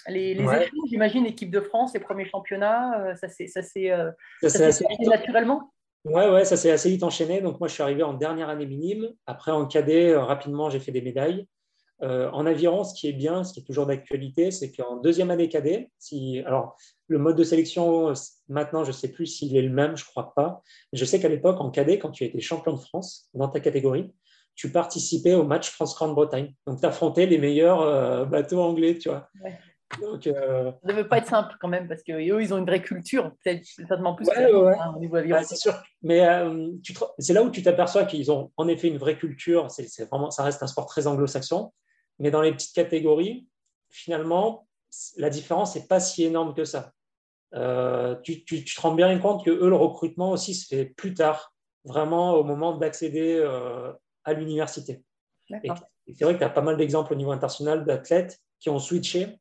les, 0.08 0.34
les 0.34 0.46
j'imagine, 0.88 1.24
l'équipe 1.24 1.50
de 1.50 1.60
France, 1.60 1.92
les 1.94 2.00
premiers 2.00 2.28
championnats, 2.28 3.00
euh, 3.00 3.14
ça 3.16 3.28
s'est 3.28 3.50
assez 3.56 3.90
naturellement? 5.00 5.72
Ouais, 6.04 6.28
ouais, 6.28 6.44
ça 6.44 6.56
s'est 6.56 6.70
assez 6.70 6.90
vite 6.90 7.02
enchaîné. 7.02 7.40
Donc 7.40 7.60
moi, 7.60 7.68
je 7.68 7.74
suis 7.74 7.82
arrivé 7.82 8.02
en 8.02 8.12
dernière 8.12 8.50
année 8.50 8.66
minime. 8.66 9.08
Après, 9.26 9.52
en 9.52 9.66
cadet, 9.66 10.14
rapidement, 10.14 10.68
j'ai 10.68 10.80
fait 10.80 10.92
des 10.92 11.00
médailles. 11.00 11.46
Euh, 12.02 12.28
en 12.32 12.44
aviron, 12.44 12.84
ce 12.84 12.92
qui 12.94 13.08
est 13.08 13.12
bien, 13.12 13.44
ce 13.44 13.54
qui 13.54 13.60
est 13.60 13.64
toujours 13.64 13.86
d'actualité, 13.86 14.50
c'est 14.50 14.72
qu'en 14.72 14.96
deuxième 14.96 15.30
année 15.30 15.48
cadet, 15.48 15.90
si, 15.98 16.42
alors 16.44 16.76
le 17.08 17.18
mode 17.18 17.36
de 17.36 17.44
sélection, 17.44 18.12
maintenant, 18.48 18.84
je 18.84 18.88
ne 18.88 18.94
sais 18.94 19.08
plus 19.08 19.26
s'il 19.26 19.56
est 19.56 19.62
le 19.62 19.70
même, 19.70 19.96
je 19.96 20.04
ne 20.04 20.08
crois 20.08 20.32
pas. 20.34 20.62
Je 20.92 21.04
sais 21.04 21.20
qu'à 21.20 21.28
l'époque, 21.28 21.60
en 21.60 21.70
cadet, 21.70 21.98
quand 21.98 22.10
tu 22.10 22.24
étais 22.24 22.40
champion 22.40 22.72
de 22.72 22.80
France 22.80 23.28
dans 23.34 23.48
ta 23.48 23.60
catégorie, 23.60 24.12
tu 24.54 24.70
participais 24.70 25.34
au 25.34 25.44
match 25.44 25.70
France-Grande-Bretagne. 25.70 26.54
Donc, 26.66 26.80
tu 26.80 26.86
affrontais 26.86 27.26
les 27.26 27.38
meilleurs 27.38 27.82
euh, 27.82 28.24
bateaux 28.24 28.60
anglais, 28.60 28.96
tu 28.98 29.08
vois. 29.08 29.28
Donc, 30.00 30.26
euh, 30.26 30.72
Ça 30.72 30.78
ne 30.84 30.92
devait 30.92 31.08
pas 31.08 31.18
être 31.18 31.26
simple 31.26 31.54
quand 31.60 31.68
même, 31.68 31.88
parce 31.88 32.02
qu'eux, 32.02 32.42
ils 32.42 32.54
ont 32.54 32.58
une 32.58 32.66
vraie 32.66 32.82
culture, 32.82 33.32
peut-être 33.44 33.64
certainement 33.64 34.14
plus 34.14 34.28
au 34.28 34.98
niveau 34.98 35.16
aviron. 35.16 35.40
c'est 35.44 35.56
sûr. 35.56 35.74
Mais 36.02 36.20
c'est 37.18 37.32
là 37.32 37.42
où 37.42 37.50
tu 37.50 37.62
t'aperçois 37.62 38.04
qu'ils 38.04 38.30
ont 38.32 38.50
en 38.56 38.68
effet 38.68 38.88
une 38.88 38.98
vraie 38.98 39.18
culture. 39.18 39.70
C'est 39.70 40.08
vraiment, 40.08 40.30
ça 40.30 40.42
reste 40.42 40.62
un 40.62 40.66
sport 40.66 40.86
très 40.86 41.06
anglo-saxon. 41.06 41.72
Mais 42.18 42.30
dans 42.30 42.42
les 42.42 42.52
petites 42.52 42.74
catégories, 42.74 43.48
finalement, 43.90 44.66
la 45.16 45.30
différence 45.30 45.74
n'est 45.74 45.86
pas 45.86 46.00
si 46.00 46.24
énorme 46.24 46.54
que 46.54 46.64
ça. 46.64 46.92
Euh, 47.54 48.16
tu, 48.22 48.44
te 48.44 48.80
rends 48.80 48.94
bien 48.94 49.16
compte 49.18 49.44
que 49.44 49.50
eux, 49.50 49.68
le 49.68 49.76
recrutement 49.76 50.32
aussi 50.32 50.54
se 50.54 50.66
fait 50.66 50.86
plus 50.86 51.14
tard, 51.14 51.54
vraiment 51.84 52.34
au 52.34 52.44
moment 52.44 52.76
d'accéder 52.76 53.36
euh, 53.36 53.92
à 54.24 54.32
l'université. 54.32 55.02
C'est 55.48 56.24
vrai 56.24 56.34
que 56.34 56.38
tu 56.38 56.44
as 56.44 56.50
pas 56.50 56.62
mal 56.62 56.76
d'exemples 56.76 57.12
au 57.12 57.16
niveau 57.16 57.30
international 57.30 57.84
d'athlètes 57.84 58.40
qui 58.58 58.70
ont 58.70 58.78
switché, 58.78 59.38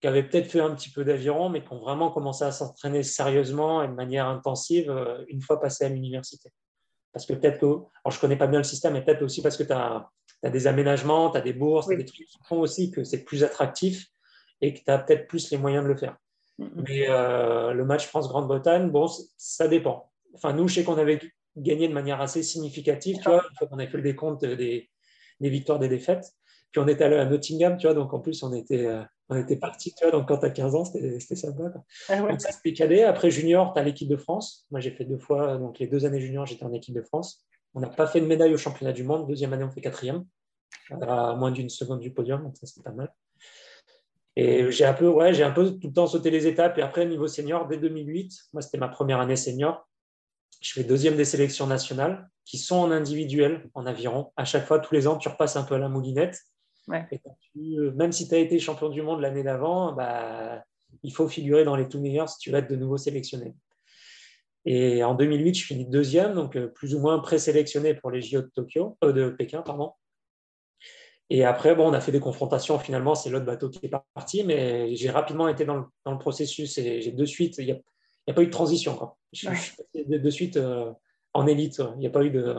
qui 0.00 0.06
avaient 0.06 0.22
peut-être 0.22 0.50
fait 0.50 0.60
un 0.60 0.74
petit 0.74 0.90
peu 0.90 1.04
d'aviron, 1.04 1.48
mais 1.48 1.62
qui 1.62 1.72
ont 1.72 1.80
vraiment 1.80 2.10
commencé 2.10 2.44
à 2.44 2.52
s'entraîner 2.52 3.02
sérieusement 3.02 3.82
et 3.82 3.88
de 3.88 3.92
manière 3.92 4.26
intensive 4.26 4.90
euh, 4.90 5.24
une 5.28 5.40
fois 5.40 5.60
passé 5.60 5.84
à 5.84 5.88
l'université. 5.88 6.50
Parce 7.12 7.26
que 7.26 7.32
peut-être 7.32 7.58
que, 7.58 7.66
alors 7.66 8.10
je 8.10 8.16
ne 8.16 8.20
connais 8.20 8.36
pas 8.36 8.46
bien 8.46 8.58
le 8.58 8.64
système, 8.64 8.92
mais 8.92 9.04
peut-être 9.04 9.22
aussi 9.22 9.42
parce 9.42 9.56
que 9.56 9.64
tu 9.64 9.72
as 9.72 10.08
as 10.42 10.50
des 10.50 10.66
aménagements, 10.66 11.30
tu 11.30 11.38
as 11.38 11.40
des 11.40 11.52
bourses, 11.52 11.88
des 11.88 12.04
trucs 12.04 12.26
qui 12.26 12.38
font 12.44 12.60
aussi 12.60 12.90
que 12.90 13.04
c'est 13.04 13.24
plus 13.24 13.44
attractif 13.44 14.06
et 14.60 14.74
que 14.74 14.80
tu 14.84 14.90
as 14.90 14.98
peut-être 14.98 15.26
plus 15.26 15.50
les 15.50 15.58
moyens 15.58 15.84
de 15.84 15.88
le 15.88 15.96
faire. 15.96 16.16
Mais 16.58 17.08
euh, 17.08 17.72
le 17.72 17.84
match 17.84 18.06
France-Grande-Bretagne, 18.06 18.90
bon, 18.90 19.06
ça 19.36 19.66
dépend. 19.66 20.10
Enfin, 20.34 20.52
nous, 20.52 20.68
je 20.68 20.74
sais 20.74 20.84
qu'on 20.84 20.98
avait 20.98 21.18
gagné 21.56 21.88
de 21.88 21.94
manière 21.94 22.20
assez 22.20 22.42
significative, 22.42 23.16
tu 23.16 23.28
vois, 23.28 23.42
une 23.48 23.56
fois 23.56 23.66
qu'on 23.66 23.78
a 23.78 23.86
fait 23.86 23.96
le 23.96 24.02
décompte 24.02 24.44
des, 24.44 24.90
des, 25.40 25.50
victoires, 25.50 25.78
des 25.78 25.88
défaites. 25.88 26.32
Puis 26.70 26.80
on 26.80 26.86
est 26.86 27.00
allé 27.00 27.16
à 27.16 27.24
Nottingham, 27.24 27.76
tu 27.78 27.86
vois, 27.86 27.94
donc 27.94 28.12
en 28.12 28.20
plus, 28.20 28.42
on 28.42 28.52
était, 28.52 28.86
euh, 28.86 29.02
on 29.28 29.36
était 29.36 29.56
parti, 29.56 29.92
tu 29.94 30.04
vois, 30.04 30.12
donc 30.12 30.28
quand 30.28 30.38
tu 30.38 30.46
as 30.46 30.50
15 30.50 30.74
ans, 30.74 30.84
c'était 30.84 31.18
sympa. 31.36 31.72
Ah 32.08 32.20
Donc 32.20 32.40
ça 32.40 32.52
se 32.52 32.68
cadet. 32.70 33.02
Après, 33.02 33.30
junior, 33.30 33.72
tu 33.72 33.80
as 33.80 33.82
l'équipe 33.82 34.08
de 34.08 34.16
France. 34.16 34.66
Moi, 34.70 34.80
j'ai 34.80 34.90
fait 34.90 35.04
deux 35.04 35.18
fois, 35.18 35.56
donc 35.56 35.78
les 35.78 35.86
deux 35.86 36.04
années 36.04 36.20
junior, 36.20 36.46
j'étais 36.46 36.64
en 36.64 36.72
équipe 36.72 36.94
de 36.94 37.02
France. 37.02 37.44
On 37.74 37.80
n'a 37.80 37.88
pas 37.88 38.06
fait 38.06 38.20
de 38.20 38.26
médaille 38.26 38.52
au 38.52 38.58
championnat 38.58 38.92
du 38.92 39.02
monde. 39.02 39.26
Deuxième 39.26 39.52
année, 39.52 39.64
on 39.64 39.70
fait 39.70 39.80
quatrième, 39.80 40.24
à 40.90 41.34
moins 41.36 41.50
d'une 41.50 41.70
seconde 41.70 42.00
du 42.00 42.12
podium, 42.12 42.42
donc 42.42 42.56
ça, 42.56 42.66
c'est 42.66 42.82
pas 42.82 42.92
mal. 42.92 43.12
Et 44.40 44.72
j'ai 44.72 44.86
un, 44.86 44.94
peu, 44.94 45.06
ouais, 45.06 45.34
j'ai 45.34 45.42
un 45.42 45.50
peu 45.50 45.78
tout 45.78 45.88
le 45.88 45.92
temps 45.92 46.06
sauté 46.06 46.30
les 46.30 46.46
étapes. 46.46 46.78
Et 46.78 46.82
après, 46.82 47.04
niveau 47.04 47.28
senior, 47.28 47.68
dès 47.68 47.76
2008, 47.76 48.32
moi, 48.54 48.62
c'était 48.62 48.78
ma 48.78 48.88
première 48.88 49.20
année 49.20 49.36
senior. 49.36 49.86
Je 50.62 50.72
fais 50.72 50.82
deuxième 50.82 51.14
des 51.14 51.26
sélections 51.26 51.66
nationales 51.66 52.26
qui 52.46 52.56
sont 52.56 52.76
en 52.76 52.90
individuel, 52.90 53.68
en 53.74 53.84
aviron. 53.84 54.32
À 54.38 54.46
chaque 54.46 54.64
fois, 54.64 54.78
tous 54.78 54.94
les 54.94 55.06
ans, 55.06 55.18
tu 55.18 55.28
repasses 55.28 55.56
un 55.56 55.62
peu 55.62 55.74
à 55.74 55.78
la 55.78 55.90
moulinette. 55.90 56.38
même 57.94 58.12
si 58.12 58.28
tu 58.28 58.34
as 58.34 58.38
été 58.38 58.58
champion 58.58 58.88
du 58.88 59.02
monde 59.02 59.20
l'année 59.20 59.42
d'avant, 59.42 59.92
bah, 59.92 60.64
il 61.02 61.12
faut 61.12 61.28
figurer 61.28 61.64
dans 61.64 61.76
les 61.76 61.86
tout 61.86 62.00
meilleurs 62.00 62.30
si 62.30 62.38
tu 62.38 62.50
veux 62.50 62.56
être 62.56 62.70
de 62.70 62.76
nouveau 62.76 62.96
sélectionné. 62.96 63.54
Et 64.64 65.04
en 65.04 65.14
2008, 65.14 65.54
je 65.54 65.66
finis 65.66 65.84
deuxième, 65.84 66.32
donc 66.32 66.56
euh, 66.56 66.68
plus 66.68 66.94
ou 66.94 67.00
moins 67.00 67.18
présélectionné 67.18 67.92
pour 67.92 68.10
les 68.10 68.22
JO 68.22 68.40
de 68.40 68.50
Tokyo, 68.54 68.96
euh, 69.04 69.12
de 69.12 69.28
Pékin, 69.28 69.60
pardon. 69.60 69.92
Et 71.30 71.44
après, 71.44 71.74
bon, 71.74 71.88
on 71.88 71.92
a 71.92 72.00
fait 72.00 72.12
des 72.12 72.20
confrontations. 72.20 72.78
Finalement, 72.78 73.14
c'est 73.14 73.30
l'autre 73.30 73.46
bateau 73.46 73.70
qui 73.70 73.86
est 73.86 73.92
parti, 74.14 74.44
mais 74.44 74.94
j'ai 74.96 75.10
rapidement 75.10 75.48
été 75.48 75.64
dans 75.64 75.76
le, 75.76 76.18
processus 76.18 76.76
et 76.78 77.00
j'ai 77.00 77.12
de 77.12 77.24
suite, 77.24 77.58
il 77.58 77.66
n'y 77.66 77.72
a, 77.72 78.34
pas 78.34 78.42
eu 78.42 78.46
de 78.46 78.50
transition. 78.50 78.96
Quoi. 78.96 79.16
Je, 79.32 79.48
suis 79.54 79.76
de, 79.94 80.30
suite 80.30 80.56
euh, 80.56 80.92
en 81.32 81.46
élite. 81.46 81.80
Il 81.94 82.00
n'y 82.00 82.06
a 82.06 82.10
pas 82.10 82.24
eu 82.24 82.30
de. 82.30 82.56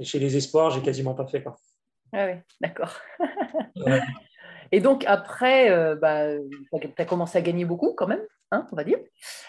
Chez 0.00 0.20
les 0.20 0.36
espoirs, 0.36 0.70
j'ai 0.70 0.80
quasiment 0.80 1.14
pas 1.14 1.26
fait. 1.26 1.42
Quoi. 1.42 1.56
Ah 2.12 2.26
oui, 2.26 2.38
d'accord. 2.60 2.94
Et 4.70 4.80
donc, 4.80 5.04
après, 5.06 5.96
bah, 5.96 6.36
tu 6.80 6.92
as 6.98 7.04
commencé 7.04 7.38
à 7.38 7.40
gagner 7.40 7.64
beaucoup 7.64 7.94
quand 7.94 8.06
même 8.06 8.24
Hein, 8.50 8.66
on 8.72 8.76
va 8.76 8.84
dire. 8.84 8.98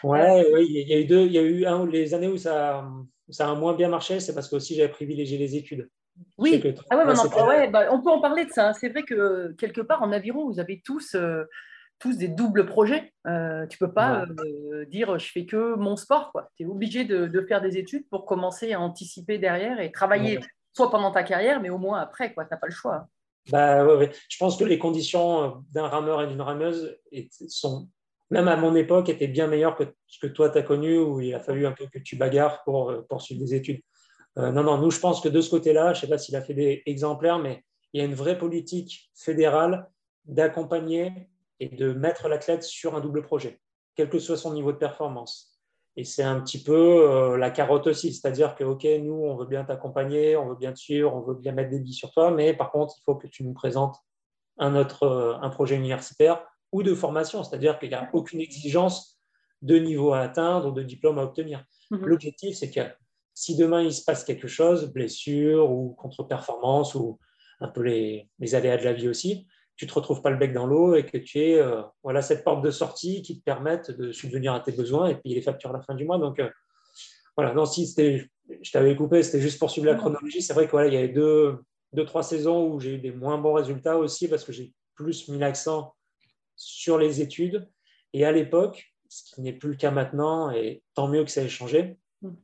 Ouais, 0.04 0.46
oui, 0.54 0.68
il 0.70 0.88
y 0.88 0.94
a 0.94 1.00
eu 1.00 1.06
deux, 1.06 1.26
il 1.26 1.32
y 1.32 1.38
a 1.38 1.42
eu 1.42 1.66
un, 1.66 1.86
les 1.86 2.14
années 2.14 2.28
où 2.28 2.38
ça, 2.38 2.86
ça 3.30 3.50
a 3.50 3.56
moins 3.56 3.74
bien 3.74 3.88
marché, 3.88 4.20
c'est 4.20 4.34
parce 4.34 4.50
que 4.50 4.58
aussi 4.58 4.76
j'avais 4.76 4.90
privilégié 4.90 5.38
les 5.38 5.56
études. 5.56 5.90
Oui. 6.38 6.52
Ah 6.90 6.98
ouais, 6.98 7.04
toi, 7.04 7.14
mais 7.14 7.20
on, 7.20 7.22
en- 7.22 7.24
c'était- 7.24 7.42
ouais, 7.42 7.70
bah, 7.70 7.88
on 7.92 8.02
peut 8.02 8.10
en 8.10 8.22
parler 8.22 8.46
de 8.46 8.52
ça. 8.52 8.70
hein. 8.70 8.74
C'est 8.74 8.90
vrai 8.90 9.04
que 9.04 9.52
quelque 9.58 9.82
part 9.82 10.02
en 10.04 10.12
aviron, 10.12 10.50
vous 10.50 10.60
avez 10.60 10.82
tous, 10.84 11.16
euh, 11.16 11.44
tous 12.00 12.18
des 12.18 12.28
doubles 12.30 12.66
projets. 12.66 13.14
Euh, 13.28 13.68
tu 13.68 13.78
peux 13.78 13.92
pas 13.92 14.26
euh, 14.46 14.86
dire 14.86 15.18
je 15.20 15.32
fais 15.32 15.46
que 15.46 15.76
mon 15.76 15.96
sport. 15.96 16.32
Tu 16.56 16.64
es 16.64 16.66
obligé 16.66 17.04
de, 17.06 17.28
de 17.28 17.42
faire 17.42 17.62
des 17.62 17.78
études 17.78 18.08
pour 18.10 18.26
commencer 18.26 18.74
à 18.74 18.80
anticiper 18.80 19.38
derrière 19.38 19.80
et 19.80 19.92
travailler 19.92 20.40
soit 20.74 20.90
pendant 20.92 21.12
ta 21.12 21.24
carrière, 21.24 21.60
mais 21.62 21.70
au 21.70 21.78
moins 21.78 22.00
après. 22.00 22.30
Tu 22.30 22.36
n'as 22.40 22.46
pas 22.58 22.68
le 22.68 22.72
choix. 22.74 23.08
Bah, 23.52 23.86
ouais, 23.86 23.96
ouais. 23.96 24.12
Je 24.30 24.38
pense 24.38 24.58
que 24.58 24.64
les 24.64 24.78
conditions 24.80 25.64
d'un 25.74 25.88
rameur 25.88 26.22
et 26.22 26.28
d'une 26.28 26.42
rameuse 26.42 26.98
sont, 27.48 27.90
même 28.30 28.48
à 28.48 28.56
mon 28.56 28.76
époque, 28.76 29.10
étaient 29.10 29.28
bien 29.28 29.48
meilleures 29.48 29.76
que 29.76 29.84
ce 30.08 30.20
que 30.20 30.28
toi, 30.32 30.50
tu 30.50 30.58
as 30.58 30.62
connu, 30.64 30.98
où 31.00 31.20
il 31.20 31.34
a 31.34 31.40
fallu 31.40 31.66
un 31.66 31.72
peu 31.72 31.88
que 31.88 32.00
tu 32.00 32.16
bagarres 32.16 32.64
pour 32.64 32.94
poursuivre 33.10 33.42
des 33.42 33.56
études. 33.56 33.82
Euh, 34.38 34.52
non, 34.52 34.64
non, 34.64 34.78
nous, 34.78 34.92
je 34.92 35.00
pense 35.00 35.22
que 35.22 35.30
de 35.30 35.42
ce 35.42 35.50
côté-là, 35.50 35.94
je 35.94 36.00
ne 36.00 36.02
sais 36.02 36.08
pas 36.08 36.18
s'il 36.18 36.36
a 36.36 36.42
fait 36.42 36.54
des 36.54 36.84
exemplaires, 36.86 37.40
mais 37.40 37.64
il 37.94 38.00
y 38.00 38.04
a 38.04 38.06
une 38.06 38.14
vraie 38.14 38.38
politique 38.38 39.12
fédérale 39.16 39.90
d'accompagner 40.26 41.30
et 41.60 41.70
de 41.70 41.94
mettre 41.94 42.28
l'athlète 42.28 42.64
sur 42.64 42.96
un 42.96 43.02
double 43.02 43.22
projet, 43.22 43.60
quel 43.96 44.10
que 44.10 44.20
soit 44.20 44.38
son 44.38 44.54
niveau 44.54 44.72
de 44.72 44.78
performance. 44.78 45.60
Et 45.96 46.04
c'est 46.04 46.24
un 46.24 46.40
petit 46.40 46.64
peu 46.64 46.74
euh, 46.74 47.38
la 47.38 47.50
carotte 47.50 47.88
aussi, 47.88 48.14
c'est-à-dire 48.14 48.56
que, 48.56 48.64
OK, 48.64 48.86
nous, 49.02 49.14
on 49.14 49.36
veut 49.36 49.48
bien 49.48 49.66
t'accompagner, 49.66 50.38
on 50.38 50.48
veut 50.48 50.56
bien 50.56 50.72
te 50.72 50.80
suivre, 50.80 51.14
on 51.14 51.22
veut 51.22 51.34
bien 51.34 51.52
mettre 51.52 51.72
des 51.72 51.80
billes 51.80 51.94
sur 51.94 52.12
toi, 52.12 52.32
mais 52.32 52.54
par 52.54 52.72
contre, 52.72 52.96
il 52.98 53.02
faut 53.04 53.16
que 53.16 53.28
tu 53.28 53.44
nous 53.44 53.54
présentes 53.54 53.98
un 54.60 54.76
autre 54.76 55.04
euh, 55.04 55.36
un 55.42 55.50
projet 55.50 55.76
universitaire 55.76 56.46
ou 56.72 56.84
de 56.84 56.94
formation, 56.94 57.44
c'est-à-dire 57.44 57.80
qu'il 57.80 57.90
n'y 57.90 57.96
a 57.96 58.10
aucune 58.14 58.40
exigence 58.40 59.20
de 59.62 59.78
niveau 59.78 60.14
à 60.14 60.20
atteindre 60.20 60.70
ou 60.70 60.72
de 60.72 60.84
diplôme 60.84 61.18
à 61.20 61.24
obtenir. 61.24 61.66
Mhm. 61.92 62.06
L'objectif, 62.06 62.56
c'est 62.56 62.70
que 62.70 62.82
si 63.40 63.56
demain 63.56 63.82
il 63.82 63.94
se 63.94 64.04
passe 64.04 64.26
quelque 64.26 64.50
chose, 64.50 64.92
blessure 64.92 65.72
ou 65.72 65.94
contre-performance 65.94 66.94
ou 66.94 67.18
un 67.62 67.70
peu 67.70 67.82
les, 67.82 68.30
les 68.38 68.54
aléas 68.54 68.76
de 68.76 68.84
la 68.84 68.92
vie 68.92 69.08
aussi, 69.08 69.48
tu 69.78 69.86
ne 69.86 69.90
te 69.90 69.94
retrouves 69.94 70.22
pas 70.22 70.30
le 70.30 70.36
bec 70.36 70.52
dans 70.52 70.68
l'eau 70.68 70.94
et 70.96 71.06
que 71.06 71.18
tu 71.18 71.40
aies 71.40 71.58
euh, 71.58 71.82
voilà, 72.04 72.22
cette 72.22 72.44
porte 72.44 72.62
de 72.62 72.70
sortie 72.70 73.22
qui 73.22 73.40
te 73.40 73.44
permette 73.46 73.92
de 73.92 74.12
subvenir 74.12 74.52
à 74.52 74.60
tes 74.60 74.74
besoins 74.74 75.08
et 75.08 75.16
payer 75.16 75.36
les 75.36 75.42
factures 75.42 75.70
à 75.70 75.74
la 75.74 75.82
fin 75.82 75.96
du 75.96 76.04
mois. 76.04 76.18
Donc, 76.18 76.38
euh, 76.40 76.50
voilà, 77.38 77.54
non, 77.54 77.66
si 77.66 77.86
je 77.96 78.72
t'avais 78.74 78.98
coupé, 78.98 79.24
c'était 79.24 79.40
juste 79.40 79.58
pour 79.58 79.72
suivre 79.72 79.88
la 79.88 79.96
chronologie. 79.96 80.42
C'est 80.42 80.54
vrai 80.54 80.66
qu'il 80.66 80.72
voilà, 80.72 80.90
il 80.90 80.94
y 80.94 80.98
avait 80.98 81.08
deux, 81.08 81.60
deux, 81.94 82.04
trois 82.04 82.24
saisons 82.24 82.68
où 82.68 82.82
j'ai 82.82 82.96
eu 82.96 82.98
des 82.98 83.12
moins 83.12 83.38
bons 83.38 83.54
résultats 83.54 83.98
aussi 83.98 84.28
parce 84.28 84.44
que 84.44 84.52
j'ai 84.52 84.74
plus 84.96 85.30
mis 85.30 85.38
l'accent 85.38 85.96
sur 86.58 86.98
les 86.98 87.22
études. 87.22 87.70
Et 88.12 88.26
à 88.26 88.34
l'époque, 88.34 88.94
ce 89.08 89.34
qui 89.34 89.40
n'est 89.40 89.54
plus 89.54 89.70
le 89.70 89.78
cas 89.78 89.92
maintenant, 89.92 90.52
et 90.52 90.84
tant 90.94 91.08
mieux 91.08 91.24
que 91.24 91.32
ça 91.32 91.42
ait 91.42 91.48
changé, 91.48 91.98
Mm. 92.22 92.36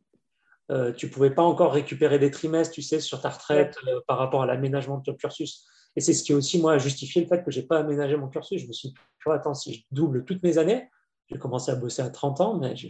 Euh, 0.71 0.91
tu 0.91 1.05
ne 1.05 1.11
pouvais 1.11 1.29
pas 1.29 1.43
encore 1.43 1.73
récupérer 1.73 2.17
des 2.17 2.31
trimestres, 2.31 2.73
tu 2.73 2.81
sais, 2.81 2.99
sur 2.99 3.21
ta 3.21 3.29
retraite 3.29 3.77
euh, 3.87 3.99
par 4.07 4.17
rapport 4.17 4.41
à 4.41 4.45
l'aménagement 4.45 4.97
de 4.97 5.03
ton 5.03 5.13
cursus. 5.13 5.65
Et 5.95 6.01
c'est 6.01 6.13
ce 6.13 6.23
qui 6.23 6.33
aussi, 6.33 6.59
moi, 6.59 6.73
a 6.73 6.77
justifié 6.77 7.21
le 7.21 7.27
fait 7.27 7.43
que 7.43 7.51
je 7.51 7.59
n'ai 7.59 7.67
pas 7.67 7.79
aménagé 7.79 8.17
mon 8.17 8.27
cursus. 8.27 8.61
Je 8.61 8.67
me 8.67 8.73
suis 8.73 8.89
dit, 8.89 8.95
vois, 9.25 9.35
attends, 9.35 9.53
si 9.53 9.73
je 9.73 9.81
double 9.91 10.25
toutes 10.25 10.43
mes 10.43 10.57
années, 10.57 10.89
j'ai 11.29 11.37
commencé 11.37 11.71
à 11.71 11.75
bosser 11.75 12.01
à 12.01 12.09
30 12.09 12.41
ans, 12.41 12.57
mais 12.57 12.75
je, 12.75 12.87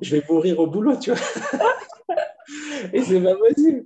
je 0.00 0.16
vais 0.16 0.24
mourir 0.28 0.60
au 0.60 0.66
boulot, 0.66 0.96
tu 0.96 1.12
vois. 1.12 1.20
et 2.92 3.02
c'est 3.02 3.20
pas 3.20 3.36
possible. 3.36 3.84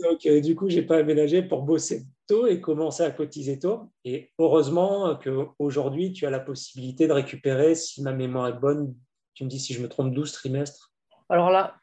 Donc, 0.00 0.26
euh, 0.26 0.40
du 0.40 0.56
coup, 0.56 0.70
je 0.70 0.76
n'ai 0.76 0.82
pas 0.82 0.98
aménagé 0.98 1.42
pour 1.42 1.62
bosser 1.62 2.06
tôt 2.26 2.46
et 2.46 2.60
commencer 2.60 3.02
à 3.02 3.10
cotiser 3.10 3.58
tôt. 3.58 3.90
Et 4.04 4.32
heureusement 4.38 5.16
qu'aujourd'hui, 5.16 6.12
tu 6.12 6.26
as 6.26 6.30
la 6.30 6.40
possibilité 6.40 7.06
de 7.06 7.12
récupérer, 7.12 7.74
si 7.74 8.02
ma 8.02 8.12
mémoire 8.12 8.48
est 8.48 8.58
bonne, 8.58 8.94
tu 9.34 9.44
me 9.44 9.48
dis 9.48 9.60
si 9.60 9.72
je 9.72 9.80
me 9.80 9.88
trompe, 9.88 10.12
12 10.12 10.32
trimestres. 10.32 10.92
Alors 11.28 11.50
là, 11.50 11.76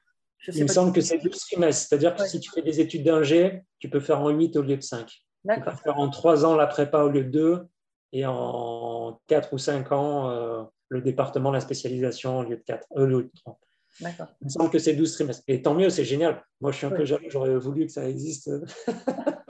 je 0.45 0.51
sais 0.51 0.59
Il 0.59 0.63
me 0.63 0.67
semble 0.67 0.91
que 0.93 1.01
c'est 1.01 1.17
12 1.17 1.35
trimestres. 1.39 1.87
C'est-à-dire 1.89 2.15
que 2.15 2.21
Ouais. 2.21 2.27
si 2.27 2.39
tu 2.39 2.51
fais 2.51 2.61
des 2.61 2.79
études 2.79 3.03
d'ingé, 3.03 3.63
tu 3.79 3.89
peux 3.89 3.99
faire 3.99 4.21
en 4.21 4.29
8 4.29 4.55
au 4.57 4.61
lieu 4.61 4.77
de 4.77 4.81
5. 4.83 5.07
Tu 5.07 5.61
peux 5.61 5.71
faire 5.71 5.99
en 5.99 6.09
3 6.09 6.45
ans 6.45 6.55
la 6.55 6.67
prépa 6.67 6.99
au 7.03 7.09
lieu 7.09 7.23
de 7.23 7.29
2 7.29 7.67
et 8.13 8.25
en 8.25 9.19
4 9.27 9.53
ou 9.53 9.57
5 9.57 9.91
ans 9.91 10.29
euh, 10.29 10.63
le 10.89 11.01
département, 11.01 11.51
la 11.51 11.59
spécialisation 11.61 12.39
au 12.39 12.43
lieu 12.43 12.57
de 12.57 12.63
4, 12.63 12.85
au 12.91 13.05
lieu 13.05 13.23
de 13.23 13.31
3. 13.35 13.59
D'accord. 14.01 14.27
Il 14.41 14.45
me 14.45 14.49
semble 14.49 14.69
que 14.69 14.77
c'est 14.79 14.93
12 14.93 15.13
trimestres. 15.13 15.43
Et 15.47 15.61
tant 15.61 15.73
mieux, 15.73 15.89
c'est 15.89 16.03
génial. 16.03 16.43
Moi, 16.61 16.71
je 16.71 16.77
suis 16.77 16.85
un 16.85 16.91
Ouais. 16.91 16.97
peu 16.97 17.05
jaloux, 17.05 17.25
j'aurais 17.29 17.55
voulu 17.57 17.85
que 17.87 17.91
ça 17.91 18.07
existe. 18.07 18.49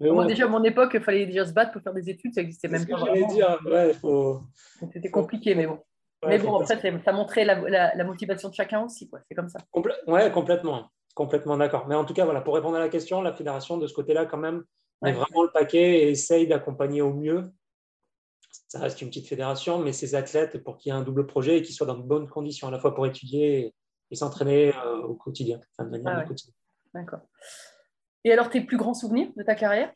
Mais 0.00 0.26
déjà, 0.26 0.44
à 0.44 0.48
mon 0.48 0.62
époque, 0.64 0.90
il 0.94 1.00
fallait 1.00 1.26
déjà 1.26 1.46
se 1.46 1.52
battre 1.52 1.72
pour 1.72 1.82
faire 1.82 1.94
des 1.94 2.10
études. 2.10 2.34
Ça 2.34 2.42
n'existait 2.42 2.68
même 2.68 2.86
pas 2.86 2.96
dire. 3.32 3.58
Ouais, 3.64 3.94
faut, 3.94 4.40
C'était 4.92 5.10
compliqué, 5.10 5.54
mais 5.54 5.66
bon. 5.66 5.78
Mais 6.24 6.38
bon, 6.38 6.58
après, 6.60 6.80
ça 7.04 7.12
montrait 7.12 7.44
la, 7.44 7.54
la- 7.68 7.94
la 7.94 8.04
motivation 8.04 8.48
de 8.48 8.54
chacun 8.54 8.82
aussi. 8.84 9.08
quoi. 9.08 9.20
C'est 9.28 9.34
comme 9.34 9.48
ça. 9.48 9.58
Complè- 9.74 9.98
ouais, 10.06 10.30
complètement. 10.32 10.90
Complètement 11.14 11.56
d'accord. 11.56 11.86
Mais 11.86 11.94
en 11.94 12.04
tout 12.04 12.14
cas, 12.14 12.24
voilà, 12.24 12.40
pour 12.40 12.54
répondre 12.54 12.76
à 12.76 12.80
la 12.80 12.88
question, 12.88 13.22
la 13.22 13.32
fédération, 13.32 13.78
de 13.78 13.86
ce 13.86 13.94
côté-là, 13.94 14.26
quand 14.26 14.36
même, 14.38 14.64
met 15.02 15.10
Ouais. 15.10 15.16
vraiment 15.16 15.42
le 15.42 15.50
paquet 15.50 16.00
et 16.02 16.10
essaye 16.10 16.46
d'accompagner 16.46 17.02
au 17.02 17.12
mieux. 17.12 17.50
Ça 18.68 18.80
reste 18.80 19.00
une 19.02 19.08
petite 19.08 19.28
fédération, 19.28 19.78
mais 19.78 19.92
ces 19.92 20.14
athlètes, 20.14 20.62
pour 20.62 20.76
qu'il 20.76 20.90
y 20.92 20.94
ait 20.94 20.98
un 20.98 21.02
double 21.02 21.26
projet 21.26 21.58
et 21.58 21.62
qu'ils 21.62 21.74
soient 21.74 21.86
dans 21.86 21.96
de 21.96 22.02
bonnes 22.02 22.28
conditions, 22.28 22.68
à 22.68 22.70
la 22.70 22.78
fois 22.78 22.94
pour 22.94 23.06
étudier 23.06 23.74
et, 24.10 24.16
s'entraîner 24.16 24.74
euh, 24.74 25.02
au 25.02 25.14
quotidien, 25.14 25.60
enfin, 25.72 25.84
de 25.88 25.90
manière 25.96 26.12
Ah 26.16 26.20
ouais. 26.20 26.26
quotidien. 26.26 26.54
D'accord. 26.94 27.20
Et 28.24 28.32
alors, 28.32 28.50
tes 28.50 28.60
plus 28.60 28.76
grands 28.76 28.94
souvenirs 28.94 29.28
de 29.36 29.42
ta 29.42 29.54
carrière? 29.54 29.92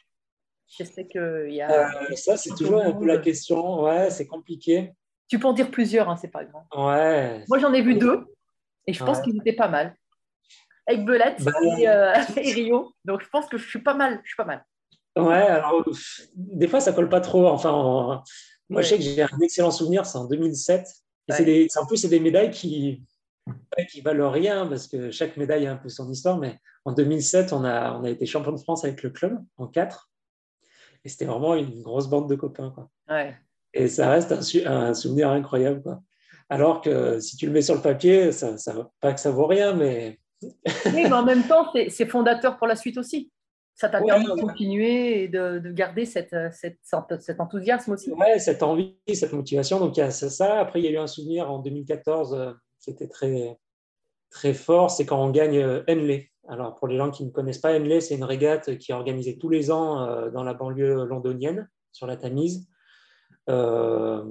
Je 0.78 0.84
sais 0.84 1.06
qu'il 1.06 1.48
y 1.52 1.60
a. 1.62 1.88
Euh, 2.10 2.14
ça, 2.14 2.36
c'est 2.36 2.54
toujours 2.54 2.80
un 2.80 2.92
peu 2.92 3.06
la 3.06 3.18
question. 3.18 3.82
Ouais, 3.82 4.10
c'est 4.10 4.26
compliqué. 4.26 4.92
Tu 5.30 5.38
peux 5.38 5.46
en 5.46 5.52
dire 5.52 5.70
plusieurs, 5.70 6.08
hein, 6.10 6.16
c'est 6.16 6.28
pas 6.30 6.44
grave. 6.44 6.64
Ouais. 6.76 7.44
Moi, 7.48 7.58
j'en 7.60 7.72
ai 7.72 7.82
vu 7.82 7.94
deux 7.94 8.26
et 8.86 8.92
je 8.92 9.02
pense 9.04 9.18
Ouais. 9.18 9.24
qu'ils 9.24 9.36
étaient 9.38 9.52
pas 9.54 9.68
mal. 9.68 9.94
Avec 10.86 11.04
Belette 11.04 11.42
Bah, 11.44 11.52
et, 11.78 11.88
euh, 11.88 12.12
et 12.36 12.52
Rio. 12.52 12.92
Donc, 13.04 13.22
je 13.22 13.28
pense 13.28 13.46
que 13.46 13.56
je 13.56 13.68
suis 13.68 13.78
pas 13.80 13.94
mal. 13.94 14.20
Je 14.24 14.28
suis 14.30 14.36
pas 14.36 14.44
mal. 14.44 14.64
Ouais, 15.16 15.34
alors, 15.34 15.84
des 16.34 16.66
fois, 16.66 16.80
ça 16.80 16.92
colle 16.92 17.08
pas 17.08 17.20
trop. 17.20 17.46
Enfin, 17.46 17.70
en- 17.70 18.06
moi, 18.08 18.24
Ouais. 18.70 18.82
je 18.82 18.88
sais 18.88 18.96
que 18.96 19.02
j'ai 19.04 19.22
un 19.22 19.38
excellent 19.40 19.70
souvenir, 19.70 20.04
c'est 20.04 20.18
en 20.18 20.24
2007. 20.26 20.80
Et 21.28 21.32
Ouais. 21.32 21.38
c'est 21.38 21.44
des- 21.44 21.66
c'est- 21.68 21.78
en 21.78 21.86
plus, 21.86 21.96
c'est 21.98 22.08
des 22.08 22.20
médailles 22.20 22.50
qui, 22.50 23.04
qui 23.90 24.00
valent 24.00 24.30
rien 24.30 24.66
parce 24.66 24.88
que 24.88 25.10
chaque 25.12 25.36
médaille 25.36 25.66
a 25.66 25.72
un 25.72 25.76
peu 25.76 25.88
son 25.88 26.10
histoire. 26.10 26.38
Mais 26.38 26.58
en 26.84 26.92
2007, 26.92 27.52
on 27.52 27.64
a, 27.64 27.92
on 27.92 28.02
a 28.04 28.10
été 28.10 28.26
champion 28.26 28.52
de 28.52 28.58
France 28.60 28.84
avec 28.84 29.02
le 29.04 29.10
club 29.10 29.38
en 29.58 29.68
4. 29.68 30.10
Et 31.04 31.08
c'était 31.08 31.24
vraiment 31.24 31.54
une 31.54 31.82
grosse 31.82 32.08
bande 32.08 32.28
de 32.28 32.34
copains. 32.34 32.70
Quoi. 32.74 32.90
Ouais. 33.08 33.36
Et 33.74 33.88
ça 33.88 34.10
reste 34.10 34.32
un, 34.32 34.42
su- 34.42 34.64
un 34.66 34.94
souvenir 34.94 35.30
incroyable. 35.30 35.82
Quoi. 35.82 36.00
Alors 36.48 36.80
que 36.80 37.20
si 37.20 37.36
tu 37.36 37.46
le 37.46 37.52
mets 37.52 37.62
sur 37.62 37.74
le 37.76 37.80
papier, 37.82 38.32
ça, 38.32 38.58
ça, 38.58 38.90
pas 39.00 39.12
que 39.12 39.20
ça 39.20 39.30
vaut 39.30 39.46
rien, 39.46 39.72
mais 39.74 40.18
Oui, 40.42 41.04
mais 41.04 41.12
en 41.12 41.24
même 41.24 41.44
temps, 41.44 41.66
c'est- 41.72 42.06
fondateur 42.06 42.56
pour 42.58 42.66
la 42.66 42.76
suite 42.76 42.98
aussi. 42.98 43.30
Ça 43.74 43.88
t'a 43.88 44.00
Ouais, 44.00 44.06
permis 44.08 44.26
de 44.26 44.32
continuer 44.40 45.22
et 45.22 45.28
de, 45.28 45.58
de 45.58 45.70
garder 45.72 46.04
cette, 46.04 46.34
cette, 46.52 46.78
cette- 46.82 47.20
cet 47.22 47.40
enthousiasme 47.40 47.92
aussi. 47.92 48.10
Ouais, 48.12 48.38
cette 48.38 48.62
envie, 48.62 48.96
cette 49.14 49.32
motivation. 49.32 49.78
Donc, 49.78 49.96
il 49.96 50.00
y 50.00 50.02
a 50.02 50.10
ça- 50.10 50.28
ça. 50.28 50.58
Après, 50.60 50.80
il 50.80 50.84
y 50.84 50.88
a 50.88 50.90
eu 50.90 50.98
un 50.98 51.06
souvenir 51.06 51.50
en 51.50 51.60
2014 51.60 52.34
euh, 52.34 52.52
qui 52.82 52.90
était 52.90 53.08
très, 53.08 53.56
très 54.30 54.52
fort. 54.52 54.90
C'est 54.90 55.06
quand 55.06 55.22
on 55.22 55.30
gagne 55.30 55.58
euh, 55.58 55.82
Henley. 55.88 56.30
Alors, 56.48 56.74
pour 56.74 56.88
les 56.88 56.96
gens 56.96 57.10
qui 57.10 57.24
ne 57.24 57.30
connaissent 57.30 57.58
pas 57.60 57.72
Henley, 57.74 58.00
c'est 58.00 58.16
une 58.16 58.24
régate 58.24 58.76
qui 58.78 58.90
est 58.90 58.94
organisée 58.94 59.38
tous 59.38 59.48
les 59.48 59.70
ans 59.70 60.02
euh, 60.02 60.30
dans 60.30 60.42
la 60.42 60.52
banlieue 60.52 61.04
londonienne, 61.04 61.68
sur 61.92 62.06
la 62.06 62.16
Tamise. 62.16 62.66
Euh, 63.48 64.24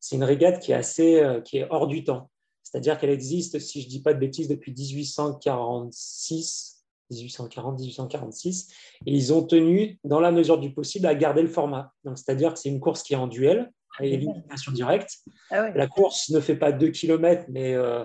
c'est 0.00 0.16
une 0.16 0.24
régate 0.24 0.60
qui 0.60 0.72
est 0.72 0.76
assez, 0.76 1.22
euh, 1.22 1.40
qui 1.40 1.58
est 1.58 1.66
hors 1.70 1.86
du 1.86 2.04
temps. 2.04 2.30
C'est-à-dire 2.62 2.98
qu'elle 2.98 3.10
existe, 3.10 3.58
si 3.58 3.80
je 3.80 3.86
ne 3.86 3.90
dis 3.90 4.02
pas 4.02 4.14
de 4.14 4.18
bêtises, 4.18 4.48
depuis 4.48 4.72
1846, 4.72 6.84
1840, 7.10 7.78
1846. 7.78 8.68
Et 9.06 9.12
ils 9.12 9.32
ont 9.32 9.44
tenu, 9.44 9.98
dans 10.04 10.20
la 10.20 10.32
mesure 10.32 10.58
du 10.58 10.72
possible, 10.72 11.06
à 11.06 11.14
garder 11.14 11.42
le 11.42 11.48
format. 11.48 11.92
Donc, 12.04 12.18
c'est-à-dire 12.18 12.54
que 12.54 12.58
c'est 12.58 12.68
une 12.70 12.80
course 12.80 13.02
qui 13.02 13.12
est 13.12 13.16
en 13.16 13.26
duel, 13.28 13.70
à 13.98 14.04
élimination 14.04 14.72
directe. 14.72 15.18
Ah. 15.50 15.70
La 15.70 15.86
course 15.86 16.30
ne 16.30 16.40
fait 16.40 16.56
pas 16.56 16.72
2 16.72 16.88
km, 16.88 17.44
mais 17.48 17.74
euh, 17.74 18.04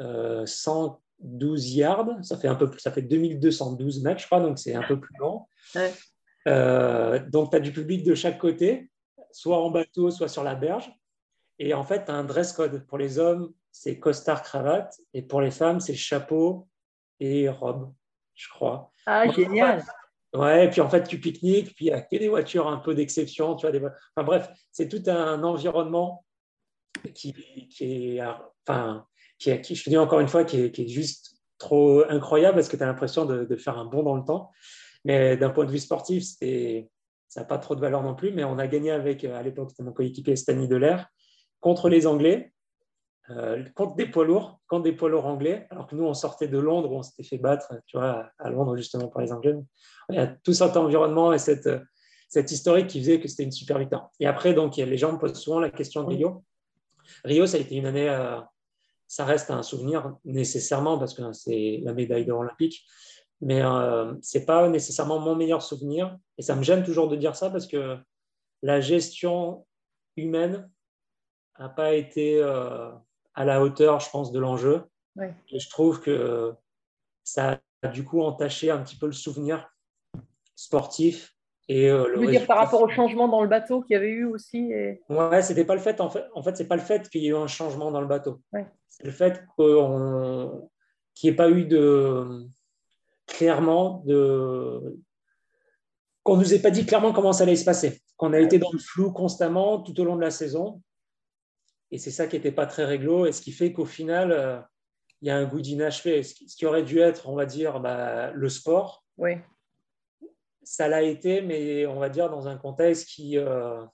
euh, 0.00 0.46
112 0.46 1.74
yards. 1.74 2.08
Ça 2.22 2.38
fait, 2.38 2.48
un 2.48 2.54
peu, 2.54 2.70
plus- 2.70 2.80
ça 2.80 2.92
fait 2.92 3.02
2212 3.02 4.02
mètres, 4.02 4.20
je 4.20 4.26
crois, 4.26 4.40
donc 4.40 4.58
c'est 4.58 4.74
un 4.74 4.82
peu 4.82 4.98
plus 4.98 5.14
long. 5.18 5.42
Euh, 6.48 7.20
donc, 7.30 7.50
tu 7.50 7.56
as 7.56 7.60
du 7.60 7.72
public 7.72 8.04
de 8.04 8.14
chaque 8.14 8.38
côté, 8.38 8.88
soit 9.32 9.58
en 9.58 9.70
bateau, 9.70 10.10
soit 10.10 10.28
sur 10.28 10.44
la 10.44 10.54
berge. 10.54 10.90
Et 11.58 11.74
en 11.74 11.84
fait, 11.84 12.04
tu 12.06 12.10
as 12.10 12.14
un 12.14 12.24
dress 12.24 12.52
code. 12.52 12.86
Pour 12.86 12.98
les 12.98 13.18
hommes, 13.18 13.52
c'est 13.70 13.98
costard, 13.98 14.42
cravate. 14.42 14.98
Et 15.14 15.22
pour 15.22 15.40
les 15.40 15.50
femmes, 15.50 15.80
c'est 15.80 15.94
chapeau 15.94 16.68
et 17.20 17.48
robe, 17.48 17.92
je 18.34 18.48
crois. 18.48 18.90
Ah, 19.06 19.28
génial. 19.28 19.84
Ouais, 20.34 20.64
et 20.64 20.70
puis 20.70 20.80
en 20.80 20.88
fait, 20.88 21.06
tu 21.06 21.20
pique-niques, 21.20 21.74
puis 21.74 21.86
il 21.86 21.88
n'y 21.88 21.94
a 21.94 22.00
que 22.00 22.16
des 22.16 22.28
voitures 22.28 22.66
un 22.66 22.78
peu 22.78 22.94
d'exception. 22.94 23.54
Tu 23.54 23.62
vois, 23.66 23.70
des... 23.70 23.78
vo- 23.78 23.90
enfin 24.16 24.24
bref, 24.24 24.50
c'est 24.70 24.88
tout 24.88 25.02
un 25.10 25.42
environnement 25.44 26.24
qui, 27.14 27.34
qui 27.68 28.16
est, 28.16 28.22
enfin, 28.66 29.06
qui, 29.38 29.50
est- 29.50 29.60
qui, 29.60 29.74
je 29.74 29.84
te 29.84 29.90
dis 29.90 29.98
encore 29.98 30.20
une 30.20 30.28
fois, 30.28 30.44
qui 30.44 30.58
est, 30.62 30.72
qui 30.72 30.84
est 30.84 30.88
juste 30.88 31.36
trop 31.58 32.02
incroyable 32.08 32.54
parce 32.56 32.68
que 32.68 32.76
tu 32.76 32.82
as 32.82 32.86
l'impression 32.86 33.26
de, 33.26 33.44
de 33.44 33.56
faire 33.56 33.78
un 33.78 33.84
bond 33.84 34.02
dans 34.02 34.16
le 34.16 34.24
temps. 34.24 34.50
Mais 35.04 35.36
d'un 35.36 35.50
point 35.50 35.64
de 35.66 35.70
vue 35.70 35.78
sportif, 35.78 36.24
c'était, 36.24 36.88
ça 37.32 37.40
n'a 37.40 37.46
pas 37.46 37.56
trop 37.56 37.74
de 37.74 37.80
valeur 37.80 38.02
non 38.02 38.14
plus. 38.14 38.30
Mais 38.30 38.44
on 38.44 38.58
a 38.58 38.66
gagné 38.66 38.90
avec, 38.90 39.24
euh, 39.24 39.34
à 39.34 39.42
l'époque, 39.42 39.70
c'était 39.70 39.84
mon 39.84 39.92
coéquipier 39.92 40.36
Stanley 40.36 40.68
Delair, 40.68 41.08
contre 41.60 41.88
les 41.88 42.06
Anglais. 42.06 42.52
euh, 43.30 43.64
contre 43.74 43.94
des 43.96 44.06
poids 44.06 44.24
lourds, 44.24 44.60
contre 44.66 44.82
des 44.82 44.92
poids 44.92 45.08
lourds 45.08 45.26
anglais, 45.26 45.66
alors 45.70 45.86
que 45.86 45.94
nous, 45.94 46.04
on 46.04 46.12
sortait 46.12 46.48
de 46.48 46.58
Londres, 46.58 46.90
où 46.92 46.98
on 46.98 47.02
s'était 47.02 47.22
fait 47.22 47.38
battre, 47.38 47.72
tu 47.86 47.96
vois, 47.96 48.28
à 48.38 48.50
Londres, 48.50 48.76
justement, 48.76 49.08
par 49.08 49.22
les 49.22 49.32
Anglais. 49.32 49.54
Il 50.10 50.16
y 50.16 50.18
a 50.18 50.26
tout 50.26 50.52
cet 50.52 50.76
environnement 50.76 51.32
et 51.32 51.38
cette, 51.38 51.70
cette 52.28 52.50
historique 52.50 52.88
qui 52.88 53.00
faisait 53.00 53.20
que 53.20 53.28
c'était 53.28 53.44
une 53.44 53.52
super 53.52 53.78
victoire. 53.78 54.10
Et 54.20 54.26
après, 54.26 54.52
donc, 54.54 54.76
les 54.76 54.98
gens 54.98 55.12
me 55.12 55.18
posent 55.18 55.40
souvent 55.40 55.60
la 55.60 55.70
question 55.70 56.02
de 56.02 56.08
Rio. 56.08 56.44
Rio, 57.24 57.46
ça 57.46 57.56
a 57.56 57.60
été 57.60 57.76
une 57.76 57.86
année, 57.86 58.10
euh, 58.10 58.40
ça 59.06 59.24
reste 59.24 59.50
un 59.50 59.62
souvenir 59.62 60.16
nécessairement 60.24 60.98
parce 60.98 61.14
que 61.14 61.32
c'est 61.32 61.80
la 61.82 61.94
médaille 61.94 62.26
d'or 62.26 62.40
olympique, 62.40 62.84
mais 63.42 63.60
euh, 63.60 64.14
ce 64.22 64.38
n'est 64.38 64.44
pas 64.44 64.68
nécessairement 64.68 65.18
mon 65.18 65.34
meilleur 65.34 65.62
souvenir. 65.62 66.16
Et 66.38 66.42
ça 66.42 66.54
me 66.54 66.62
gêne 66.62 66.84
toujours 66.84 67.08
de 67.08 67.16
dire 67.16 67.34
ça 67.34 67.50
parce 67.50 67.66
que 67.66 67.98
la 68.62 68.80
gestion 68.80 69.66
humaine 70.16 70.70
n'a 71.58 71.68
pas 71.68 71.94
été 71.94 72.38
euh, 72.38 72.90
à 73.34 73.44
la 73.44 73.60
hauteur, 73.60 73.98
je 73.98 74.08
pense, 74.10 74.30
de 74.30 74.38
l'enjeu. 74.38 74.84
Et 75.48 75.58
je 75.58 75.68
trouve 75.68 76.00
que 76.00 76.54
ça 77.24 77.60
a 77.82 77.88
du 77.88 78.04
coup 78.04 78.22
entaché 78.22 78.70
un 78.70 78.78
petit 78.78 78.96
peu 78.96 79.06
le 79.06 79.12
souvenir 79.12 79.68
sportif. 80.54 81.36
Et, 81.68 81.90
euh, 81.90 82.08
le 82.08 82.26
dire 82.28 82.46
par 82.46 82.58
rapport 82.58 82.82
au 82.82 82.88
changement 82.88 83.28
dans 83.28 83.42
le 83.42 83.48
bateau 83.48 83.82
qu'il 83.82 83.94
y 83.94 83.96
avait 83.96 84.10
eu 84.10 84.24
aussi 84.24 84.72
et... 84.72 85.00
Ouais, 85.08 85.42
c'était 85.42 85.64
pas 85.64 85.74
le 85.74 85.80
fait. 85.80 86.00
En 86.00 86.10
fait, 86.10 86.24
en 86.34 86.42
fait 86.42 86.56
c'est 86.56 86.66
pas 86.66 86.76
le 86.76 86.82
fait 86.82 87.08
qu'il 87.08 87.22
y 87.22 87.26
ait 87.26 87.30
eu 87.30 87.36
un 87.36 87.46
changement 87.46 87.90
dans 87.90 88.00
le 88.00 88.06
bateau. 88.06 88.40
C'est 88.88 89.04
le 89.04 89.10
fait 89.10 89.44
qu'il 89.56 91.24
n'y 91.24 91.30
ait 91.30 91.36
pas 91.36 91.50
eu 91.50 91.64
de 91.64 92.46
clairement 93.32 94.02
de 94.06 94.98
qu'on 96.22 96.36
nous 96.36 96.54
ait 96.54 96.60
pas 96.60 96.70
dit 96.70 96.86
clairement 96.86 97.12
comment 97.12 97.32
ça 97.32 97.42
allait 97.42 97.56
se 97.56 97.64
passer. 97.64 98.00
Qu'on 98.16 98.32
a 98.32 98.38
été 98.38 98.58
dans 98.58 98.70
le 98.72 98.78
flou 98.78 99.10
constamment 99.10 99.80
tout 99.80 99.98
au 100.00 100.04
long 100.04 100.16
de 100.16 100.20
la 100.20 100.30
saison. 100.30 100.80
Et 101.90 101.98
c'est 101.98 102.10
ça 102.10 102.26
qui 102.26 102.36
n'était 102.36 102.52
pas 102.52 102.66
très 102.66 102.84
réglo. 102.84 103.26
Et 103.26 103.32
ce 103.32 103.42
qui 103.42 103.50
fait 103.50 103.72
qu'au 103.72 103.84
final, 103.84 104.30
euh, 104.30 104.60
il 105.20 105.28
y 105.28 105.30
a 105.30 105.36
un 105.36 105.44
goût 105.44 105.60
d'inachevé. 105.60 106.22
Ce 106.22 106.34
qui 106.34 106.64
aurait 106.64 106.84
dû 106.84 107.00
être, 107.00 107.28
on 107.28 107.34
va 107.34 107.44
dire, 107.44 107.80
bah, 107.80 108.30
le 108.30 108.48
sport. 108.48 109.04
Oui. 109.16 109.32
Ça 110.62 110.86
l'a 110.86 111.02
été, 111.02 111.42
mais 111.42 111.86
on 111.86 111.98
va 111.98 112.08
dire 112.08 112.30
dans 112.30 112.46
un 112.46 112.56
contexte 112.56 113.08
qui, 113.08 113.36
euh, 113.36 113.84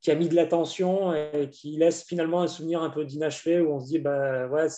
qui 0.00 0.10
a 0.10 0.14
mis 0.14 0.28
de 0.28 0.34
l'attention 0.34 1.12
et 1.12 1.50
qui 1.50 1.76
laisse 1.76 2.04
finalement 2.04 2.40
un 2.40 2.48
souvenir 2.48 2.82
un 2.82 2.88
peu 2.88 3.04
d'inachevé 3.04 3.60
où 3.60 3.74
on 3.74 3.80
se 3.80 3.86
dit, 3.86 3.98
bah, 3.98 4.46
ouais, 4.48 4.68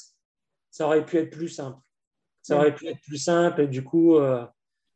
ça 0.72 0.86
aurait 0.86 1.04
pu 1.04 1.18
être 1.18 1.30
plus 1.30 1.48
simple. 1.48 1.78
Ça 2.48 2.56
aurait 2.56 2.74
pu 2.74 2.86
être 2.86 3.00
plus 3.00 3.18
simple. 3.18 3.62
Et 3.62 3.68
du 3.68 3.84
coup, 3.84 4.16
euh, 4.16 4.44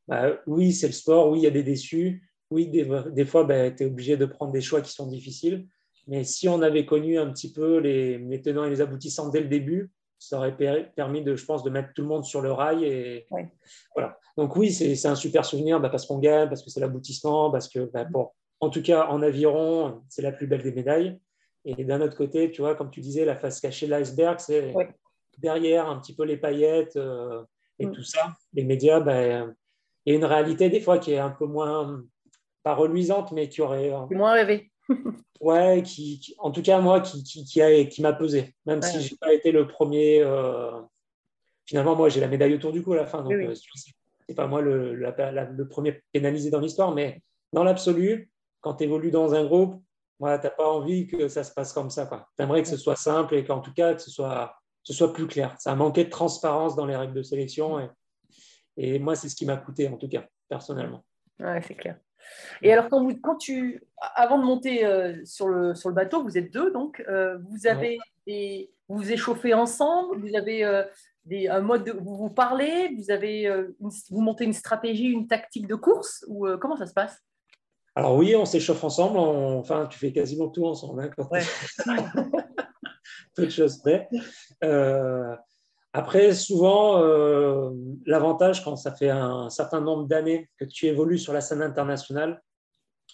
bah, 0.08 0.38
oui, 0.46 0.72
c'est 0.72 0.86
le 0.86 0.92
sport. 0.92 1.30
Oui, 1.30 1.40
il 1.40 1.42
y 1.42 1.46
a 1.46 1.50
des 1.50 1.62
déçus. 1.62 2.28
Oui, 2.50 2.68
des, 2.68 2.88
des 3.10 3.24
fois, 3.24 3.44
bah, 3.44 3.70
tu 3.70 3.82
es 3.82 3.86
obligé 3.86 4.16
de 4.16 4.24
prendre 4.26 4.52
des 4.52 4.60
choix 4.60 4.80
qui 4.80 4.92
sont 4.92 5.06
difficiles. 5.06 5.66
Mais 6.06 6.24
si 6.24 6.48
on 6.48 6.62
avait 6.62 6.86
connu 6.86 7.18
un 7.18 7.30
petit 7.30 7.52
peu 7.52 7.78
les, 7.78 8.18
les 8.18 8.42
tenants 8.42 8.64
et 8.64 8.70
les 8.70 8.80
aboutissants 8.80 9.28
dès 9.28 9.40
le 9.40 9.48
début, 9.48 9.90
ça 10.18 10.38
aurait 10.38 10.56
permis, 10.56 11.22
de, 11.22 11.36
je 11.36 11.44
pense, 11.44 11.62
de 11.62 11.70
mettre 11.70 11.90
tout 11.94 12.02
le 12.02 12.08
monde 12.08 12.24
sur 12.24 12.40
le 12.40 12.52
rail. 12.52 12.84
Et, 12.84 13.26
voilà. 13.94 14.18
Donc 14.36 14.56
oui, 14.56 14.72
c'est 14.72 15.06
un 15.06 15.14
super 15.14 15.44
souvenir 15.44 15.80
bah, 15.80 15.90
parce 15.90 16.06
qu'on 16.06 16.18
gagne, 16.18 16.48
parce 16.48 16.62
que 16.62 16.70
c'est 16.70 16.80
l'aboutissement, 16.80 17.50
parce 17.50 17.68
que, 17.68 17.90
bah, 17.92 18.04
bon, 18.04 18.28
en 18.60 18.70
tout 18.70 18.82
cas, 18.82 19.08
en 19.08 19.20
aviron, 19.22 20.00
c'est 20.08 20.22
la 20.22 20.32
plus 20.32 20.46
belle 20.46 20.62
des 20.62 20.72
médailles. 20.72 21.18
Et 21.64 21.84
d'un 21.84 22.00
autre 22.00 22.16
côté, 22.16 22.50
tu 22.50 22.62
vois, 22.62 22.74
comme 22.74 22.90
tu 22.90 23.00
disais, 23.00 23.24
la 23.24 23.36
face 23.36 23.60
cachée 23.60 23.86
de 23.86 23.90
l'iceberg, 23.92 24.38
c'est 24.40 24.72
derrière 25.38 25.88
un 25.88 25.98
petit 25.98 26.14
peu 26.14 26.24
les 26.24 26.36
paillettes 26.36 26.96
euh, 26.96 27.42
et 27.78 27.86
mm. 27.86 27.92
tout 27.92 28.02
ça. 28.02 28.34
Les 28.52 28.64
médias, 28.64 29.00
bah, 29.00 29.46
il 30.04 30.12
y 30.12 30.12
a 30.12 30.18
une 30.18 30.24
réalité 30.24 30.68
des 30.68 30.80
fois 30.80 30.98
qui 30.98 31.12
est 31.12 31.18
un 31.18 31.30
peu 31.30 31.46
moins, 31.46 32.02
pas 32.62 32.74
reluisante, 32.74 33.32
mais 33.32 33.48
qui 33.48 33.62
aurait... 33.62 33.90
Moins 34.10 34.32
rêvé. 34.32 34.70
ouais, 35.40 35.82
qui, 35.82 36.34
en 36.38 36.50
tout 36.50 36.62
cas, 36.62 36.80
moi, 36.80 37.00
qui, 37.00 37.22
qui, 37.22 37.88
qui 37.88 38.02
m'a 38.02 38.12
pesé. 38.12 38.54
Même 38.66 38.82
si 38.82 39.00
je 39.00 39.12
n'ai 39.12 39.18
pas 39.18 39.32
été 39.32 39.52
le 39.52 39.66
premier... 39.66 40.22
Euh, 40.22 40.80
finalement, 41.66 41.96
moi, 41.96 42.08
j'ai 42.08 42.20
la 42.20 42.28
médaille 42.28 42.54
autour 42.54 42.72
du 42.72 42.82
cou 42.82 42.92
à 42.92 42.96
la 42.96 43.06
fin. 43.06 43.22
Donc, 43.22 43.32
euh, 43.32 43.54
c'est 44.28 44.34
pas 44.34 44.46
moi 44.46 44.60
le, 44.60 44.94
le 44.94 45.68
premier 45.68 46.02
pénalisé 46.12 46.50
dans 46.50 46.60
l'histoire, 46.60 46.94
mais 46.94 47.22
dans 47.52 47.64
l'absolu, 47.64 48.30
quand 48.60 48.74
tu 48.74 48.84
évolues 48.84 49.10
dans 49.10 49.34
un 49.34 49.44
groupe, 49.44 49.82
voilà, 50.18 50.38
tu 50.38 50.46
n'as 50.46 50.50
pas 50.50 50.68
envie 50.68 51.06
que 51.06 51.28
ça 51.28 51.42
se 51.44 51.52
passe 51.52 51.72
comme 51.72 51.90
ça. 51.90 52.06
Tu 52.36 52.42
aimerais 52.42 52.62
que 52.62 52.68
ce 52.68 52.76
soit 52.76 52.96
simple 52.96 53.34
et 53.34 53.44
qu'en 53.44 53.60
tout 53.60 53.72
cas, 53.72 53.94
que 53.94 54.00
ce 54.00 54.10
soit, 54.10 54.54
ce 54.82 54.92
soit 54.92 55.12
plus 55.12 55.26
clair. 55.26 55.54
Ça 55.58 55.72
a 55.72 55.74
manqué 55.74 56.04
de 56.04 56.10
transparence 56.10 56.76
dans 56.76 56.86
les 56.86 56.96
règles 56.96 57.14
de 57.14 57.22
sélection. 57.22 57.80
Et, 57.80 57.88
et 58.76 58.98
moi, 58.98 59.14
c'est 59.16 59.28
ce 59.28 59.36
qui 59.36 59.46
m'a 59.46 59.56
coûté, 59.56 59.88
en 59.88 59.96
tout 59.96 60.08
cas, 60.08 60.26
personnellement. 60.48 61.04
Ouais, 61.40 61.60
c'est 61.62 61.74
clair. 61.74 61.98
Et 62.62 62.72
alors, 62.72 62.88
quand, 62.88 63.02
vous, 63.02 63.16
quand 63.20 63.36
tu, 63.36 63.82
avant 64.14 64.38
de 64.38 64.44
monter 64.44 64.84
euh, 64.84 65.16
sur, 65.24 65.48
le, 65.48 65.74
sur 65.74 65.88
le 65.88 65.94
bateau, 65.94 66.22
vous 66.22 66.38
êtes 66.38 66.52
deux, 66.52 66.72
donc, 66.72 67.02
euh, 67.08 67.38
vous 67.48 67.66
avez 67.66 67.98
des, 68.26 68.70
vous 68.88 68.98
vous 68.98 69.12
échauffez 69.12 69.54
ensemble, 69.54 70.20
vous 70.20 70.36
avez 70.36 70.64
euh, 70.64 70.84
des, 71.24 71.48
un 71.48 71.60
mode 71.60 71.84
de, 71.84 71.92
vous 71.92 72.16
vous 72.16 72.30
parlez, 72.30 72.94
vous 72.96 73.10
avez, 73.10 73.52
vous 73.80 74.20
montez 74.20 74.44
une 74.44 74.52
stratégie, 74.52 75.10
une 75.10 75.26
tactique 75.26 75.66
de 75.66 75.74
course, 75.74 76.24
ou 76.28 76.46
comment 76.60 76.76
ça 76.76 76.86
se 76.86 76.94
passe? 76.94 77.18
Alors 77.94 78.16
oui, 78.16 78.34
on 78.34 78.46
s'échauffe 78.46 78.84
ensemble. 78.84 79.18
enfin, 79.18 79.86
tu 79.86 79.98
fais 79.98 80.12
quasiment 80.12 80.48
tout 80.48 80.64
ensemble. 80.64 81.12
Hein, 81.18 81.28
ouais. 81.30 81.42
Peu 83.36 83.46
de 83.46 83.50
choses 83.50 83.78
près. 83.78 84.08
Après, 85.94 86.32
souvent, 86.32 87.02
euh, 87.02 87.70
l'avantage 88.06 88.64
quand 88.64 88.76
ça 88.76 88.92
fait 88.92 89.10
un 89.10 89.50
certain 89.50 89.80
nombre 89.80 90.06
d'années 90.06 90.48
que 90.56 90.64
tu 90.64 90.86
évolues 90.86 91.18
sur 91.18 91.34
la 91.34 91.42
scène 91.42 91.60
internationale, 91.60 92.42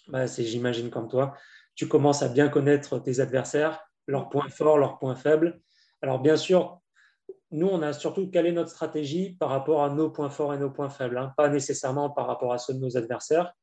bah, 0.06 0.28
c'est, 0.28 0.44
j'imagine, 0.44 0.88
comme 0.88 1.08
toi, 1.08 1.34
tu 1.74 1.88
commences 1.88 2.22
à 2.22 2.28
bien 2.28 2.48
connaître 2.48 3.00
tes 3.00 3.18
adversaires, 3.18 3.80
leurs 4.06 4.28
points 4.28 4.48
forts, 4.48 4.78
leurs 4.78 4.98
points 4.98 5.16
faibles. 5.16 5.60
Alors, 6.02 6.20
bien 6.20 6.36
sûr, 6.36 6.80
nous, 7.50 7.66
on 7.66 7.82
a 7.82 7.92
surtout 7.92 8.30
calé 8.30 8.52
notre 8.52 8.70
stratégie 8.70 9.32
par 9.32 9.48
rapport 9.48 9.82
à 9.82 9.90
nos 9.90 10.10
points 10.10 10.30
forts 10.30 10.54
et 10.54 10.58
nos 10.58 10.70
points 10.70 10.90
faibles, 10.90 11.18
hein. 11.18 11.32
pas 11.36 11.48
nécessairement 11.48 12.10
par 12.10 12.28
rapport 12.28 12.52
à 12.52 12.58
ceux 12.58 12.74
de 12.74 12.78
nos 12.78 12.96
adversaires. 12.96 13.54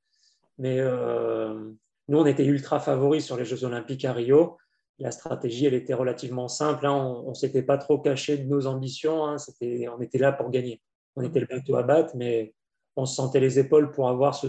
Mais 0.57 0.79
euh, 0.79 1.71
nous, 2.09 2.17
on 2.17 2.25
était 2.25 2.45
ultra 2.45 2.81
favoris 2.81 3.25
sur 3.25 3.37
les 3.37 3.45
Jeux 3.45 3.63
Olympiques 3.63 4.03
à 4.03 4.11
Rio 4.11 4.57
la 4.99 5.11
stratégie, 5.11 5.65
elle 5.65 5.73
était 5.73 5.93
relativement 5.93 6.47
simple. 6.47 6.85
Hein. 6.85 6.93
On 7.25 7.29
ne 7.29 7.33
s'était 7.33 7.63
pas 7.63 7.77
trop 7.77 7.99
caché 7.99 8.37
de 8.37 8.47
nos 8.47 8.65
ambitions. 8.67 9.25
Hein. 9.25 9.37
on 9.61 10.01
était 10.01 10.17
là 10.17 10.31
pour 10.31 10.49
gagner. 10.49 10.81
On 11.15 11.21
était 11.21 11.39
le 11.39 11.47
bateau 11.47 11.75
à 11.75 11.83
battre, 11.83 12.15
mais 12.15 12.53
on 12.95 13.05
se 13.05 13.15
sentait 13.15 13.39
les 13.39 13.59
épaules 13.59 13.91
pour 13.91 14.09
avoir 14.09 14.39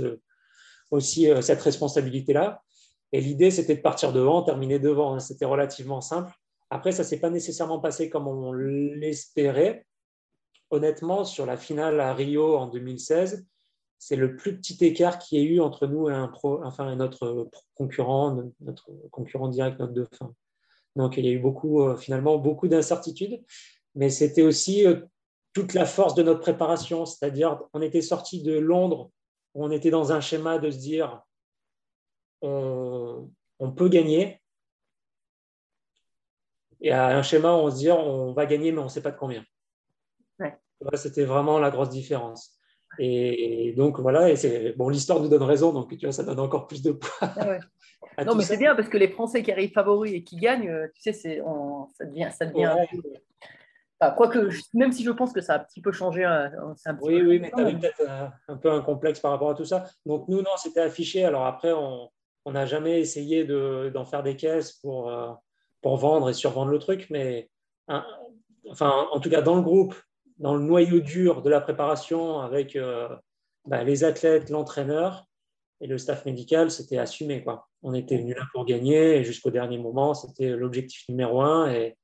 aussi 0.90 1.30
euh, 1.30 1.40
cette 1.40 1.61
responsabilité-là. 1.62 2.62
Et 3.12 3.20
l'idée, 3.20 3.51
c'était 3.51 3.76
de 3.76 3.80
partir 3.80 4.12
devant, 4.12 4.42
terminer 4.42 4.78
devant. 4.78 5.14
Hein. 5.14 5.20
C'était 5.20 5.44
relativement 5.44 6.01
simple. 6.01 6.32
Après, 6.70 6.92
ça 6.92 7.03
ne 7.03 7.09
s'est 7.09 7.20
pas 7.20 7.30
nécessairement 7.30 7.80
passé 7.80 8.11
comme 8.11 8.26
on 8.26 8.53
l'espérait. 8.53 9.86
Honnêtement, 10.70 11.24
sur 11.24 11.47
la 11.47 11.57
finale 11.57 12.01
à 12.01 12.12
Rio 12.12 12.57
en 12.57 12.66
2016, 12.66 13.47
c'est 13.99 14.16
le 14.16 14.36
plus 14.36 14.57
petit 14.57 14.76
écart 14.84 15.18
qu'il 15.18 15.38
y 15.38 15.42
ait 15.42 15.44
eu 15.44 15.61
entre 15.61 15.86
nous 15.86 16.09
et, 16.09 16.12
un 16.12 16.28
pro, 16.28 16.62
enfin, 16.64 16.94
notre 16.97 17.49
concurrent, 17.74 18.42
notre 18.61 18.90
concurrent 19.11 19.49
direct, 19.49 19.78
notre 19.78 19.92
dauphin. 19.92 20.34
Donc, 20.97 21.16
il 21.16 21.26
y 21.26 21.28
a 21.28 21.32
eu 21.32 21.38
beaucoup, 21.38 21.82
euh, 21.82 21.97
finalement, 21.97 22.38
beaucoup 22.38 22.68
d'incertitudes, 22.68 23.42
mais 23.94 24.11
c'était 24.11 24.42
aussi 24.42 24.86
euh, 24.86 25.01
toute 25.53 25.74
la 25.74 25.86
force 25.86 26.14
de 26.14 26.22
notre 26.22 26.40
préparation, 26.40 27.07
c'est-à-dire 27.07 27.62
on 27.72 27.82
était 27.82 28.03
sorti 28.03 28.42
de 28.42 28.59
Londres, 28.59 29.11
où 29.55 29.64
on 29.64 29.70
était 29.70 29.90
dans 29.90 30.12
un 30.12 30.20
schéma 30.20 30.59
de 30.59 30.70
se 30.70 30.78
dire 30.78 31.22
on, 32.42 33.28
peut 33.74 33.88
gagner, 33.88 34.40
et 36.80 36.92
à 36.92 37.16
un 37.16 37.22
schéma 37.22 37.55
où 37.55 37.61
on 37.61 37.70
se 37.70 37.76
dit 37.76 37.90
on 37.90 38.32
va 38.32 38.47
gagner, 38.47 38.70
mais 38.70 38.80
on 38.80 38.84
ne 38.84 38.88
sait 38.88 39.03
pas 39.03 39.11
de 39.11 39.18
combien. 39.18 39.44
C'était 40.94 41.24
vraiment 41.24 41.59
la 41.59 41.70
grosse 41.70 41.88
différence. 41.88 42.56
Et, 42.99 43.74
donc 43.76 44.01
voilà, 44.01 44.30
et 44.30 44.36
c'est 44.36 44.72
bon, 44.72 44.88
l'histoire 44.88 45.20
nous 45.20 45.28
donne 45.28 45.42
raison, 45.42 45.72
donc 45.72 45.97
tu 45.97 46.07
vois, 46.07 46.12
ça 46.12 46.22
donne 46.22 46.40
encore 46.40 46.66
plus 46.66 46.82
de 46.82 46.92
poids. 46.92 47.11
Ah 48.16 48.24
non, 48.24 48.34
mais 48.34 48.44
c'est 48.44 48.57
bien 48.57 48.74
parce 48.74 48.88
que 48.88 48.97
les 48.97 49.09
Français 49.09 49.42
qui 49.42 49.53
arrivent 49.53 49.72
favoris 49.72 50.12
et 50.12 50.22
qui 50.22 50.36
gagnent, 50.36 50.68
euh, 50.68 50.88
tu 50.94 51.03
sais, 51.03 51.12
c'est, 51.12 51.42
ça 51.99 52.05
devient, 52.05 52.28
ça 52.32 52.47
devient. 52.47 52.74
quoique, 54.16 54.51
même 54.74 54.92
si 54.92 55.03
je 55.03 55.11
pense 55.11 55.32
que 55.32 55.40
ça 55.40 55.55
a 55.55 55.57
un 55.57 55.64
petit 55.64 55.80
peu 55.80 55.92
changé. 55.92 56.24
Euh, 56.24 56.49
oui, 57.03 57.22
oui, 57.22 57.38
mais 57.38 57.51
tu 57.51 57.61
avais 57.61 57.74
peut-être 57.74 58.03
un, 58.49 58.57
peu 58.57 58.70
un 58.70 58.80
complexe 58.80 59.20
par 59.20 59.30
rapport 59.32 59.51
à 59.51 59.55
tout 59.55 59.64
ça. 59.64 59.84
Donc 60.05 60.28
nous, 60.28 60.38
non, 60.38 60.57
c'était 60.57 60.80
affiché. 60.80 61.24
Alors 61.24 61.47
après, 61.47 61.72
on 61.72 62.11
n'a 62.53 62.66
jamais 62.66 63.01
essayé 63.01 63.44
d'en 63.44 64.05
faire 64.05 64.22
des 64.22 64.36
caisses 64.36 64.72
pour, 64.72 65.11
euh, 65.11 65.32
pour 65.82 65.97
vendre 65.97 66.30
et 66.30 66.34
survendre 66.34 66.70
le 66.70 66.78
truc, 66.78 67.09
mais 67.11 67.51
enfin, 68.70 69.07
en 69.12 69.20
tout 69.20 69.30
cas, 69.30 69.42
dans 69.42 69.57
le 69.57 69.62
groupe, 69.62 69.94
dans 70.39 70.55
le 70.55 70.62
noyau 70.62 71.01
dur 71.01 71.43
de 71.43 71.51
la 71.51 71.61
préparation 71.61 72.41
avec 72.41 72.76
euh, 72.76 73.09
bah, 73.66 73.84
les 73.84 74.05
athlètes, 74.05 74.51
l'entraîneur 74.51 75.26
et 75.80 75.87
le 75.87 75.99
staff 75.99 76.24
médical, 76.24 76.70
c'était 76.70 76.99
assumé. 76.99 77.43
Quoi. 77.43 77.68
On 77.82 77.95
était 77.95 78.16
venu 78.16 78.34
là 78.34 78.43
pour 78.53 78.64
gagner 78.64 79.16
et 79.16 79.24
jusqu'au 79.24 79.51
dernier 79.51 79.78
moment, 79.78 80.14
c'était 80.14 80.51
l'objectif 80.51 81.09
numéro 81.09 81.43
un. 81.43 81.70
Et, 81.70 81.97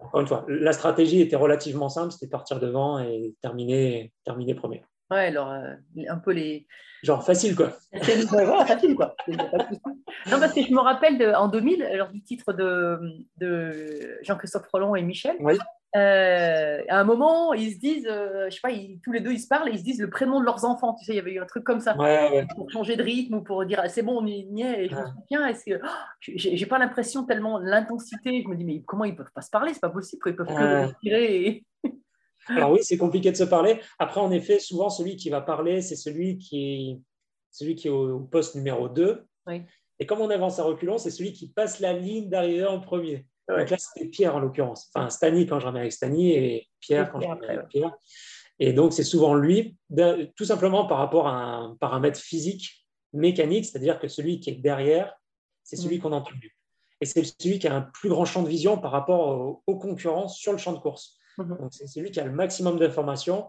encore 0.00 0.20
une 0.20 0.26
fois, 0.26 0.44
la 0.48 0.72
stratégie 0.72 1.20
était 1.20 1.36
relativement 1.36 1.90
simple, 1.90 2.12
c'était 2.12 2.28
partir 2.28 2.58
devant 2.58 2.98
et 2.98 3.34
terminer, 3.42 4.12
terminer 4.24 4.54
premier. 4.54 4.82
Ouais, 5.10 5.26
alors, 5.26 5.50
euh, 5.52 5.74
un 6.08 6.18
peu 6.18 6.32
les. 6.32 6.66
Genre 7.02 7.22
facile, 7.24 7.54
quoi. 7.54 7.72
Voilà, 8.32 8.66
facile, 8.66 8.96
quoi. 8.96 9.14
Non, 9.28 10.40
parce 10.40 10.52
que 10.54 10.62
je 10.62 10.72
me 10.72 10.80
rappelle 10.80 11.18
de- 11.18 11.32
en 11.32 11.48
2000, 11.48 11.86
lors 11.94 12.08
du 12.08 12.22
titre 12.22 12.52
de, 12.52 12.98
de 13.36 14.18
Jean-Christophe 14.22 14.66
Roland 14.72 14.96
et 14.96 15.02
Michel, 15.02 15.36
Oui. 15.40 15.58
Euh, 15.96 16.82
à 16.88 17.00
un 17.00 17.04
moment, 17.04 17.52
ils 17.54 17.72
se 17.72 17.78
disent, 17.78 18.06
euh, 18.10 18.46
je 18.50 18.54
sais 18.54 18.60
pas, 18.62 18.70
ils- 18.70 19.00
tous 19.02 19.12
les 19.12 19.20
deux, 19.20 19.32
ils 19.32 19.40
se 19.40 19.48
parlent 19.48 19.68
et 19.68 19.72
ils 19.72 19.78
se 19.78 19.84
disent 19.84 20.00
le 20.00 20.10
prénom 20.10 20.40
de 20.40 20.44
leurs 20.44 20.64
enfants. 20.64 20.94
Tu 20.94 21.04
sais, 21.04 21.12
il 21.12 21.16
y 21.16 21.18
avait 21.18 21.32
eu 21.32 21.40
un 21.40 21.46
truc 21.46 21.64
comme 21.64 21.80
ça. 21.80 21.96
Ouais, 21.96 22.30
ouais. 22.30 22.46
Pour 22.54 22.70
changer 22.70 22.96
de 22.96 23.02
rythme 23.02 23.34
ou 23.36 23.40
pour 23.42 23.64
dire, 23.64 23.80
ah, 23.82 23.88
c'est 23.88 24.02
bon, 24.02 24.18
on 24.22 24.26
y 24.26 24.62
est. 24.62 24.84
Et 24.84 24.88
je 24.88 24.94
me 24.94 25.00
Ouais. 25.00 25.06
souviens, 25.22 25.46
est-ce 25.48 25.64
que. 25.64 25.80
oh, 25.82 25.88
j'ai 26.20 26.66
pas 26.66 26.78
l'impression 26.78 27.24
tellement 27.24 27.58
l'intensité. 27.58 28.42
Je 28.42 28.48
me 28.48 28.56
dis, 28.56 28.64
mais 28.64 28.82
comment 28.82 29.04
ils 29.04 29.16
peuvent 29.16 29.32
pas 29.34 29.42
se 29.42 29.50
parler? 29.50 29.72
C'est 29.74 29.80
pas 29.80 29.90
possible, 29.90 30.20
ils 30.26 30.36
peuvent 30.36 30.46
que 30.46 30.52
Ouais. 30.52 30.84
respirer. 30.86 31.46
Et... 31.46 31.64
Alors 32.48 32.70
oui, 32.72 32.78
c'est 32.82 32.96
compliqué 32.98 33.30
de 33.32 33.36
se 33.36 33.44
parler. 33.44 33.80
Après, 33.98 34.20
en 34.20 34.30
effet, 34.30 34.58
souvent, 34.58 34.90
celui 34.90 35.16
qui 35.16 35.30
va 35.30 35.40
parler, 35.40 35.80
c'est 35.80 35.96
celui 35.96 36.38
qui 36.38 36.62
est, 36.92 37.00
celui 37.50 37.74
qui 37.74 37.88
est 37.88 37.90
au, 37.90 38.16
au 38.16 38.20
poste 38.20 38.54
numéro 38.54 38.88
2. 38.88 39.24
Oui. 39.46 39.62
Et 39.98 40.04
comme 40.06 40.20
on 40.20 40.28
avance 40.30 40.58
à 40.58 40.62
reculons, 40.64 40.98
c'est 40.98 41.10
celui 41.10 41.32
qui 41.32 41.48
passe 41.50 41.80
la 41.80 41.92
ligne 41.94 42.28
d'arrivée 42.28 42.66
en 42.66 42.80
premier. 42.80 43.26
Ouais. 43.48 43.58
Donc 43.60 43.70
là, 43.70 43.78
c'était 43.78 44.06
Pierre 44.08 44.34
en 44.34 44.40
l'occurrence. 44.40 44.90
Enfin, 44.94 45.08
Stani 45.10 45.46
quand 45.46 45.60
je 45.60 45.66
remets 45.66 45.80
avec 45.80 45.92
Stani 45.92 46.32
et 46.32 46.68
Pierre 46.80 47.10
quand 47.10 47.20
je 47.20 47.28
après, 47.28 47.48
avec 47.48 47.68
Pierre. 47.68 47.94
Et 48.58 48.72
donc, 48.72 48.92
c'est 48.92 49.04
souvent 49.04 49.34
lui, 49.34 49.76
tout 50.34 50.44
simplement 50.44 50.86
par 50.86 50.98
rapport 50.98 51.28
à 51.28 51.34
un 51.34 51.76
paramètre 51.76 52.18
physique, 52.18 52.86
mécanique, 53.12 53.66
c'est-à-dire 53.66 53.98
que 53.98 54.08
celui 54.08 54.40
qui 54.40 54.50
est 54.50 54.54
derrière, 54.54 55.14
c'est 55.62 55.76
celui 55.76 55.98
Mm. 55.98 56.00
qu'on 56.00 56.12
entend 56.12 56.30
plus. 56.38 56.56
Et 57.00 57.06
c'est 57.06 57.22
celui 57.24 57.58
qui 57.58 57.68
a 57.68 57.74
un 57.74 57.82
plus 57.82 58.08
grand 58.08 58.24
champ 58.24 58.42
de 58.42 58.48
vision 58.48 58.78
par 58.78 58.90
rapport 58.90 59.28
aux, 59.28 59.62
aux 59.66 59.78
concurrents 59.78 60.28
sur 60.28 60.52
le 60.52 60.58
champ 60.58 60.72
de 60.72 60.78
course. 60.78 61.18
Mhm. 61.38 61.58
Donc, 61.58 61.68
c'est 61.72 61.86
celui 61.86 62.10
qui 62.10 62.20
a 62.20 62.24
le 62.24 62.32
maximum 62.32 62.78
d'informations, 62.78 63.48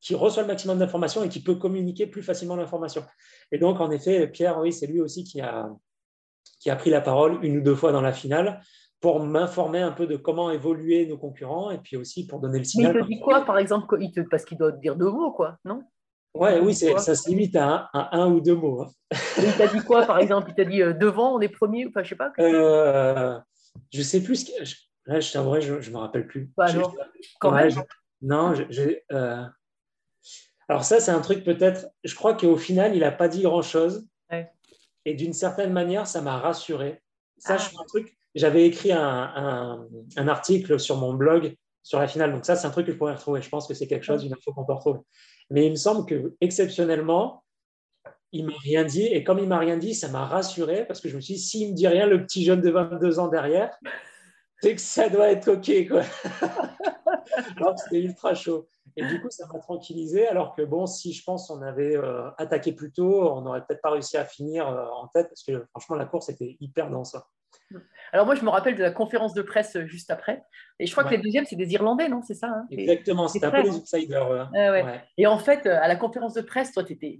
qui 0.00 0.14
reçoit 0.14 0.42
le 0.42 0.48
maximum 0.48 0.78
d'informations 0.78 1.22
et 1.24 1.28
qui 1.28 1.42
peut 1.42 1.54
communiquer 1.54 2.06
plus 2.06 2.22
facilement 2.22 2.56
l'information. 2.56 3.04
Et 3.52 3.58
donc, 3.58 3.80
en 3.80 3.90
effet, 3.90 4.26
Pierre, 4.28 4.58
oui, 4.58 4.72
c'est 4.72 4.86
lui 4.86 5.00
aussi 5.00 5.24
qui 5.24 5.40
a, 5.40 5.70
qui 6.60 6.68
a 6.70 6.76
pris 6.76 6.90
la 6.90 7.00
parole 7.00 7.42
une 7.44 7.58
ou 7.58 7.60
deux 7.62 7.74
fois 7.74 7.92
dans 7.92 8.02
la 8.02 8.12
finale 8.12 8.60
pour 9.00 9.20
m'informer 9.20 9.80
un 9.80 9.92
peu 9.92 10.06
de 10.06 10.16
comment 10.16 10.50
évoluer 10.50 11.06
nos 11.06 11.16
concurrents 11.16 11.70
et 11.70 11.78
puis 11.78 11.96
aussi 11.96 12.26
pour 12.26 12.38
donner 12.40 12.54
le 12.58 12.60
Mais 12.60 12.66
il 12.66 12.70
signal. 12.70 12.94
te 13.00 13.06
dit 13.06 13.18
quoi, 13.20 13.44
par 13.44 13.58
exemple. 13.58 13.86
Parce 14.30 14.44
qu'il 14.44 14.58
doit 14.58 14.72
te 14.72 14.78
dire 14.80 14.96
deux 14.96 15.10
mots, 15.10 15.32
quoi, 15.32 15.56
non? 15.64 15.82
Ouais, 16.34 16.60
oui, 16.60 16.74
ça 16.74 17.14
se 17.16 17.28
limite 17.28 17.56
à 17.56 17.66
un, 17.66 17.88
à 17.92 18.16
un 18.18 18.30
ou 18.30 18.40
deux 18.40 18.54
mots. 18.54 18.82
hein. 18.82 19.16
Il 19.38 19.52
t'a 19.56 19.66
dit 19.66 19.80
quoi, 19.80 20.04
par 20.06 20.18
exemple? 20.20 20.50
Il 20.50 20.54
t'a 20.54 20.64
dit 20.64 20.80
euh, 20.82 20.92
devant, 20.92 21.34
on 21.34 21.40
est 21.40 21.48
premier, 21.48 21.86
enfin, 21.88 22.02
je 22.04 22.10
sais 22.10 22.14
pas. 22.16 22.30
Euh, 22.38 23.38
je 23.92 24.02
sais 24.02 24.22
plus. 24.22 24.36
Ce 24.36 24.44
que, 24.44 24.64
je- 24.64 24.76
là, 25.06 25.18
je 25.18 25.32
t'avouerai, 25.32 25.60
je 25.62 25.74
ne 25.74 25.90
me 25.92 25.96
rappelle 25.98 26.26
plus. 26.28 26.52
Bah 26.56 26.66
Je- 26.66 26.76
alors, 26.78 26.94
quand 27.40 27.52
Ouais, 27.52 27.62
même. 27.64 27.70
je- 27.70 27.80
non, 28.22 28.54
je- 28.54 28.62
j'ai, 28.68 29.02
euh, 29.12 29.42
alors 30.68 30.84
ça, 30.84 31.00
c'est 31.00 31.10
un 31.10 31.20
truc 31.20 31.42
peut-être. 31.42 31.86
Je 32.04 32.14
crois 32.14 32.34
qu'au 32.34 32.56
final, 32.56 32.94
il 32.94 33.00
n'a 33.00 33.10
pas 33.10 33.26
dit 33.28 33.42
grand-chose. 33.42 34.06
Ouais. 34.30 34.48
Et 35.04 35.14
d'une 35.14 35.32
certaine 35.32 35.72
manière, 35.72 36.06
ça 36.06 36.20
m'a 36.20 36.38
rassuré. 36.38 37.02
Ça, 37.38 37.54
Ah. 37.54 37.56
je 37.56 37.70
fais 37.70 37.76
un 37.80 37.86
truc. 37.88 38.16
J'avais 38.34 38.66
écrit 38.66 38.92
un, 38.92 39.88
article 40.16 40.78
sur 40.78 40.96
mon 40.96 41.14
blog 41.14 41.54
sur 41.82 41.98
la 41.98 42.06
finale. 42.06 42.32
Donc 42.32 42.44
ça, 42.44 42.56
c'est 42.56 42.66
un 42.66 42.70
truc 42.70 42.86
que 42.86 42.92
je 42.92 42.98
pourrais 42.98 43.14
retrouver. 43.14 43.42
Je 43.42 43.48
pense 43.48 43.66
que 43.66 43.74
c'est 43.74 43.86
quelque 43.86 44.04
chose, 44.04 44.24
une 44.24 44.32
info 44.32 44.52
qu'on 44.52 44.64
peut 44.64 44.74
retrouver. 44.74 45.00
Mais 45.50 45.66
il 45.66 45.70
me 45.70 45.76
semble 45.76 46.06
que 46.06 46.34
exceptionnellement, 46.40 47.44
il 48.32 48.46
m'a 48.46 48.56
rien 48.62 48.84
dit. 48.84 49.06
Et 49.06 49.24
comme 49.24 49.38
il 49.38 49.48
m'a 49.48 49.58
rien 49.58 49.76
dit, 49.76 49.94
ça 49.94 50.08
m'a 50.08 50.24
rassuré 50.24 50.86
parce 50.86 51.00
que 51.00 51.08
je 51.08 51.16
me 51.16 51.20
suis 51.20 51.34
dit, 51.34 51.40
s'il 51.40 51.70
me 51.70 51.74
dit 51.74 51.88
rien, 51.88 52.06
le 52.06 52.24
petit 52.24 52.44
jeune 52.44 52.60
de 52.60 52.70
22 52.70 53.18
ans 53.18 53.28
derrière, 53.28 53.76
c'est 54.60 54.74
que 54.74 54.80
ça 54.80 55.08
doit 55.08 55.30
être 55.30 55.48
OK. 55.48 55.66
C'était 57.76 58.00
ultra 58.00 58.34
chaud. 58.34 58.66
Et 58.96 59.06
du 59.06 59.20
coup, 59.20 59.30
ça 59.30 59.46
m'a 59.46 59.58
tranquillisé. 59.58 60.26
Alors 60.26 60.54
que 60.54 60.62
bon, 60.62 60.86
si 60.86 61.12
je 61.12 61.22
pense 61.24 61.50
on 61.50 61.62
avait 61.62 61.96
euh, 61.96 62.30
attaqué 62.38 62.72
plus 62.72 62.92
tôt, 62.92 63.32
on 63.32 63.42
n'aurait 63.42 63.64
peut-être 63.64 63.80
pas 63.80 63.90
réussi 63.90 64.16
à 64.16 64.24
finir 64.24 64.68
euh, 64.68 64.86
en 64.86 65.08
tête 65.08 65.28
parce 65.28 65.42
que 65.42 65.64
franchement, 65.70 65.96
la 65.96 66.06
course 66.06 66.28
était 66.28 66.56
hyper 66.60 66.90
dense. 66.90 67.14
hein. 67.14 67.22
Alors 68.12 68.26
moi, 68.26 68.34
je 68.34 68.44
me 68.44 68.48
rappelle 68.50 68.74
de 68.74 68.82
la 68.82 68.90
conférence 68.90 69.34
de 69.34 69.42
presse 69.42 69.76
euh, 69.76 69.86
juste 69.86 70.10
après. 70.10 70.42
Et 70.80 70.86
je 70.86 70.92
crois 70.92 71.04
que 71.04 71.10
les 71.10 71.18
deuxièmes, 71.18 71.44
c'est 71.44 71.54
des 71.56 71.72
Irlandais, 71.72 72.08
non? 72.08 72.22
C'est 72.22 72.34
ça 72.34 72.48
hein? 72.48 72.66
Exactement, 72.70 73.28
c'était 73.28 73.46
un 73.46 73.50
peu 73.52 73.62
les 73.62 73.70
outsiders. 73.70 74.32
hein. 74.32 74.50
Ouais. 74.52 74.82
Ouais. 74.82 75.00
Et 75.16 75.26
en 75.26 75.38
fait, 75.38 75.66
euh, 75.66 75.78
à 75.80 75.86
la 75.86 75.94
conférence 75.96 76.34
de 76.34 76.40
presse, 76.40 76.72
toi, 76.72 76.82
tu 76.82 76.94
étais, 76.94 77.18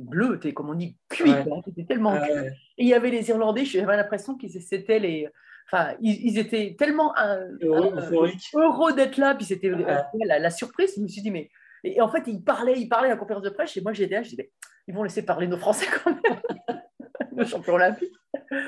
bleu, 0.00 0.40
t'es, 0.40 0.52
comme 0.52 0.70
on 0.70 0.74
dit, 0.74 0.96
cuit. 1.08 1.32
Quoi. 1.44 1.62
T'étais 1.64 1.84
tellement 1.84 2.18
cuit. 2.20 2.32
Ouais. 2.32 2.48
Et 2.78 2.82
il 2.84 2.88
y 2.88 2.94
avait 2.94 3.10
les 3.10 3.28
Irlandais, 3.28 3.64
j'avais 3.64 3.96
l'impression 3.96 4.36
qu'ils 4.36 4.50
c'était 4.60 4.98
les. 4.98 5.28
Enfin, 5.70 5.94
ils, 6.00 6.26
ils 6.26 6.38
étaient 6.38 6.74
tellement 6.78 7.16
euh, 7.16 7.48
Heureux, 7.62 7.94
euh, 7.96 8.92
d'être 8.94 9.16
là, 9.16 9.34
puis 9.34 9.46
c'était 9.46 9.68
euh, 9.70 9.76
Ouais. 9.76 10.26
la, 10.26 10.38
la 10.38 10.50
surprise. 10.50 10.92
Je 10.96 11.00
me 11.02 11.08
suis 11.08 11.22
dit, 11.22 11.30
mais. 11.30 11.50
Et 11.84 12.00
en 12.00 12.08
fait, 12.08 12.22
ils 12.26 12.42
parlaient, 12.42 12.78
ils 12.78 12.88
parlaient 12.88 13.08
à 13.08 13.12
la 13.12 13.16
conférence 13.16 13.44
de 13.44 13.50
presse, 13.50 13.76
et 13.76 13.82
moi 13.82 13.92
j'étais 13.92 14.14
là, 14.14 14.22
je 14.22 14.30
disais, 14.30 14.50
mais 14.86 14.92
ils 14.92 14.96
vont 14.96 15.02
laisser 15.02 15.22
parler 15.24 15.46
nos 15.46 15.58
Français 15.58 15.86
quand 16.02 16.10
même, 16.10 16.40
nos 17.32 17.44
champions 17.44 17.74
olympiques. 17.74 18.12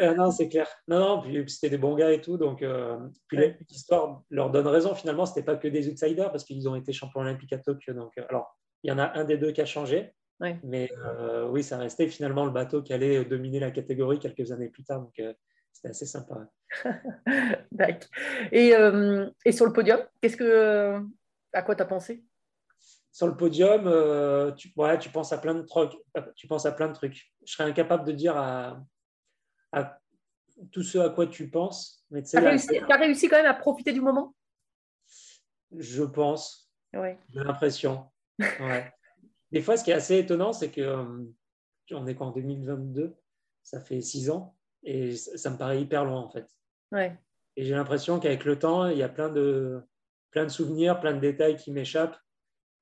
Euh, 0.01 0.15
non, 0.15 0.31
c'est 0.31 0.49
clair. 0.49 0.69
Non, 0.89 0.99
non, 0.99 1.21
puis, 1.23 1.43
puis 1.43 1.51
c'était 1.51 1.71
des 1.71 1.79
bons 1.79 1.95
gars 1.95 2.13
et 2.13 2.21
tout. 2.21 2.37
Donc, 2.37 2.63
euh, 2.63 2.99
puis 3.29 3.39
Ouais. 3.39 3.59
l'histoire 3.71 4.23
leur 4.31 4.51
donne 4.51 4.67
raison. 4.67 4.95
Finalement, 4.95 5.27
c'était 5.27 5.45
pas 5.45 5.57
que 5.57 5.69
des 5.69 5.89
outsiders 5.89 6.31
parce 6.31 6.45
qu'ils 6.45 6.69
ont 6.69 6.75
été 6.75 6.93
champions 6.93 7.21
olympiques 7.21 7.53
à 7.53 7.59
Tokyo. 7.59 7.93
Donc, 7.93 8.13
euh, 8.19 8.25
alors, 8.29 8.57
il 8.83 8.91
y 8.91 8.93
en 8.93 8.99
a 8.99 9.13
un 9.19 9.25
des 9.25 9.37
deux 9.39 9.53
qui 9.53 9.61
a 9.61 9.67
changé. 9.67 10.13
Ouais. 10.41 10.59
Mais 10.63 10.91
oui, 11.49 11.63
ça 11.63 11.79
restait 11.79 12.09
finalement 12.09 12.45
le 12.45 12.51
bateau 12.51 12.83
qui 12.83 12.93
allait 12.93 13.25
dominer 13.25 13.59
la 13.59 13.71
catégorie 13.71 14.19
quelques 14.19 14.53
années 14.53 14.69
plus 14.69 14.85
tard. 14.85 15.01
Donc, 15.01 15.15
c'était 15.73 15.89
assez 15.89 16.05
sympa. 16.05 16.47
Et, 18.53 18.73
et 19.45 19.53
sur 19.53 19.65
le 19.67 19.73
podium, 19.73 20.01
qu'est-ce 20.21 20.37
que. 20.37 21.01
À 21.55 21.63
quoi 21.63 21.75
tu 21.75 21.83
as 21.83 21.87
pensé? 21.87 22.23
Sur 23.13 23.29
le 23.29 23.37
podium, 23.37 23.85
tu, 24.57 24.71
ouais, 24.77 24.99
tu 24.99 25.09
penses 25.09 25.33
à 25.33 25.39
plein 25.39 25.55
de 25.55 25.63
trucs. 25.63 25.93
Tu 26.35 26.47
penses 26.47 26.67
à 26.67 26.73
plein 26.73 26.89
de 26.89 26.93
trucs. 26.93 27.33
Je 27.47 27.53
serais 27.55 27.65
incapable 27.71 28.05
de 28.05 28.13
dire 28.13 28.37
à, 28.37 28.79
à 29.73 30.01
tout 30.73 30.83
ce 30.83 30.99
à 30.99 31.11
quoi 31.11 31.27
tu 31.27 31.51
penses. 31.51 32.05
Mais 32.11 32.23
tu 32.23 32.37
as, 32.37 32.41
réussi, 32.41 33.29
quand 33.29 33.37
même 33.37 33.47
à 33.47 33.55
profiter 33.55 33.93
du 33.93 34.01
moment? 34.01 34.35
Je 35.77 36.05
pense. 36.05 36.71
Ouais. 36.95 37.19
J'ai 37.33 37.41
l'impression. 37.41 38.07
Ouais. 38.39 38.93
Des 39.53 39.63
fois, 39.63 39.77
ce 39.77 39.85
qui 39.85 39.91
est 39.91 39.95
assez 39.95 40.19
étonnant, 40.19 40.53
c'est 40.53 40.71
que 40.71 40.81
euh, 40.81 41.25
on 41.93 42.07
est 42.07 42.15
quoi 42.15 42.27
en 42.27 42.33
2022 42.33 43.17
Ça 43.63 43.81
fait 43.81 44.01
six 44.01 44.31
ans 44.31 44.57
et 44.83 45.17
ça, 45.17 45.51
me 45.51 45.59
paraît 45.59 45.81
hyper 45.81 46.05
loin 46.05 46.21
en 46.21 46.31
fait. 46.31 46.47
Ouais. 46.93 47.19
Et 47.57 47.65
j'ai 47.65 47.75
l'impression 47.75 48.21
qu'avec 48.21 48.45
le 48.45 48.59
temps, 48.59 48.87
il 48.87 48.99
y 48.99 49.03
a 49.03 49.09
plein 49.09 49.29
de, 49.29 49.83
plein 50.31 50.45
de 50.45 50.51
souvenirs, 50.51 51.01
plein 51.01 51.15
de 51.15 51.21
détails 51.21 51.57
qui 51.57 51.73
m'échappent. 51.73 52.19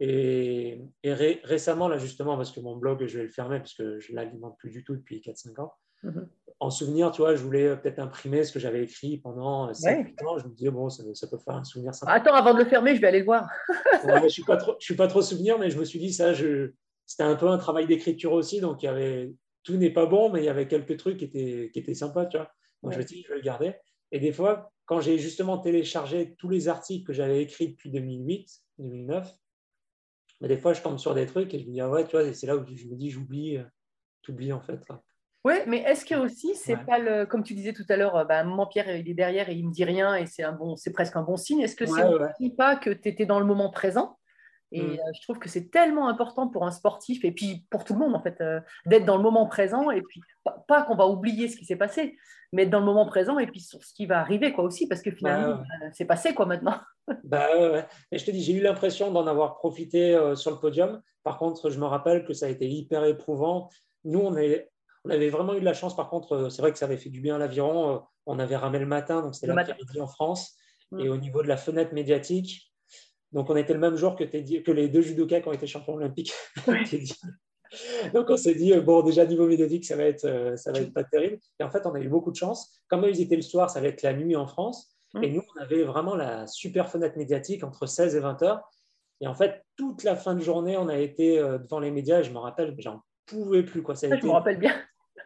Et, 0.00 0.82
et 1.02 1.14
ré- 1.14 1.40
récemment, 1.44 1.88
là 1.88 1.98
justement, 1.98 2.36
parce 2.36 2.50
que 2.50 2.60
mon 2.60 2.76
blog, 2.76 3.06
je 3.06 3.18
vais 3.18 3.24
le 3.24 3.30
fermer 3.30 3.58
parce 3.58 3.74
que 3.74 4.00
je 4.00 4.12
ne 4.12 4.16
l'alimente 4.16 4.58
plus 4.58 4.70
du 4.70 4.84
tout 4.84 4.96
depuis 4.96 5.20
4-5 5.20 5.60
ans. 5.60 5.72
Mhm. 6.04 6.28
En 6.60 6.70
souvenir, 6.70 7.10
tu 7.10 7.20
vois, 7.20 7.34
je 7.34 7.42
voulais 7.42 7.66
euh, 7.66 7.76
peut-être 7.76 7.98
imprimer 7.98 8.44
ce 8.44 8.52
que 8.52 8.58
j'avais 8.58 8.84
écrit 8.84 9.18
pendant 9.18 9.72
7-8 9.72 10.24
ans. 10.24 10.38
Je 10.38 10.46
me 10.46 10.54
disais, 10.54 10.70
bon, 10.70 10.88
ça, 10.88 11.02
ça 11.12 11.26
peut 11.26 11.36
faire 11.36 11.56
un 11.56 11.64
souvenir 11.64 11.94
sympa. 11.94 12.12
Attends, 12.12 12.34
avant 12.34 12.54
de 12.54 12.60
le 12.60 12.64
fermer, 12.64 12.94
je 12.94 13.00
vais 13.00 13.08
aller 13.08 13.18
le 13.18 13.24
voir. 13.24 13.48
Ouais, 14.04 14.22
je 14.22 14.28
suis 14.28 14.44
pas 14.44 14.56
trop, 14.56 14.76
je 14.78 14.84
suis 14.84 14.94
pas 14.96 15.08
trop 15.08 15.20
souvenir, 15.20 15.58
mais 15.58 15.70
je 15.70 15.78
me 15.78 15.84
suis 15.84 15.98
dit 15.98 16.12
ça. 16.12 16.32
C'était 17.06 17.22
un 17.22 17.34
peu 17.36 17.48
un 17.48 17.58
travail 17.58 17.86
d'écriture 17.86 18.32
aussi, 18.32 18.60
donc 18.60 18.82
il 18.82 18.86
y 18.86 18.88
avait 18.88 19.34
tout 19.62 19.76
n'est 19.76 19.90
pas 19.90 20.06
bon, 20.06 20.30
mais 20.30 20.40
il 20.40 20.44
y 20.44 20.48
avait 20.48 20.68
quelques 20.68 20.96
trucs 20.96 21.18
qui 21.18 21.24
étaient 21.24 21.70
qui 21.72 21.78
étaient 21.78 21.94
sympas, 21.94 22.26
tu 22.26 22.36
vois. 22.36 22.50
Donc 22.82 22.92
je 22.92 22.98
me 22.98 23.06
suis 23.06 23.16
dit 23.16 23.22
je 23.22 23.28
vais 23.32 23.38
le 23.38 23.42
garder. 23.44 23.74
Et 24.12 24.20
des 24.20 24.32
fois, 24.32 24.70
quand 24.86 25.00
j'ai 25.00 25.18
justement 25.18 25.58
téléchargé 25.58 26.34
tous 26.36 26.48
les 26.48 26.68
articles 26.68 27.06
que 27.06 27.12
j'avais 27.12 27.42
écrits 27.42 27.68
depuis 27.70 27.90
2008, 27.90 28.48
2009, 28.78 29.28
mais 30.40 30.48
des 30.48 30.58
fois 30.58 30.72
je 30.72 30.82
tombe 30.82 30.98
sur 30.98 31.14
des 31.14 31.26
trucs 31.26 31.52
et 31.54 31.58
je 31.58 31.66
me 31.66 31.72
dis 31.72 31.80
ah 31.80 31.90
ouais, 31.90 32.04
tu 32.06 32.12
vois, 32.16 32.32
c'est 32.32 32.46
là 32.46 32.56
où 32.56 32.64
je 32.66 32.86
me 32.86 32.94
dis 32.94 33.10
j'oublie, 33.10 33.56
euh, 33.56 33.64
t'oublies 34.22 34.52
en 34.52 34.60
fait. 34.60 34.80
là. 34.88 35.02
Oui, 35.44 35.54
mais 35.66 35.78
est-ce 35.82 36.04
que 36.06 36.14
aussi, 36.14 36.54
c'est 36.54 36.76
Ouais. 36.76 36.84
pas 36.86 36.98
le. 36.98 37.26
Comme 37.26 37.42
tu 37.42 37.54
disais 37.54 37.72
tout 37.74 37.84
à 37.90 37.96
l'heure, 37.96 38.24
bah, 38.26 38.38
à 38.38 38.40
un 38.40 38.44
moment, 38.44 38.66
Pierre, 38.66 38.96
il 38.96 39.08
est 39.08 39.14
derrière 39.14 39.48
et 39.50 39.54
il 39.54 39.66
me 39.68 39.72
dit 39.72 39.84
rien 39.84 40.14
et 40.14 40.26
c'est 40.26 40.42
un 40.42 40.52
bon, 40.52 40.76
c'est 40.76 40.92
presque 40.92 41.16
un 41.16 41.22
bon 41.22 41.36
signe. 41.36 41.60
Est-ce 41.60 41.76
que 41.76 41.84
Ouais, 41.84 41.90
c'est 42.38 42.44
ouais. 42.44 42.50
pas 42.56 42.76
que 42.76 42.90
tu 42.90 43.08
étais 43.08 43.26
dans 43.26 43.38
le 43.40 43.46
moment 43.46 43.70
présent? 43.70 44.18
Et 44.72 44.80
Mm. 44.82 44.90
euh, 44.92 45.12
je 45.14 45.22
trouve 45.22 45.38
que 45.38 45.48
c'est 45.48 45.70
tellement 45.70 46.08
important 46.08 46.48
pour 46.48 46.64
un 46.64 46.70
sportif 46.70 47.24
et 47.24 47.30
puis 47.32 47.66
pour 47.70 47.84
tout 47.84 47.92
le 47.92 47.98
monde, 48.00 48.14
en 48.16 48.22
fait, 48.22 48.40
euh, 48.40 48.60
d'être 48.86 49.04
dans 49.04 49.16
le 49.18 49.22
moment 49.22 49.46
présent 49.46 49.90
et 49.90 50.00
puis 50.02 50.20
pas, 50.42 50.64
pas 50.66 50.82
qu'on 50.82 50.96
va 50.96 51.06
oublier 51.06 51.46
ce 51.48 51.56
qui 51.56 51.64
s'est 51.66 51.76
passé, 51.76 52.16
mais 52.52 52.62
être 52.62 52.70
dans 52.70 52.80
le 52.80 52.86
moment 52.86 53.06
présent 53.06 53.38
et 53.38 53.46
puis 53.46 53.60
sur 53.60 53.84
ce 53.84 53.92
qui 53.94 54.06
va 54.06 54.18
arriver, 54.20 54.52
quoi, 54.52 54.64
aussi, 54.64 54.88
parce 54.88 55.02
que 55.02 55.10
finalement, 55.12 55.58
euh, 55.60 55.88
c'est 55.92 56.06
passé, 56.06 56.34
quoi, 56.34 56.46
maintenant. 56.46 56.80
Bah 57.24 57.48
ouais, 57.54 57.70
ouais. 57.70 57.86
Et 58.10 58.18
je 58.18 58.24
te 58.24 58.30
dis, 58.30 58.42
j'ai 58.42 58.54
eu 58.54 58.62
l'impression 58.62 59.10
d'en 59.12 59.26
avoir 59.26 59.56
profité 59.56 60.14
euh, 60.16 60.34
sur 60.34 60.50
le 60.50 60.56
podium. 60.58 61.02
Par 61.22 61.36
contre, 61.38 61.68
je 61.68 61.78
me 61.78 61.84
rappelle 61.84 62.24
que 62.24 62.32
ça 62.32 62.46
a 62.46 62.48
été 62.48 62.66
hyper 62.66 63.04
éprouvant. 63.04 63.68
Nous, 64.04 64.18
on, 64.20 64.34
est, 64.38 64.70
on 65.04 65.10
avait 65.10 65.28
vraiment 65.30 65.54
eu 65.54 65.60
de 65.60 65.64
la 65.64 65.74
chance. 65.74 65.94
Par 65.96 66.08
contre, 66.08 66.32
euh, 66.32 66.50
c'est 66.50 66.62
vrai 66.62 66.72
que 66.72 66.78
ça 66.78 66.86
avait 66.86 66.96
fait 66.96 67.10
du 67.10 67.20
bien 67.20 67.36
à 67.36 67.38
l'aviron. 67.38 67.94
Euh, 67.94 67.98
On 68.26 68.38
avait 68.38 68.56
ramé 68.56 68.78
le 68.78 68.86
matin, 68.86 69.20
donc 69.22 69.34
c'était 69.34 69.48
l'après-midi 69.72 70.00
en 70.00 70.06
France. 70.06 70.56
Mm. 70.92 71.00
Et 71.00 71.08
au 71.10 71.16
niveau 71.18 71.42
de 71.42 71.48
la 71.48 71.56
fenêtre 71.58 71.92
médiatique, 71.92 72.72
donc 73.32 73.50
on 73.50 73.56
était 73.56 73.74
le 73.74 73.80
même 73.80 73.96
jour 73.96 74.16
que, 74.16 74.24
Teddy- 74.24 74.62
que 74.62 74.70
les 74.72 74.88
deux 74.88 75.02
judokas 75.02 75.40
qui 75.40 75.48
ont 75.48 75.52
été 75.52 75.66
champions 75.66 75.94
olympiques. 75.94 76.32
Donc 78.12 78.30
on 78.30 78.36
s'est 78.36 78.54
dit, 78.54 78.72
euh, 78.72 78.80
bon, 78.80 79.02
déjà 79.02 79.26
niveau 79.26 79.46
médiatique, 79.48 79.84
ça 79.84 79.96
va, 79.96 80.04
être, 80.04 80.54
ça 80.56 80.70
va 80.70 80.78
être 80.78 80.92
pas 80.92 81.02
terrible. 81.04 81.38
Et 81.58 81.64
en 81.64 81.70
fait, 81.70 81.84
on 81.86 81.94
a 81.94 82.00
eu 82.00 82.08
beaucoup 82.08 82.30
de 82.30 82.36
chance. 82.36 82.80
Comme 82.88 83.04
ils 83.04 83.20
étaient 83.20 83.34
le 83.36 83.42
soir, 83.42 83.68
ça 83.68 83.80
allait 83.80 83.88
être 83.88 84.02
la 84.02 84.12
nuit 84.14 84.36
en 84.36 84.46
France. 84.46 84.96
Mm. 85.14 85.24
Et 85.24 85.30
nous, 85.30 85.42
on 85.56 85.60
avait 85.60 85.82
vraiment 85.82 86.14
la 86.14 86.46
super 86.46 86.88
fenêtre 86.88 87.18
médiatique 87.18 87.64
entre 87.64 87.86
16 87.86 88.14
et 88.14 88.20
20 88.20 88.42
heures. 88.42 88.60
Et 89.20 89.26
en 89.26 89.34
fait, 89.34 89.64
toute 89.76 90.04
la 90.04 90.14
fin 90.16 90.34
de 90.34 90.40
journée, 90.40 90.76
on 90.76 90.88
a 90.88 90.98
été 90.98 91.38
devant 91.38 91.80
les 91.80 91.90
médias. 91.90 92.20
Et 92.20 92.24
je 92.24 92.30
me 92.30 92.38
rappelle, 92.38 92.74
j'en 92.78 93.00
pouvais 93.26 93.62
plus. 93.64 93.82
Quoi. 93.82 93.96
Ça 93.96 94.06
a 94.06 94.10
Ça, 94.10 94.16
été- 94.16 94.22
je 94.22 94.26
me 94.28 94.32
rappelle 94.32 94.58
bien. 94.58 94.74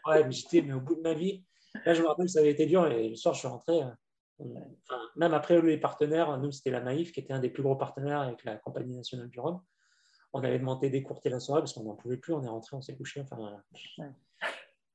Ouais, 0.08 0.24
mais 0.24 0.32
j'étais 0.32 0.62
mais 0.62 0.72
au 0.72 0.80
bout 0.80 0.96
de 0.96 1.02
ma 1.02 1.14
vie. 1.14 1.44
Là, 1.84 1.94
je 1.94 2.02
me 2.02 2.08
rappelle, 2.08 2.28
ça 2.28 2.40
avait 2.40 2.50
été 2.50 2.66
dur. 2.66 2.86
Et 2.86 3.10
le 3.10 3.16
soir, 3.16 3.34
je 3.34 3.40
suis 3.40 3.48
rentré. 3.48 3.80
euh, 3.80 4.44
enfin, 4.88 5.00
même 5.16 5.34
après 5.34 5.60
les 5.60 5.78
partenaires, 5.78 6.36
nous, 6.38 6.50
c'était 6.50 6.70
la 6.70 6.80
Naïf, 6.80 7.12
qui 7.12 7.20
était 7.20 7.32
un 7.32 7.40
des 7.40 7.50
plus 7.50 7.62
gros 7.62 7.76
partenaires 7.76 8.20
avec 8.20 8.44
la 8.44 8.56
Compagnie 8.56 8.96
nationale 8.96 9.28
du 9.28 9.40
Rhum. 9.40 9.60
On 10.32 10.42
avait 10.42 10.58
demandé 10.58 10.90
d'écourter 10.90 11.30
la 11.30 11.40
soirée 11.40 11.62
parce 11.62 11.72
qu'on 11.72 11.84
n'en 11.84 11.96
pouvait 11.96 12.16
plus. 12.16 12.34
On 12.34 12.42
est 12.42 12.48
rentré, 12.48 12.76
on 12.76 12.82
s'est 12.82 12.96
couché. 12.96 13.20
Enfin. 13.20 13.62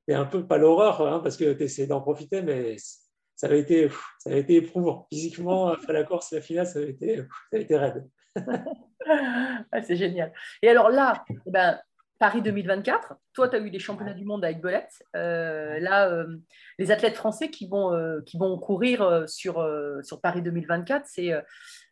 C'est 0.08 0.14
un 0.14 0.26
peu 0.26 0.46
pas 0.46 0.58
l'horreur, 0.58 1.02
hein, 1.02 1.20
parce 1.20 1.38
que 1.38 1.54
tu 1.54 1.64
essaies 1.64 1.88
d'en 1.88 2.02
profiter, 2.02 2.42
mais 2.42 2.76
ça 3.36 3.48
avait, 3.48 3.60
été, 3.60 3.90
ça 4.20 4.30
avait 4.30 4.42
été 4.42 4.56
éprouvant. 4.56 5.08
Physiquement, 5.12 5.68
après 5.74 5.94
la 5.94 6.04
course, 6.04 6.32
la 6.32 6.42
finale, 6.42 6.68
ça 6.68 6.80
avait 6.80 6.92
été, 6.92 7.18
ça 7.18 7.24
avait 7.54 7.64
été 7.64 7.78
raide. 7.78 8.08
C'est 9.84 9.96
génial. 9.96 10.34
Et 10.62 10.70
alors 10.70 10.90
là, 10.90 11.24
eh 11.30 11.52
ben, 11.52 11.80
Paris 12.24 12.42
2024, 12.42 13.16
toi, 13.34 13.50
tu 13.50 13.58
as 13.58 13.60
eu 13.60 13.70
des 13.70 13.80
championnats 13.80 14.14
du 14.14 14.24
monde 14.24 14.46
avec 14.46 14.62
Belette. 14.62 15.04
Euh, 15.14 15.78
là, 15.82 16.10
euh, 16.10 16.26
les 16.80 16.90
athlètes 16.90 17.18
français 17.18 17.50
qui 17.50 17.68
vont, 17.68 17.92
euh, 17.94 18.22
qui 18.26 18.38
vont 18.38 18.58
courir 18.58 19.26
sur, 19.28 19.62
sur 20.04 20.22
Paris 20.22 20.42
2024, 20.42 21.06
c'est, 21.06 21.34
euh, 21.34 21.42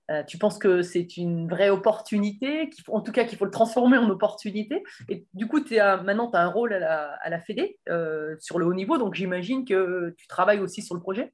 euh, 0.09 0.23
tu 0.23 0.37
penses 0.37 0.57
que 0.57 0.83
c'est 0.83 1.17
une 1.17 1.49
vraie 1.49 1.69
opportunité, 1.69 2.69
faut- 2.85 2.93
en 2.93 3.01
tout 3.01 3.11
cas 3.11 3.25
qu'il 3.25 3.37
faut 3.37 3.43
le 3.43 3.51
transformer 3.51 3.97
en 3.97 4.09
opportunité? 4.09 4.83
Et 5.09 5.25
du 5.33 5.49
coup, 5.49 5.59
un- 5.77 6.01
maintenant, 6.01 6.31
tu 6.31 6.37
as 6.37 6.43
un 6.43 6.49
rôle 6.49 6.71
à 6.71 6.79
la, 6.79 7.11
à 7.21 7.29
la 7.29 7.41
Fédé 7.41 7.77
sur 8.39 8.57
le 8.57 8.65
haut 8.65 8.73
niveau, 8.73 8.97
donc 8.97 9.15
j'imagine 9.15 9.65
que 9.65 10.15
tu 10.17 10.27
travailles 10.27 10.61
aussi 10.61 10.81
sur 10.81 10.95
le 10.95 11.01
projet. 11.01 11.33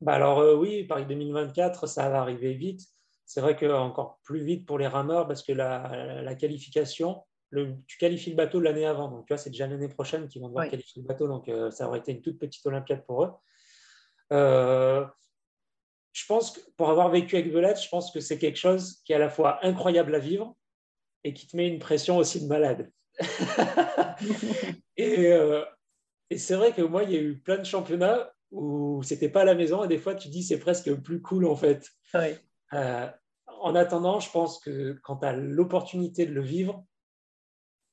Bah 0.00 0.12
alors 0.12 0.56
oui, 0.56 0.84
Paris 0.84 1.04
2024, 1.04 1.88
ça 1.88 2.08
va 2.10 2.20
arriver 2.20 2.54
vite. 2.54 2.82
C'est 3.26 3.40
vrai 3.40 3.56
qu'encore 3.56 4.20
plus 4.22 4.44
vite 4.44 4.66
pour 4.66 4.78
les 4.78 4.86
rameurs 4.86 5.26
parce 5.26 5.42
que 5.42 5.50
la, 5.50 6.22
la 6.22 6.34
qualification, 6.36 7.24
le, 7.50 7.74
tu 7.86 7.98
qualifies 7.98 8.30
le 8.30 8.36
bateau 8.36 8.60
l'année 8.60 8.86
avant. 8.86 9.08
Donc 9.10 9.26
tu 9.26 9.32
vois, 9.32 9.38
c'est 9.38 9.50
déjà 9.50 9.66
l'année 9.66 9.88
prochaine 9.88 10.28
qu'ils 10.28 10.40
vont 10.40 10.48
devoir 10.48 10.64
Oui. 10.64 10.70
qualifier 10.70 11.02
le 11.02 11.08
bateau. 11.08 11.26
Donc 11.28 11.48
euh, 11.48 11.70
ça 11.70 11.86
aurait 11.88 11.98
été 11.98 12.12
une 12.12 12.22
toute 12.22 12.38
petite 12.38 12.64
Olympiade 12.66 13.04
pour 13.04 13.24
eux. 13.24 13.32
Euh, 14.32 15.04
je 16.12 16.24
pense 16.26 16.52
que 16.52 16.60
pour 16.76 16.90
avoir 16.90 17.10
vécu 17.10 17.36
avec 17.36 17.52
Belette, 17.52 17.82
je 17.82 17.88
pense 17.88 18.12
que 18.12 18.20
c'est 18.20 18.38
quelque 18.38 18.58
chose 18.58 19.00
qui 19.04 19.12
est 19.12 19.16
à 19.16 19.18
la 19.18 19.28
fois 19.28 19.64
incroyable 19.64 20.14
à 20.14 20.18
vivre 20.18 20.56
et 21.24 21.34
qui 21.34 21.46
te 21.46 21.56
met 21.56 21.68
une 21.68 21.78
pression 21.78 22.16
aussi 22.16 22.40
de 22.40 22.46
malade. 22.46 22.90
et 24.96 25.32
euh, 25.32 25.64
et 26.30 26.38
c'est 26.38 26.54
vrai 26.54 26.72
que 26.72 26.82
moi, 26.82 27.02
il 27.02 27.10
y 27.10 27.16
a 27.16 27.20
eu 27.20 27.40
plein 27.40 27.58
de 27.58 27.64
championnats 27.64 28.32
où 28.52 29.02
c'était 29.02 29.28
pas 29.28 29.42
à 29.42 29.44
la 29.44 29.56
maison 29.56 29.82
et 29.84 29.88
des 29.88 29.98
fois, 29.98 30.14
tu 30.14 30.28
dis 30.28 30.44
c'est 30.44 30.58
presque 30.60 30.94
plus 31.02 31.20
cool 31.20 31.44
en 31.46 31.56
fait. 31.56 31.88
En 33.62 33.74
attendant, 33.74 34.20
je 34.20 34.30
pense 34.30 34.58
que 34.60 34.92
quand 35.02 35.18
tu 35.18 35.26
as 35.26 35.32
l'opportunité 35.32 36.24
de 36.24 36.32
le 36.32 36.40
vivre, 36.40 36.86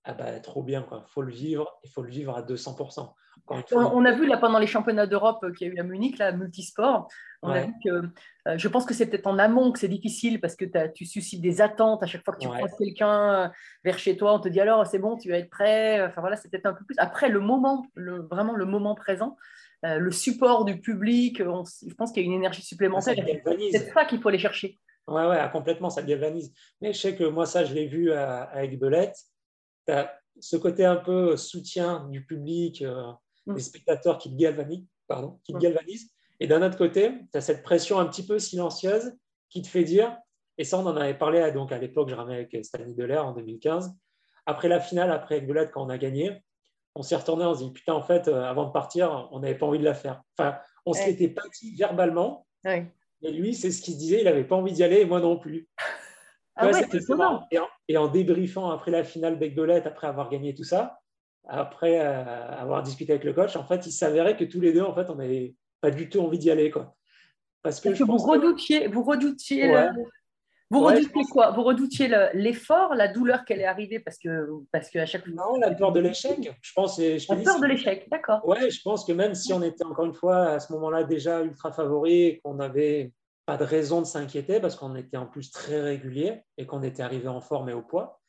ah 0.09 0.13
bah, 0.13 0.39
trop 0.39 0.63
bien, 0.63 0.85
il 0.91 0.97
faut 1.13 1.21
le 1.21 1.31
vivre, 1.33 1.79
il 1.83 1.89
faut 1.91 2.01
le 2.01 2.09
vivre 2.09 2.35
à 2.37 2.41
200%. 2.41 3.13
Encore 3.45 3.57
une 3.57 3.63
On, 3.71 3.81
fois, 3.81 3.91
on 3.93 4.05
a 4.05 4.13
vu 4.13 4.25
là 4.25 4.37
pendant 4.37 4.57
les 4.57 4.65
championnats 4.67 5.05
d'Europe 5.05 5.43
euh, 5.43 5.51
qu'il 5.51 5.67
y 5.67 5.69
a 5.69 5.73
eu 5.73 5.79
à 5.79 5.83
Munich, 5.83 6.17
là, 6.17 6.31
multisport, 6.31 7.07
on 7.43 7.49
a 7.51 7.65
vu 7.65 7.73
que 7.83 7.89
euh, 7.89 8.57
je 8.57 8.67
pense 8.67 8.85
que 8.85 8.93
c'est 8.93 9.05
peut-être 9.07 9.27
en 9.27 9.37
amont 9.37 9.71
que 9.71 9.79
c'est 9.79 9.87
difficile 9.89 10.39
parce 10.41 10.55
que 10.55 10.65
tu 10.93 11.05
suscites 11.05 11.41
des 11.41 11.61
attentes 11.61 12.01
à 12.01 12.07
chaque 12.07 12.23
fois 12.25 12.33
que 12.33 12.39
tu 12.39 12.47
Ouais. 12.47 12.55
croises 12.55 12.73
quelqu'un 12.79 13.33
euh, 13.33 13.47
vers 13.83 13.99
chez 13.99 14.15
toi, 14.17 14.33
on 14.33 14.39
te 14.39 14.47
dit 14.49 14.59
alors 14.61 14.87
c'est 14.87 14.97
bon, 14.99 15.17
tu 15.17 15.29
vas 15.29 15.37
être 15.37 15.49
prêt. 15.49 16.03
Enfin 16.05 16.21
voilà, 16.21 16.35
c'est 16.37 16.49
peut-être 16.49 16.65
un 16.65 16.73
peu 16.73 16.83
plus. 16.85 16.95
Après 16.97 17.29
le 17.29 17.39
moment, 17.39 17.85
le, 17.93 18.23
vraiment 18.23 18.53
le 18.55 18.65
moment 18.65 18.95
présent, 18.95 19.35
euh, 19.85 19.97
le 19.99 20.11
support 20.11 20.65
du 20.65 20.79
public, 20.79 21.41
on 21.45 21.63
je 21.65 21.93
pense 21.93 22.11
qu'il 22.11 22.23
y 22.23 22.25
a 22.25 22.27
une 22.27 22.33
énergie 22.33 22.63
supplémentaire. 22.63 23.13
C'est 23.71 23.91
ça 23.93 24.05
qu'il 24.05 24.19
faut 24.21 24.29
aller 24.29 24.39
chercher. 24.39 24.79
Ouais, 25.07 25.25
ouais, 25.27 25.37
complètement, 25.51 25.89
ça 25.89 26.01
galvanise. 26.01 26.51
Mais 26.81 26.91
je 26.93 26.99
sais 26.99 27.15
que 27.15 27.23
moi, 27.23 27.45
ça, 27.45 27.63
je 27.63 27.73
l'ai 27.73 27.85
vu 27.85 28.11
à- 28.11 28.41
avec 28.43 28.77
Belette. 28.79 29.15
Tu 29.87 29.93
as 29.93 30.13
ce 30.39 30.55
côté 30.57 30.85
un 30.85 30.97
peu 30.97 31.35
soutien 31.37 32.07
du 32.11 32.25
public, 32.25 32.81
euh, 32.81 33.11
Mm. 33.47 33.55
des 33.55 33.61
spectateurs 33.61 34.17
qui 34.17 34.29
te 34.29 34.35
galvanisent. 34.35 34.85
Pardon, 35.07 35.39
qui 35.43 35.53
te 35.53 35.57
Mm. 35.57 35.61
galvanisent. 35.61 36.11
Et 36.41 36.47
d'un 36.47 36.61
autre 36.61 36.77
côté, 36.77 37.11
tu 37.31 37.37
as 37.37 37.41
cette 37.41 37.63
pression 37.63 37.97
un 37.97 38.05
petit 38.05 38.25
peu 38.25 38.37
silencieuse 38.39 39.13
qui 39.49 39.61
te 39.61 39.67
fait 39.67 39.85
dire, 39.85 40.17
et 40.57 40.65
ça, 40.65 40.77
on 40.79 40.85
en 40.85 40.97
avait 40.97 41.17
parlé 41.17 41.39
à, 41.39 41.49
donc, 41.51 41.71
à 41.71 41.77
l'époque, 41.77 42.09
je 42.09 42.15
ramais 42.15 42.33
avec 42.35 42.57
Stanley 42.65 42.93
Delair 42.93 43.25
en 43.25 43.31
2015. 43.31 43.95
Après 44.45 44.67
la 44.67 44.79
finale, 44.81 45.11
après 45.11 45.39
Belette, 45.41 45.71
quand 45.71 45.85
on 45.85 45.89
a 45.89 45.97
gagné, 45.97 46.43
on 46.95 47.03
s'est 47.03 47.15
retourné, 47.15 47.45
on 47.45 47.53
s'est 47.55 47.63
dit, 47.65 47.71
putain, 47.71 47.93
en 47.93 48.01
fait, 48.01 48.27
euh, 48.27 48.43
avant 48.43 48.65
de 48.65 48.71
partir, 48.71 49.29
on 49.31 49.39
n'avait 49.39 49.57
pas 49.57 49.65
envie 49.65 49.79
de 49.79 49.83
la 49.85 49.93
faire. 49.93 50.21
Enfin, 50.37 50.57
on 50.85 50.93
se 50.93 50.99
Ouais. 50.99 51.07
l'était 51.07 51.29
pas 51.29 51.43
dit 51.61 51.75
verbalement, 51.75 52.45
Ouais. 52.65 52.91
et 53.21 53.31
lui, 53.31 53.53
c'est 53.55 53.71
ce 53.71 53.81
qu'il 53.81 53.93
se 53.93 53.99
disait, 53.99 54.19
il 54.19 54.25
n'avait 54.25 54.43
pas 54.45 54.55
envie 54.57 54.73
d'y 54.73 54.83
aller, 54.83 54.99
et 55.01 55.05
moi 55.05 55.19
non 55.21 55.37
plus. 55.39 55.69
Ah 56.57 56.67
Ouais, 56.67 56.73
ouais. 56.73 57.37
Et 57.51 57.59
en, 57.59 57.67
et 57.89 57.97
en 57.97 58.07
débriefant 58.07 58.69
après 58.71 58.91
la 58.91 59.03
finale 59.03 59.37
d'Aigbelette, 59.39 59.85
après 59.87 60.07
avoir 60.07 60.29
gagné 60.29 60.53
tout 60.55 60.63
ça, 60.63 60.99
après 61.47 61.99
euh, 61.99 62.23
avoir 62.57 62.83
discuté 62.83 63.13
avec 63.13 63.23
le 63.23 63.33
coach, 63.33 63.55
en 63.55 63.63
fait, 63.63 63.85
il 63.85 63.91
s'avérait 63.91 64.35
que 64.35 64.43
tous 64.45 64.59
les 64.59 64.73
deux, 64.73 64.81
en 64.81 64.93
fait, 64.93 65.09
on 65.09 65.15
n'avait 65.15 65.55
pas 65.81 65.91
du 65.91 66.09
tout 66.09 66.19
envie 66.19 66.39
d'y 66.39 66.51
aller. 66.51 66.71
Quoi. 66.71 66.95
Parce 67.63 67.79
que, 67.79 67.89
Parce 67.89 67.99
je 67.99 68.03
que 68.05 68.09
vous 68.09 68.17
que- 68.17 68.29
redoutiez, 68.31 68.87
vous 68.87 69.03
redoutiez, 69.03 69.69
Ouais. 69.71 69.87
le- 69.89 70.03
vous 70.69 70.83
Ouais, 70.83 71.01
quoi? 71.31 71.51
Vous 71.51 71.63
redoutiez 71.63 72.09
le- 72.09 72.27
l'effort, 72.33 72.93
la 72.93 73.07
douleur 73.07 73.45
qu'elle 73.45 73.61
est 73.61 73.65
arrivée 73.65 73.99
parce 74.01 74.17
que 74.17 74.47
parce 74.73 74.89
qu'à 74.89 75.05
chaque 75.05 75.23
fois. 75.25 75.33
Non, 75.33 75.57
la 75.61 75.71
peur 75.73 75.93
de 75.93 76.01
l'échec. 76.01 76.51
Je 76.61 76.73
pense, 76.73 76.97
je 76.99 77.25
La 77.33 77.41
peur 77.41 77.53
si- 77.55 77.61
de 77.61 77.65
l'échec, 77.67 78.05
d'accord. 78.11 78.45
Ouais, 78.45 78.69
je 78.69 78.81
pense 78.81 79.05
que 79.05 79.13
même 79.13 79.33
si 79.33 79.53
on 79.53 79.61
était 79.61 79.85
encore 79.85 80.03
une 80.05 80.13
fois 80.13 80.47
à 80.47 80.59
ce 80.59 80.73
moment-là 80.73 81.05
déjà 81.05 81.41
ultra 81.41 81.71
favori 81.71 82.21
et 82.23 82.39
qu'on 82.43 82.55
n'avait 82.55 83.13
pas 83.47 83.55
de 83.55 83.63
raison 83.63 84.01
de 84.01 84.05
s'inquiéter 84.05 84.59
parce 84.59 84.75
qu'on 84.75 84.93
était 84.95 85.15
en 85.15 85.25
plus 85.25 85.51
très 85.51 85.79
régulier 85.79 86.43
et 86.57 86.65
qu'on 86.65 86.83
était 86.83 87.01
arrivé 87.01 87.29
en 87.29 87.39
forme 87.39 87.69
et 87.69 87.73
au 87.73 87.81
poids, 87.81 88.21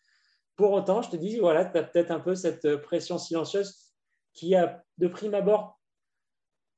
pour 0.54 0.70
autant, 0.72 1.02
je 1.02 1.10
te 1.10 1.16
dis, 1.16 1.40
voilà, 1.40 1.64
tu 1.64 1.76
as 1.76 1.82
peut-être 1.82 2.12
un 2.12 2.20
peu 2.20 2.36
cette 2.36 2.76
pression 2.76 3.18
silencieuse 3.18 3.92
qui, 4.32 4.54
a, 4.54 4.80
de 4.96 5.08
prime 5.08 5.34
abord, 5.34 5.80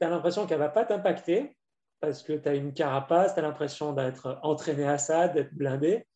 tu 0.01 0.07
as 0.07 0.11
l'impression 0.11 0.47
qu'elle 0.47 0.59
ne 0.59 0.64
va 0.64 0.70
pas 0.70 0.86
t'impacter 0.86 1.55
parce 2.01 2.22
que 2.22 2.32
tu 2.32 2.49
as 2.49 2.55
une 2.55 2.72
carapace, 2.72 3.34
tu 3.34 3.41
as 3.41 3.43
l'impression 3.43 3.93
d'être 3.93 4.41
entraîné 4.43 4.84
à 4.88 4.97
ça, 4.97 5.28
d'être 5.28 5.55
blindé. 5.55 6.07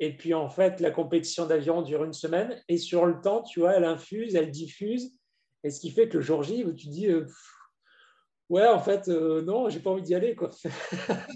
Et 0.00 0.16
puis, 0.16 0.34
en 0.34 0.48
fait, 0.48 0.80
la 0.80 0.90
compétition 0.90 1.46
d'aviron 1.46 1.82
dure 1.82 2.02
une 2.02 2.12
semaine 2.12 2.60
et 2.66 2.76
sur 2.76 3.06
le 3.06 3.20
temps, 3.20 3.42
tu 3.42 3.60
vois, 3.60 3.74
elle 3.74 3.84
infuse, 3.84 4.34
elle 4.34 4.50
diffuse. 4.50 5.16
Et 5.62 5.70
ce 5.70 5.78
qui 5.78 5.92
fait 5.92 6.08
que 6.08 6.18
le 6.18 6.24
jour 6.24 6.42
J, 6.42 6.64
où 6.64 6.72
tu 6.72 6.88
dis, 6.88 7.06
euh, 7.06 7.28
ouais, 8.52 8.68
en 8.68 8.78
fait, 8.78 9.08
euh, 9.08 9.42
non, 9.42 9.68
j'ai 9.68 9.80
pas 9.80 9.90
envie 9.90 10.02
d'y 10.02 10.14
aller. 10.14 10.34
Quoi. 10.34 10.50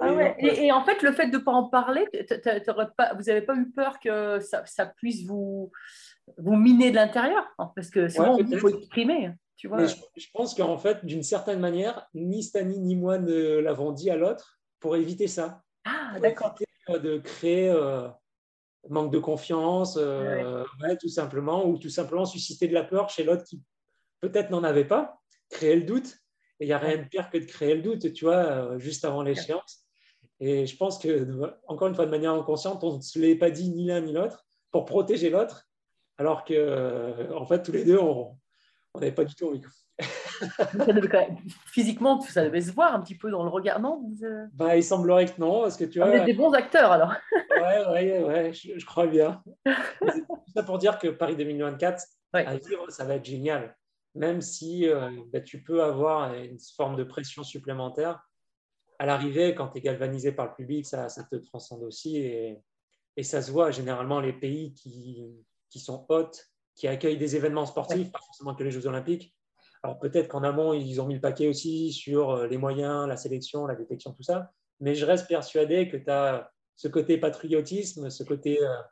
Ah 0.00 0.10
Et 0.40 0.72
en 0.72 0.84
fait, 0.84 1.02
le 1.02 1.12
fait 1.12 1.28
de 1.28 1.38
ne 1.38 1.42
pas 1.42 1.52
en 1.52 1.68
parler, 1.68 2.04
pas, 2.96 3.14
vous 3.14 3.22
n'avez 3.22 3.42
pas 3.42 3.54
eu 3.54 3.70
peur 3.70 4.00
que 4.00 4.40
ça, 4.40 4.66
ça 4.66 4.86
puisse 4.86 5.24
vous, 5.24 5.70
vous 6.36 6.56
miner 6.56 6.90
de 6.90 6.96
l'intérieur 6.96 7.46
hein, 7.58 7.70
Parce 7.76 7.90
que 7.90 8.08
souvent, 8.08 8.36
Ouais, 8.36 8.44
qu'il 8.44 8.58
faut 8.58 8.70
exprimer. 8.70 9.30
Tu 9.56 9.68
vois 9.68 9.78
mais 9.78 9.86
je, 9.86 9.94
je 10.16 10.26
pense 10.34 10.52
qu'en 10.54 10.78
fait, 10.78 11.06
d'une 11.06 11.22
certaine 11.22 11.60
manière, 11.60 12.08
ni 12.12 12.42
Stani 12.42 12.80
ni 12.80 12.96
moi 12.96 13.18
ne 13.18 13.58
l'avons 13.58 13.92
dit 13.92 14.10
à 14.10 14.16
l'autre 14.16 14.58
pour 14.80 14.96
éviter 14.96 15.28
ça. 15.28 15.62
Ah, 15.84 16.18
d'accord. 16.18 16.56
euh, 16.90 16.98
de 16.98 17.18
créer 17.18 17.70
euh, 17.70 18.08
manque 18.88 19.12
de 19.12 19.18
confiance, 19.18 19.96
euh, 19.96 20.64
ouais, 20.82 20.96
tout 20.96 21.08
simplement, 21.08 21.66
ou 21.66 21.78
tout 21.78 21.88
simplement 21.88 22.24
susciter 22.24 22.68
de 22.68 22.74
la 22.74 22.84
peur 22.84 23.08
chez 23.10 23.24
l'autre 23.24 23.44
qui 23.44 23.62
peut-être 24.20 24.50
n'en 24.50 24.64
avait 24.64 24.84
pas, 24.84 25.20
créer 25.50 25.76
le 25.76 25.82
doute. 25.84 26.16
Et 26.60 26.64
il 26.64 26.66
n'y 26.68 26.72
a 26.72 26.78
rien 26.78 26.98
de 26.98 27.04
pire 27.04 27.30
que 27.30 27.38
de 27.38 27.44
créer 27.44 27.74
le 27.74 27.82
doute, 27.82 28.12
tu 28.12 28.24
vois, 28.24 28.36
euh, 28.36 28.78
juste 28.78 29.04
avant 29.04 29.22
l'échéance. 29.22 29.84
Et 30.40 30.66
je 30.66 30.76
pense 30.76 30.98
que, 30.98 31.26
encore 31.66 31.88
une 31.88 31.94
fois, 31.94 32.06
de 32.06 32.10
manière 32.10 32.32
inconsciente, 32.32 32.82
on 32.84 32.96
ne 32.96 33.00
se 33.00 33.18
l'est 33.18 33.36
pas 33.36 33.50
dit 33.50 33.70
ni 33.70 33.86
l'un 33.86 34.00
ni 34.00 34.12
l'autre 34.12 34.44
pour 34.70 34.84
protéger 34.84 35.30
l'autre, 35.30 35.68
alors 36.18 36.44
que, 36.44 36.54
euh, 36.54 37.32
en 37.36 37.44
fait, 37.46 37.62
tous 37.62 37.72
les 37.72 37.84
deux, 37.84 37.98
on 37.98 38.36
n'avait 38.94 39.12
pas 39.12 39.24
du 39.24 39.34
tout 39.34 39.48
envie. 39.48 39.62
physiquement, 41.66 42.20
ça 42.20 42.44
devait 42.44 42.60
se 42.60 42.72
voir 42.72 42.94
un 42.94 43.00
petit 43.00 43.16
peu 43.16 43.30
dans 43.30 43.42
le 43.42 43.48
regard. 43.50 43.80
Non? 43.80 44.00
Vous, 44.02 44.26
Bah, 44.52 44.76
il 44.76 44.82
semblerait 44.84 45.26
que 45.26 45.40
non, 45.40 45.62
parce 45.62 45.76
que 45.76 45.84
tu 45.84 45.98
vous 46.00 46.06
vois, 46.06 46.16
êtes 46.16 46.24
des 46.24 46.34
bons 46.34 46.52
acteurs 46.52 46.92
alors. 46.92 47.12
ouais, 47.50 47.86
ouais, 47.86 48.22
ouais, 48.24 48.52
je, 48.52 48.78
je 48.78 48.86
crois 48.86 49.06
bien. 49.06 49.42
Tout 50.00 50.52
ça 50.54 50.62
pour 50.62 50.78
dire 50.78 50.98
que 50.98 51.08
Paris 51.08 51.36
2024, 51.36 52.02
Ouais. 52.34 52.44
à 52.46 52.56
vivre, 52.56 52.90
ça 52.90 53.04
va 53.04 53.14
être 53.14 53.24
génial. 53.24 53.76
Même 54.14 54.40
si 54.40 54.88
euh, 54.88 55.10
bah, 55.32 55.40
tu 55.40 55.62
peux 55.62 55.82
avoir 55.82 56.34
une 56.34 56.58
forme 56.76 56.96
de 56.96 57.04
pression 57.04 57.42
supplémentaire, 57.42 58.20
à 58.98 59.06
l'arrivée, 59.06 59.54
quand 59.54 59.68
tu 59.68 59.78
es 59.78 59.80
galvanisé 59.80 60.30
par 60.30 60.46
le 60.46 60.54
public, 60.54 60.86
ça, 60.86 61.08
te 61.08 61.36
transcende 61.36 61.82
aussi. 61.82 62.18
Et, 62.18 62.62
ça 63.22 63.42
se 63.42 63.50
voit 63.50 63.70
généralement 63.70 64.20
les 64.20 64.32
pays 64.32 64.72
qui, 64.74 65.78
sont 65.78 66.06
hôtes, 66.08 66.48
qui 66.74 66.88
accueillent 66.88 67.18
des 67.18 67.36
événements 67.36 67.66
sportifs, 67.66 68.10
pas 68.10 68.20
forcément 68.24 68.54
que 68.54 68.64
les 68.64 68.70
Jeux 68.70 68.86
Olympiques. 68.86 69.34
Alors 69.82 69.98
peut-être 69.98 70.28
qu'en 70.28 70.42
amont, 70.42 70.72
ils 70.72 71.00
ont 71.00 71.06
mis 71.06 71.14
le 71.14 71.20
paquet 71.20 71.46
aussi 71.46 71.92
sur 71.92 72.30
euh, 72.30 72.46
les 72.46 72.56
moyens, 72.56 73.06
la 73.06 73.16
sélection, 73.16 73.66
la 73.66 73.74
détection, 73.74 74.12
tout 74.12 74.22
ça. 74.22 74.50
Mais 74.80 74.94
je 74.94 75.04
reste 75.04 75.28
persuadé 75.28 75.88
que 75.88 75.96
tu 75.96 76.10
as 76.10 76.50
ce 76.74 76.88
côté 76.88 77.18
patriotisme, 77.18 78.10
ce 78.10 78.24
côté 78.24 78.60
euh, 78.62 78.82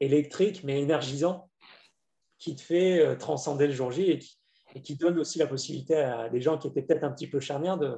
électrique, 0.00 0.62
mais 0.62 0.80
énergisant, 0.80 1.50
qui 2.38 2.54
te 2.54 2.60
fait 2.60 3.16
transcender 3.16 3.66
le 3.66 3.72
jour 3.72 3.90
J 3.90 4.10
et 4.10 4.18
qui, 4.18 4.38
et 4.74 4.82
qui 4.82 4.96
donne 4.96 5.18
aussi 5.18 5.38
la 5.38 5.46
possibilité 5.46 5.96
à 5.96 6.28
des 6.28 6.40
gens 6.40 6.58
qui 6.58 6.68
étaient 6.68 6.82
peut-être 6.82 7.04
un 7.04 7.12
petit 7.12 7.28
peu 7.28 7.40
charnières 7.40 7.78
de, 7.78 7.96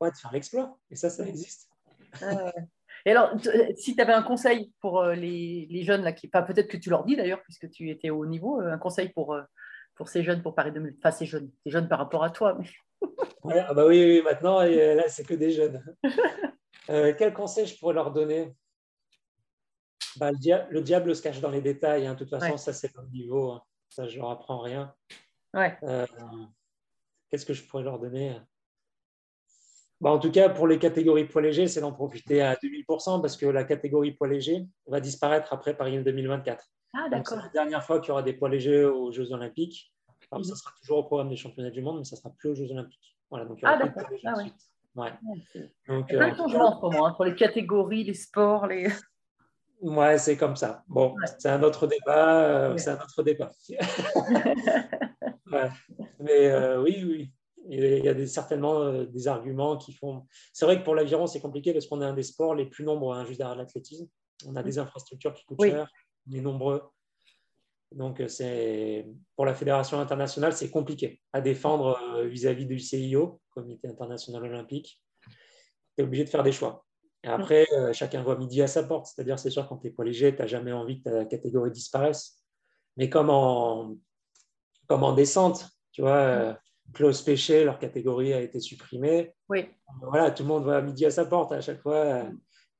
ouais, 0.00 0.10
de 0.10 0.16
faire 0.16 0.32
l'exploit. 0.32 0.78
Et 0.90 0.96
ça, 0.96 1.10
ça 1.10 1.26
existe. 1.26 1.70
Et 3.04 3.10
alors, 3.10 3.34
euh, 3.46 3.72
si 3.76 3.94
tu 3.94 4.02
avais 4.02 4.12
un 4.14 4.22
conseil 4.22 4.72
pour 4.80 5.00
euh, 5.00 5.14
les, 5.14 5.66
les 5.70 5.84
jeunes, 5.84 6.02
là, 6.02 6.12
qui, 6.12 6.28
enfin, 6.32 6.42
peut-être 6.42 6.68
que 6.68 6.76
tu 6.76 6.90
leur 6.90 7.04
dis 7.04 7.14
d'ailleurs, 7.16 7.42
puisque 7.42 7.70
tu 7.70 7.90
étais 7.90 8.10
au 8.10 8.26
niveau, 8.26 8.60
euh, 8.60 8.72
un 8.72 8.78
conseil 8.78 9.10
pour, 9.10 9.36
pour 9.94 10.08
ces 10.08 10.22
jeunes 10.24 10.42
pour 10.42 10.54
Paris 10.54 10.72
2000, 10.72 10.96
enfin 10.98 11.10
ces 11.12 11.26
jeunes, 11.26 11.50
ces 11.64 11.70
jeunes 11.70 11.88
par 11.88 11.98
rapport 11.98 12.24
à 12.24 12.30
toi. 12.30 12.58
mais- 12.58 12.68
Ouais, 13.44 13.60
ah 13.68 13.74
bah 13.74 13.86
oui, 13.86 14.02
oui, 14.02 14.22
maintenant, 14.22 14.62
et 14.62 14.94
là, 14.94 15.08
c'est 15.08 15.24
que 15.24 15.34
des 15.34 15.50
jeunes. 15.50 15.82
Euh, 16.88 17.12
quel 17.18 17.34
conseil 17.34 17.66
je 17.66 17.76
pourrais 17.76 17.94
leur 17.94 18.12
donner? 18.12 18.54
Bah, 20.18 20.30
le, 20.30 20.38
dia- 20.38 20.68
le 20.70 20.80
diable 20.82 21.16
se 21.16 21.20
cache 21.20 21.40
dans 21.40 21.50
les 21.50 21.60
détails. 21.60 22.06
hein. 22.06 22.14
De 22.14 22.18
toute 22.20 22.30
façon, 22.30 22.52
Ouais. 22.52 22.58
ça, 22.58 22.72
c'est 22.72 22.94
le 22.94 23.02
niveau. 23.10 23.50
hein. 23.50 23.62
Ça, 23.88 24.06
je 24.06 24.16
leur 24.18 24.30
apprends 24.30 24.60
rien. 24.60 24.94
Ouais, 25.54 25.76
Euh, 25.82 26.06
Qu'est-ce 27.28 27.46
que 27.46 27.54
je 27.54 27.64
pourrais 27.64 27.82
leur 27.82 27.98
donner 27.98 28.36
Bah, 30.00 30.10
En 30.10 30.18
tout 30.18 30.30
cas, 30.30 30.48
pour 30.48 30.66
les 30.68 30.78
catégories 30.78 31.24
poids 31.24 31.42
légers, 31.42 31.66
c'est 31.68 31.80
d'en 31.80 31.92
profiter 31.92 32.42
à 32.42 32.54
2000% 32.54 33.20
parce 33.20 33.36
que 33.36 33.46
la 33.46 33.64
catégorie 33.64 34.12
poids 34.12 34.28
léger 34.28 34.66
va 34.86 35.00
disparaître 35.00 35.52
après 35.52 35.76
Paris 35.76 36.02
2024. 36.02 36.64
ah 36.94 36.98
Donc, 36.98 37.26
c'est 37.28 37.34
d'accord. 37.34 37.38
la 37.38 37.48
dernière 37.50 37.82
fois 37.84 38.00
qu'il 38.00 38.08
y 38.08 38.12
aura 38.12 38.22
des 38.22 38.32
poids 38.34 38.48
légers 38.48 38.84
aux 38.84 39.10
Jeux 39.12 39.32
Olympiques. 39.32 39.92
Alors, 40.30 40.40
Mhm. 40.44 40.50
ça 40.50 40.56
sera 40.56 40.72
toujours 40.80 40.98
au 40.98 41.04
programme 41.04 41.28
des 41.30 41.36
championnats 41.36 41.70
du 41.70 41.82
monde, 41.82 41.98
mais 41.98 42.04
ça 42.04 42.16
sera 42.16 42.30
plus 42.30 42.50
aux 42.50 42.54
Jeux 42.54 42.70
Olympiques. 42.70 43.16
Voilà, 43.30 43.44
donc 43.44 43.58
il 43.58 43.62
y 43.62 43.66
aura 43.66 43.78
Ah, 43.80 43.84
d'accord. 43.86 44.08
Ah, 44.24 44.36
ouais. 44.36 44.52
Ouais. 44.94 45.12
Donc, 45.88 46.12
euh, 46.12 46.30
en 46.30 46.48
ce 46.48 46.80
moment, 46.80 47.06
hein, 47.06 47.12
pour 47.14 47.24
les 47.24 47.34
catégories, 47.34 48.04
les 48.04 48.14
sports, 48.14 48.66
les. 48.66 48.88
Ouais, 49.80 50.16
c'est 50.18 50.36
comme 50.38 50.56
ça. 50.56 50.82
Bon, 50.88 51.12
Ouais. 51.14 51.26
c'est 51.38 51.48
un 51.50 51.62
autre 51.62 51.86
débat. 51.86 52.42
euh, 52.44 52.72
Ouais. 52.72 52.78
C'est 52.78 52.90
un 52.90 52.96
autre 52.98 53.22
débat. 53.22 53.50
Ouais. 55.52 55.68
Mais 56.20 56.48
euh, 56.48 56.82
oui, 56.82 57.04
oui. 57.06 57.32
Il 57.68 58.04
y 58.04 58.08
a 58.08 58.14
des, 58.14 58.26
certainement 58.28 58.80
euh, 58.82 59.06
des 59.06 59.26
arguments 59.26 59.76
qui 59.76 59.92
font. 59.92 60.24
C'est 60.52 60.64
vrai 60.64 60.78
que 60.78 60.84
pour 60.84 60.94
l'aviron, 60.94 61.26
c'est 61.26 61.40
compliqué 61.40 61.72
parce 61.72 61.86
qu'on 61.86 62.00
est 62.00 62.04
un 62.04 62.14
des 62.14 62.22
sports 62.22 62.54
les 62.54 62.66
plus 62.66 62.84
nombreux, 62.84 63.16
hein, 63.16 63.24
juste 63.24 63.38
derrière 63.38 63.56
l'athlétisme. 63.56 64.06
On 64.46 64.54
a 64.54 64.62
des 64.62 64.78
infrastructures 64.78 65.34
qui 65.34 65.44
coûtent 65.44 65.58
Oui. 65.60 65.70
cher, 65.70 65.90
on 66.30 66.34
est 66.34 66.40
nombreux. 66.40 66.82
Donc, 67.90 68.20
euh, 68.20 68.28
c'est 68.28 69.08
pour 69.34 69.46
la 69.46 69.54
fédération 69.54 69.98
internationale, 69.98 70.52
c'est 70.52 70.70
compliqué 70.70 71.20
à 71.32 71.40
défendre 71.40 72.22
vis-à-vis 72.24 72.66
du 72.66 72.78
CIO, 72.78 73.40
Comité 73.50 73.88
international 73.88 74.44
olympique. 74.44 75.02
Tu 75.96 76.02
es 76.02 76.04
obligé 76.04 76.24
de 76.24 76.28
faire 76.28 76.42
des 76.42 76.52
choix. 76.52 76.86
Et 77.26 77.28
après, 77.28 77.66
euh, 77.72 77.92
chacun 77.92 78.22
voit 78.22 78.36
midi 78.36 78.62
à 78.62 78.68
sa 78.68 78.84
porte. 78.84 79.06
C'est-à-dire, 79.06 79.38
c'est 79.38 79.50
sûr, 79.50 79.66
quand 79.66 79.78
tu 79.78 79.88
es 79.88 79.90
poids 79.90 80.04
léger, 80.04 80.34
tu 80.34 80.40
n'as 80.40 80.46
jamais 80.46 80.72
envie 80.72 81.00
que 81.02 81.10
ta 81.10 81.24
catégorie 81.24 81.72
disparaisse. 81.72 82.44
Mais 82.96 83.10
comme 83.10 83.30
en, 83.30 83.96
comme 84.86 85.02
en 85.02 85.12
descente, 85.12 85.68
tu 85.92 86.02
vois, 86.02 86.16
euh, 86.16 86.54
Klaus 86.94 87.22
Péché, 87.22 87.64
leur 87.64 87.78
catégorie 87.78 88.32
a 88.32 88.40
été 88.40 88.60
supprimée. 88.60 89.34
Oui, 89.48 89.68
Voilà, 90.02 90.30
tout 90.30 90.42
le 90.42 90.48
monde 90.48 90.64
voit 90.64 90.80
midi 90.82 91.04
à 91.06 91.10
sa 91.10 91.24
porte. 91.24 91.52
À 91.52 91.60
chaque 91.60 91.80
fois, 91.80 91.96
euh, 91.96 92.22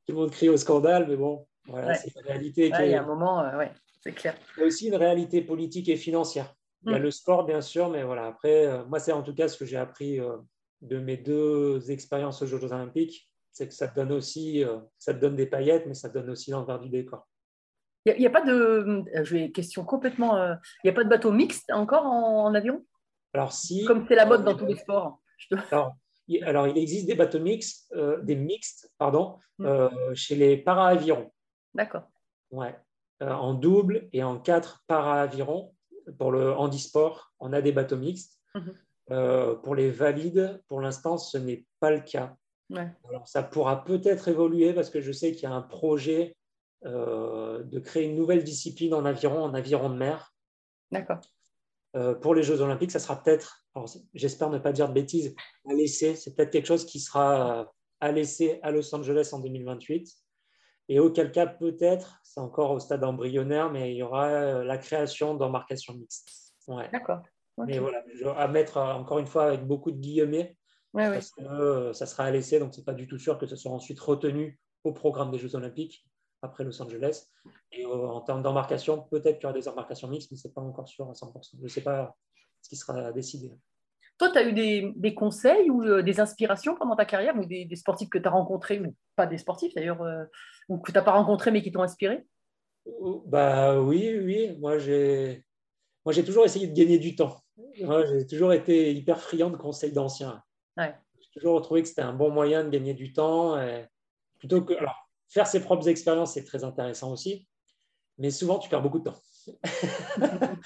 tout 0.07 0.13
le 0.13 0.15
monde 0.15 0.31
crie 0.31 0.49
au 0.49 0.57
scandale, 0.57 1.07
mais 1.09 1.17
bon, 1.17 1.47
voilà, 1.67 1.89
Ouais. 1.89 1.95
c'est 1.97 2.15
une 2.15 2.23
réalité. 2.27 2.71
Ouais, 2.73 2.89
il 2.89 2.93
y 2.93 2.95
a 2.95 3.03
un 3.03 3.07
moment, 3.07 3.41
euh, 3.43 3.57
ouais, 3.59 3.73
c'est 4.01 4.13
clair. 4.13 4.37
il 4.57 4.61
y 4.61 4.63
a 4.65 4.67
aussi 4.67 4.89
une 4.89 4.95
réalité 4.97 5.43
politique 5.43 5.89
et 5.89 5.97
financière. 5.97 6.55
Il 6.85 6.93
y 6.93 6.95
a 6.95 6.99
Mm. 6.99 7.03
le 7.03 7.11
sport, 7.11 7.45
bien 7.45 7.61
sûr, 7.61 7.91
mais 7.91 8.05
voilà. 8.05 8.27
Après, 8.27 8.67
euh, 8.67 8.85
moi, 8.85 9.01
c'est 9.01 9.13
en 9.13 9.23
tout 9.23 9.35
cas 9.35 9.49
ce 9.49 9.59
que 9.59 9.65
j'ai 9.65 9.77
appris 9.77 10.21
euh, 10.21 10.37
de 10.83 10.99
mes 10.99 11.17
deux 11.17 11.91
expériences 11.91 12.43
aux 12.43 12.47
Jeux 12.47 12.63
Olympiques, 12.63 13.29
c'est 13.51 13.67
que 13.67 13.75
ça 13.75 13.89
te 13.89 13.97
donne 13.97 14.13
aussi, 14.13 14.63
euh, 14.63 14.79
ça 14.99 15.13
te 15.15 15.19
donne 15.19 15.35
des 15.35 15.47
paillettes, 15.47 15.87
mais 15.87 15.95
ça 15.95 16.09
te 16.11 16.15
donne 16.19 16.31
aussi 16.31 16.51
l'envers 16.53 16.79
du 16.79 16.89
décor. 16.91 17.27
Il 18.07 18.19
n'y 18.21 18.27
a, 18.27 18.31
pas 18.31 18.43
de. 18.43 18.53
euh, 18.53 19.25
Je 19.25 19.37
vais 19.37 19.51
question 19.51 19.85
complètement. 19.85 20.37
euh, 20.37 20.55
Il 20.85 20.87
n'y 20.87 20.91
a 20.91 20.95
pas 20.95 21.05
de 21.05 21.09
bateau 21.09 21.33
mixte 21.33 21.71
encore 21.73 22.07
en, 22.07 22.45
en 22.47 22.55
avion? 22.55 22.85
Alors, 23.35 23.53
si. 23.53 23.85
Comme 23.85 24.07
c'est 24.09 24.15
la 24.15 24.27
mode 24.27 24.45
dans 24.45 24.57
tous 24.57 24.67
les 24.67 24.77
sports. 24.77 25.21
Te- 25.51 25.57
Alors, 25.73 25.97
il, 26.29 26.43
alors, 26.45 26.69
il 26.69 26.79
existe 26.79 27.07
des 27.07 27.15
bateaux 27.17 27.41
mixtes, 27.41 27.93
euh, 27.95 28.21
des 28.23 28.37
mixtes, 28.37 28.91
pardon, 28.99 29.39
Mm. 29.59 29.65
euh, 29.67 29.89
chez 30.15 30.35
les 30.37 30.57
para-avirons. 30.59 31.33
D'accord. 31.75 32.03
Ouais. 32.51 32.77
Euh, 33.23 33.33
en 33.33 33.55
double 33.55 34.09
et 34.13 34.23
en 34.23 34.39
quatre 34.39 34.85
para-avirons. 34.87 35.73
Pour 36.19 36.31
le 36.31 36.53
handisport, 36.53 37.33
on 37.41 37.53
a 37.55 37.61
des 37.63 37.73
bateaux 37.73 37.97
mixtes. 37.97 38.39
Mhm. 38.55 38.75
Euh, 39.11 39.55
pour 39.57 39.75
les 39.75 39.91
valides, 39.91 40.63
pour 40.69 40.81
l'instant, 40.81 41.17
ce 41.19 41.39
n'est 41.39 41.65
pas 41.81 41.91
le 41.91 42.01
cas. 42.01 42.37
Ouais. 42.71 42.89
Alors, 43.09 43.27
ça 43.27 43.43
pourra 43.43 43.85
peut-être 43.85 44.29
évoluer 44.29 44.73
parce 44.75 44.91
que 44.91 45.01
je 45.01 45.11
sais 45.13 45.33
qu'il 45.33 45.45
y 45.45 45.47
a 45.47 45.55
un 45.55 45.63
projet 45.63 46.37
euh, 46.87 47.63
de 47.65 47.79
créer 47.79 48.05
une 48.05 48.17
nouvelle 48.17 48.45
discipline 48.45 48.95
en 48.95 49.05
aviron, 49.05 49.43
en 49.43 49.55
aviron 49.55 49.91
de 49.91 49.97
mer. 49.97 50.33
D'accord. 50.91 51.21
Euh, 51.97 52.15
pour 52.15 52.35
les 52.35 52.43
Jeux 52.43 52.61
Olympiques, 52.61 52.93
ça 52.93 52.99
sera 52.99 53.23
peut-être, 53.23 53.67
j'espère 54.15 54.51
ne 54.51 54.59
pas 54.59 54.73
dire 54.73 54.89
de 54.89 54.95
bêtises, 54.95 55.35
à 55.69 55.75
l'essai. 55.75 56.15
C'est 56.15 56.35
peut-être 56.35 56.51
quelque 56.51 56.67
chose 56.67 56.85
qui 56.85 57.01
sera 57.01 57.73
à 58.01 58.13
l'essai 58.13 58.61
à 58.63 58.71
Los 58.71 58.95
Angeles 58.95 59.31
en 59.33 59.41
2028. 59.41 60.09
Et 60.89 61.01
auquel 61.01 61.33
cas, 61.33 61.47
peut-être, 61.47 62.21
c'est 62.23 62.41
encore 62.41 62.71
au 62.71 62.79
stade 62.79 63.03
embryonnaire, 63.03 63.71
mais 63.73 63.93
il 63.93 63.97
y 63.97 64.03
aura 64.03 64.29
euh, 64.29 64.65
la 64.65 64.79
création 64.79 65.35
d'embarcations 65.35 65.95
mixtes. 65.95 66.55
Ouais. 66.69 66.89
D'accord. 66.93 67.23
Mais 67.59 67.79
voilà, 67.79 68.03
à 68.37 68.49
mettre 68.49 68.77
encore 68.77 69.19
une 69.19 69.27
fois 69.27 69.45
avec 69.45 69.67
beaucoup 69.67 69.91
de 69.91 69.97
guillemets, 69.97 70.57
Ouais, 70.97 71.13
parce 71.13 71.31
que 71.31 71.93
ça 71.93 72.07
sera 72.07 72.25
à 72.25 72.31
l'essai, 72.31 72.59
donc 72.59 72.75
c'est 72.75 72.85
pas 72.85 72.95
du 72.95 73.07
tout 73.07 73.19
sûr 73.19 73.37
que 73.37 73.47
ce 73.47 73.55
soit 73.55 73.71
ensuite 73.71 74.01
retenu 74.01 74.59
au 74.83 74.93
programme 74.93 75.31
des 75.31 75.37
Jeux 75.37 75.55
Olympiques 75.55 76.07
après 76.47 76.65
Los 76.65 76.81
Angeles. 76.81 77.29
Et 77.73 77.85
euh, 77.85 78.09
en 78.09 78.21
termes 78.23 78.43
d'embarcation, 78.43 79.03
peut-être 79.11 79.37
qu'il 79.39 79.45
y 79.45 79.47
aura 79.47 79.53
des 79.53 79.69
embarcations 79.69 80.09
mixtes, 80.09 80.31
mais 80.31 80.37
c'est 80.37 80.55
pas 80.55 80.61
encore 80.61 80.89
sûr 80.89 81.09
à 81.09 81.13
100%. 81.13 81.57
Je 81.59 81.63
ne 81.63 81.69
sais 81.69 81.83
pas 81.83 82.17
ce 82.63 82.69
qui 82.69 82.77
sera 82.77 83.13
décidé. 83.13 83.53
Toi, 84.19 84.31
tu 84.31 84.39
as 84.39 84.49
eu 84.49 84.53
des, 84.53 84.93
des 84.97 85.15
conseils 85.15 85.71
ou 85.71 85.83
euh, 85.85 86.03
des 86.03 86.21
inspirations 86.21 86.75
pendant 86.75 86.97
ta 86.97 87.05
carrière 87.05 87.37
ou 87.39 87.45
des, 87.45 87.67
des 87.67 87.77
sportifs 87.77 88.09
que 88.09 88.19
tu 88.19 88.27
as 88.27 88.31
rencontrés, 88.31 88.81
ou 88.81 88.95
pas 89.15 89.27
des 89.27 89.37
sportifs 89.37 89.75
d'ailleurs, 89.75 90.03
euh, 90.03 90.25
ou 90.69 90.79
que 90.79 90.91
tu 90.91 90.97
n'as 90.97 91.05
pas 91.05 91.13
rencontrés 91.13 91.51
mais 91.51 91.63
qui 91.63 91.71
t'ont 91.71 91.83
inspiré? 91.83 92.27
Oh, 92.87 93.23
Bah 93.27 93.79
oui, 93.81 94.19
oui. 94.19 94.57
Moi, 94.59 94.79
j'ai, 94.79 95.45
moi, 96.05 96.13
j'ai 96.13 96.25
toujours 96.25 96.47
essayé 96.47 96.67
de 96.67 96.75
gagner 96.75 96.99
du 96.99 97.15
temps. 97.15 97.43
Moi, 97.83 98.07
j'ai 98.07 98.27
toujours 98.27 98.53
été 98.53 98.93
hyper 98.95 99.21
friand 99.21 99.51
de 99.51 99.57
conseils 99.57 99.93
d'anciens. 99.93 100.43
Ouais. 100.79 100.95
J'ai 101.19 101.41
toujours 101.41 101.61
trouvé 101.61 101.83
que 101.83 101.89
c'était 101.89 102.03
un 102.03 102.15
bon 102.15 102.31
moyen 102.31 102.65
de 102.65 102.71
gagner 102.71 102.95
du 102.95 103.13
temps. 103.13 103.61
et 103.61 103.87
plutôt 104.39 104.63
que, 104.63 104.75
alors, 104.75 105.06
faire 105.29 105.47
ses 105.47 105.61
propres 105.61 105.89
expériences, 105.89 106.35
c'est 106.35 106.45
très 106.45 106.65
intéressant 106.65 107.13
aussi, 107.13 107.47
mais 108.19 108.31
souvent, 108.31 108.59
tu 108.59 108.69
perds 108.69 108.83
beaucoup 108.83 109.01
de 109.01 109.05
temps. 109.05 109.21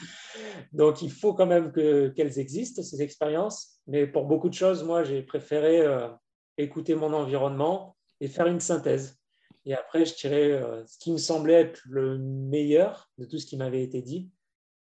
Donc, 0.72 1.02
il 1.02 1.10
faut 1.10 1.34
quand 1.34 1.46
même 1.46 1.72
que, 1.72 2.08
qu'elles 2.08 2.38
existent, 2.38 2.82
ces 2.82 3.02
expériences. 3.02 3.80
Mais 3.86 4.06
pour 4.06 4.26
beaucoup 4.26 4.48
de 4.48 4.54
choses, 4.54 4.84
moi, 4.84 5.02
j'ai 5.02 5.22
préféré 5.22 5.80
euh, 5.80 6.08
écouter 6.56 6.94
mon 6.94 7.12
environnement 7.12 7.96
et 8.20 8.28
faire 8.28 8.46
une 8.46 8.60
synthèse. 8.60 9.18
Et 9.66 9.74
après, 9.74 10.04
je 10.04 10.14
tirais 10.14 10.52
euh, 10.52 10.86
ce 10.86 10.98
qui 10.98 11.12
me 11.12 11.18
semblait 11.18 11.54
être 11.54 11.82
le 11.86 12.18
meilleur 12.18 13.10
de 13.18 13.24
tout 13.24 13.38
ce 13.38 13.46
qui 13.46 13.56
m'avait 13.56 13.82
été 13.82 14.00
dit. 14.00 14.30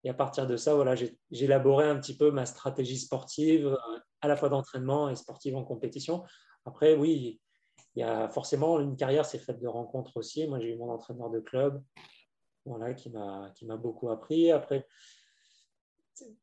Et 0.04 0.10
à 0.10 0.14
partir 0.14 0.46
de 0.46 0.56
ça, 0.56 0.74
voilà, 0.74 0.94
j'ai 0.94 1.16
élaboré 1.32 1.88
un 1.88 1.98
petit 1.98 2.16
peu 2.16 2.30
ma 2.30 2.46
stratégie 2.46 2.98
sportive, 2.98 3.66
euh, 3.66 3.98
à 4.20 4.28
la 4.28 4.36
fois 4.36 4.48
d'entraînement 4.48 5.10
et 5.10 5.16
sportive 5.16 5.56
en 5.56 5.64
compétition. 5.64 6.24
Après, 6.64 6.94
oui, 6.94 7.40
il 7.94 8.00
y 8.00 8.02
a 8.02 8.28
forcément 8.28 8.80
une 8.80 8.96
carrière, 8.96 9.24
c'est 9.24 9.38
faite 9.38 9.60
de 9.60 9.68
rencontres 9.68 10.16
aussi. 10.16 10.46
Moi, 10.46 10.60
j'ai 10.60 10.70
eu 10.70 10.76
mon 10.76 10.90
entraîneur 10.90 11.30
de 11.30 11.40
club, 11.40 11.82
voilà, 12.64 12.94
qui 12.94 13.10
m'a 13.10 13.76
beaucoup 13.76 14.10
appris. 14.10 14.50
Après, 14.50 14.86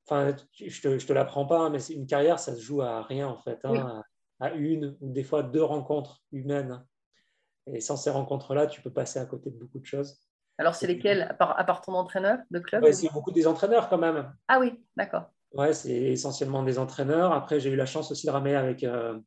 enfin, 0.05 0.35
je 0.53 0.81
te, 0.81 0.97
je 0.99 1.07
te 1.07 1.13
l'apprends 1.13 1.45
pas, 1.45 1.59
hein, 1.59 1.69
mais 1.69 1.83
une 1.87 2.05
carrière, 2.05 2.39
ça 2.39 2.55
se 2.55 2.61
joue 2.61 2.81
à 2.81 3.01
rien 3.01 3.27
en 3.27 3.37
fait, 3.37 3.59
hein, 3.63 4.03
à, 4.39 4.47
à 4.47 4.53
une 4.53 4.97
ou 5.01 5.11
des 5.11 5.23
fois 5.23 5.43
deux 5.43 5.63
rencontres 5.63 6.21
humaines. 6.31 6.85
Et 7.67 7.81
sans 7.81 7.97
ces 7.97 8.09
rencontres-là, 8.09 8.67
tu 8.67 8.81
peux 8.81 8.91
passer 8.91 9.19
à 9.19 9.25
côté 9.25 9.51
de 9.51 9.57
beaucoup 9.57 9.79
de 9.79 9.85
choses. 9.85 10.19
Alors, 10.57 10.75
c'est 10.75 10.87
lesquels 10.87 11.21
à 11.21 11.33
part, 11.33 11.57
à 11.57 11.63
part 11.63 11.81
ton 11.81 11.93
entraîneur 11.93 12.39
de 12.51 12.59
club 12.59 12.83
Ouais, 12.83 12.93
c'est 12.93 13.11
beaucoup 13.13 13.31
des 13.31 13.47
entraîneurs 13.47 13.89
quand 13.89 13.97
même. 13.97 14.35
Ah 14.47 14.59
oui, 14.59 14.73
d'accord. 14.95 15.31
Ouais, 15.53 15.73
c'est 15.73 15.91
essentiellement 15.91 16.63
des 16.63 16.77
entraîneurs. 16.77 17.31
Après, 17.31 17.59
j'ai 17.59 17.69
eu 17.69 17.75
la 17.75 17.85
chance 17.85 18.11
aussi 18.11 18.25
de 18.27 18.31
ramer 18.31 18.55
avec 18.55 18.83
euh, 18.83 19.19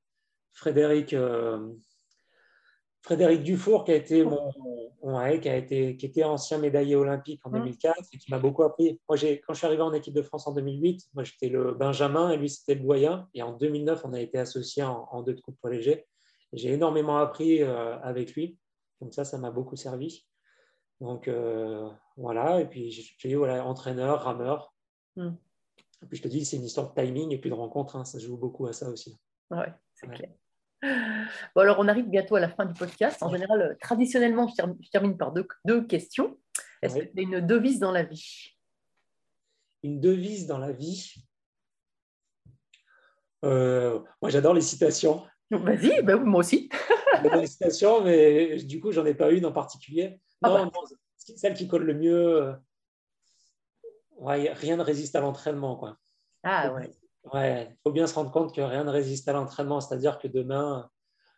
Frédéric, 0.52 1.14
euh, 1.14 1.72
Frédéric 3.02 3.42
Dufour, 3.42 3.84
qui 3.84 3.90
a 3.92 3.96
été 3.96 4.24
mon, 4.24 4.52
ouais, 5.02 5.40
qui 5.40 5.48
a 5.48 5.56
été, 5.56 5.96
qui 5.96 6.06
était 6.06 6.22
ancien 6.24 6.58
médaillé 6.58 6.94
olympique 6.96 7.40
en 7.44 7.50
Mm. 7.50 7.54
2004 7.58 7.98
et 8.12 8.18
qui 8.18 8.30
m'a 8.30 8.38
beaucoup 8.38 8.62
appris. 8.62 9.00
Moi, 9.08 9.16
j'ai, 9.16 9.40
quand 9.40 9.52
je 9.54 9.58
suis 9.58 9.66
arrivé 9.66 9.82
en 9.82 9.92
équipe 9.92 10.14
de 10.14 10.22
France 10.22 10.46
en 10.46 10.52
2008, 10.52 11.08
moi 11.14 11.24
j'étais 11.24 11.48
le 11.48 11.74
Benjamin 11.74 12.30
et 12.30 12.36
lui 12.36 12.48
c'était 12.48 12.74
le 12.74 12.80
doyen. 12.82 13.28
Et 13.34 13.42
en 13.42 13.52
2009, 13.52 14.04
on 14.04 14.12
a 14.12 14.20
été 14.20 14.38
associés 14.38 14.84
en, 14.84 15.08
en 15.10 15.22
deux 15.22 15.34
de 15.34 15.40
coupe 15.40 15.58
poids 15.60 15.70
léger. 15.70 16.06
J'ai 16.52 16.72
énormément 16.72 17.16
appris 17.18 17.62
euh, 17.62 17.98
avec 18.00 18.34
lui. 18.34 18.58
Donc 19.00 19.14
ça, 19.14 19.24
ça 19.24 19.36
m'a 19.38 19.50
beaucoup 19.50 19.74
servi. 19.74 20.24
Donc 21.00 21.26
euh, 21.26 21.88
voilà. 22.16 22.60
Et 22.60 22.68
puis 22.68 22.90
j'ai 22.90 23.30
eu 23.30 23.34
voilà, 23.36 23.66
entraîneur, 23.66 24.22
rameur. 24.22 24.72
Mm. 25.16 25.30
Et 26.02 26.06
puis 26.06 26.18
je 26.18 26.22
te 26.22 26.28
dis, 26.28 26.44
c'est 26.44 26.56
une 26.56 26.64
histoire 26.64 26.92
de 26.94 27.00
timing 27.02 27.32
et 27.32 27.38
puis 27.38 27.50
de 27.50 27.54
rencontre. 27.54 27.96
hein. 27.96 28.04
ça 28.04 28.18
joue 28.20 28.36
beaucoup 28.36 28.66
à 28.66 28.72
ça 28.72 28.88
aussi. 28.90 29.18
Ouais, 29.50 29.72
c'est 29.94 30.06
Ouais. 30.08 30.14
clair. 30.14 30.30
Bon, 30.82 31.60
alors, 31.62 31.78
on 31.78 31.88
arrive 31.88 32.08
bientôt 32.08 32.34
à 32.36 32.40
la 32.40 32.48
fin 32.48 32.64
du 32.64 32.74
podcast. 32.74 33.22
En 33.22 33.30
général, 33.30 33.62
euh, 33.62 33.74
traditionnellement, 33.80 34.48
je 34.48 34.90
termine, 34.90 35.16
par 35.16 35.32
deux, 35.32 35.46
deux 35.64 35.86
questions. 35.86 36.36
Est-ce 36.82 36.96
que 36.96 37.04
tu 37.04 37.18
as 37.18 37.22
une 37.22 37.40
devise 37.40 37.78
dans 37.78 37.92
la 37.92 38.02
vie? 38.02 38.56
Une 39.84 40.00
devise 40.00 40.46
dans 40.46 40.58
la 40.58 40.72
vie? 40.72 41.14
Euh, 43.44 44.00
moi, 44.20 44.30
j'adore 44.30 44.54
les 44.54 44.60
citations. 44.60 45.24
Vas-y, 45.50 46.02
bah 46.02 46.16
moi 46.16 46.40
aussi. 46.40 46.68
des 47.22 47.30
félicitations, 47.30 48.02
mais 48.02 48.56
du 48.56 48.80
coup, 48.80 48.90
j'en 48.92 49.04
ai 49.04 49.14
pas 49.14 49.30
une 49.30 49.46
en 49.46 49.52
particulier. 49.52 50.20
Ah 50.42 50.48
Non, 50.48 50.54
bah. 50.54 50.70
non, 50.74 50.80
celle 51.36 51.54
qui 51.54 51.68
colle 51.68 51.84
le 51.84 51.94
mieux, 51.94 52.42
euh, 52.42 52.52
ouais, 54.16 54.52
rien 54.52 54.76
ne 54.76 54.82
résiste 54.82 55.14
à 55.14 55.20
l'entraînement. 55.20 55.76
Quoi. 55.76 55.98
Ah 56.42 56.72
ouais. 56.72 56.90
Ouais, 57.32 57.68
il 57.70 57.76
faut 57.82 57.92
bien 57.92 58.06
se 58.06 58.14
rendre 58.14 58.30
compte 58.30 58.54
que 58.54 58.60
rien 58.60 58.84
ne 58.84 58.90
résiste 58.90 59.28
à 59.28 59.32
l'entraînement. 59.32 59.80
C'est-à-dire 59.80 60.18
que 60.18 60.28
demain, 60.28 60.88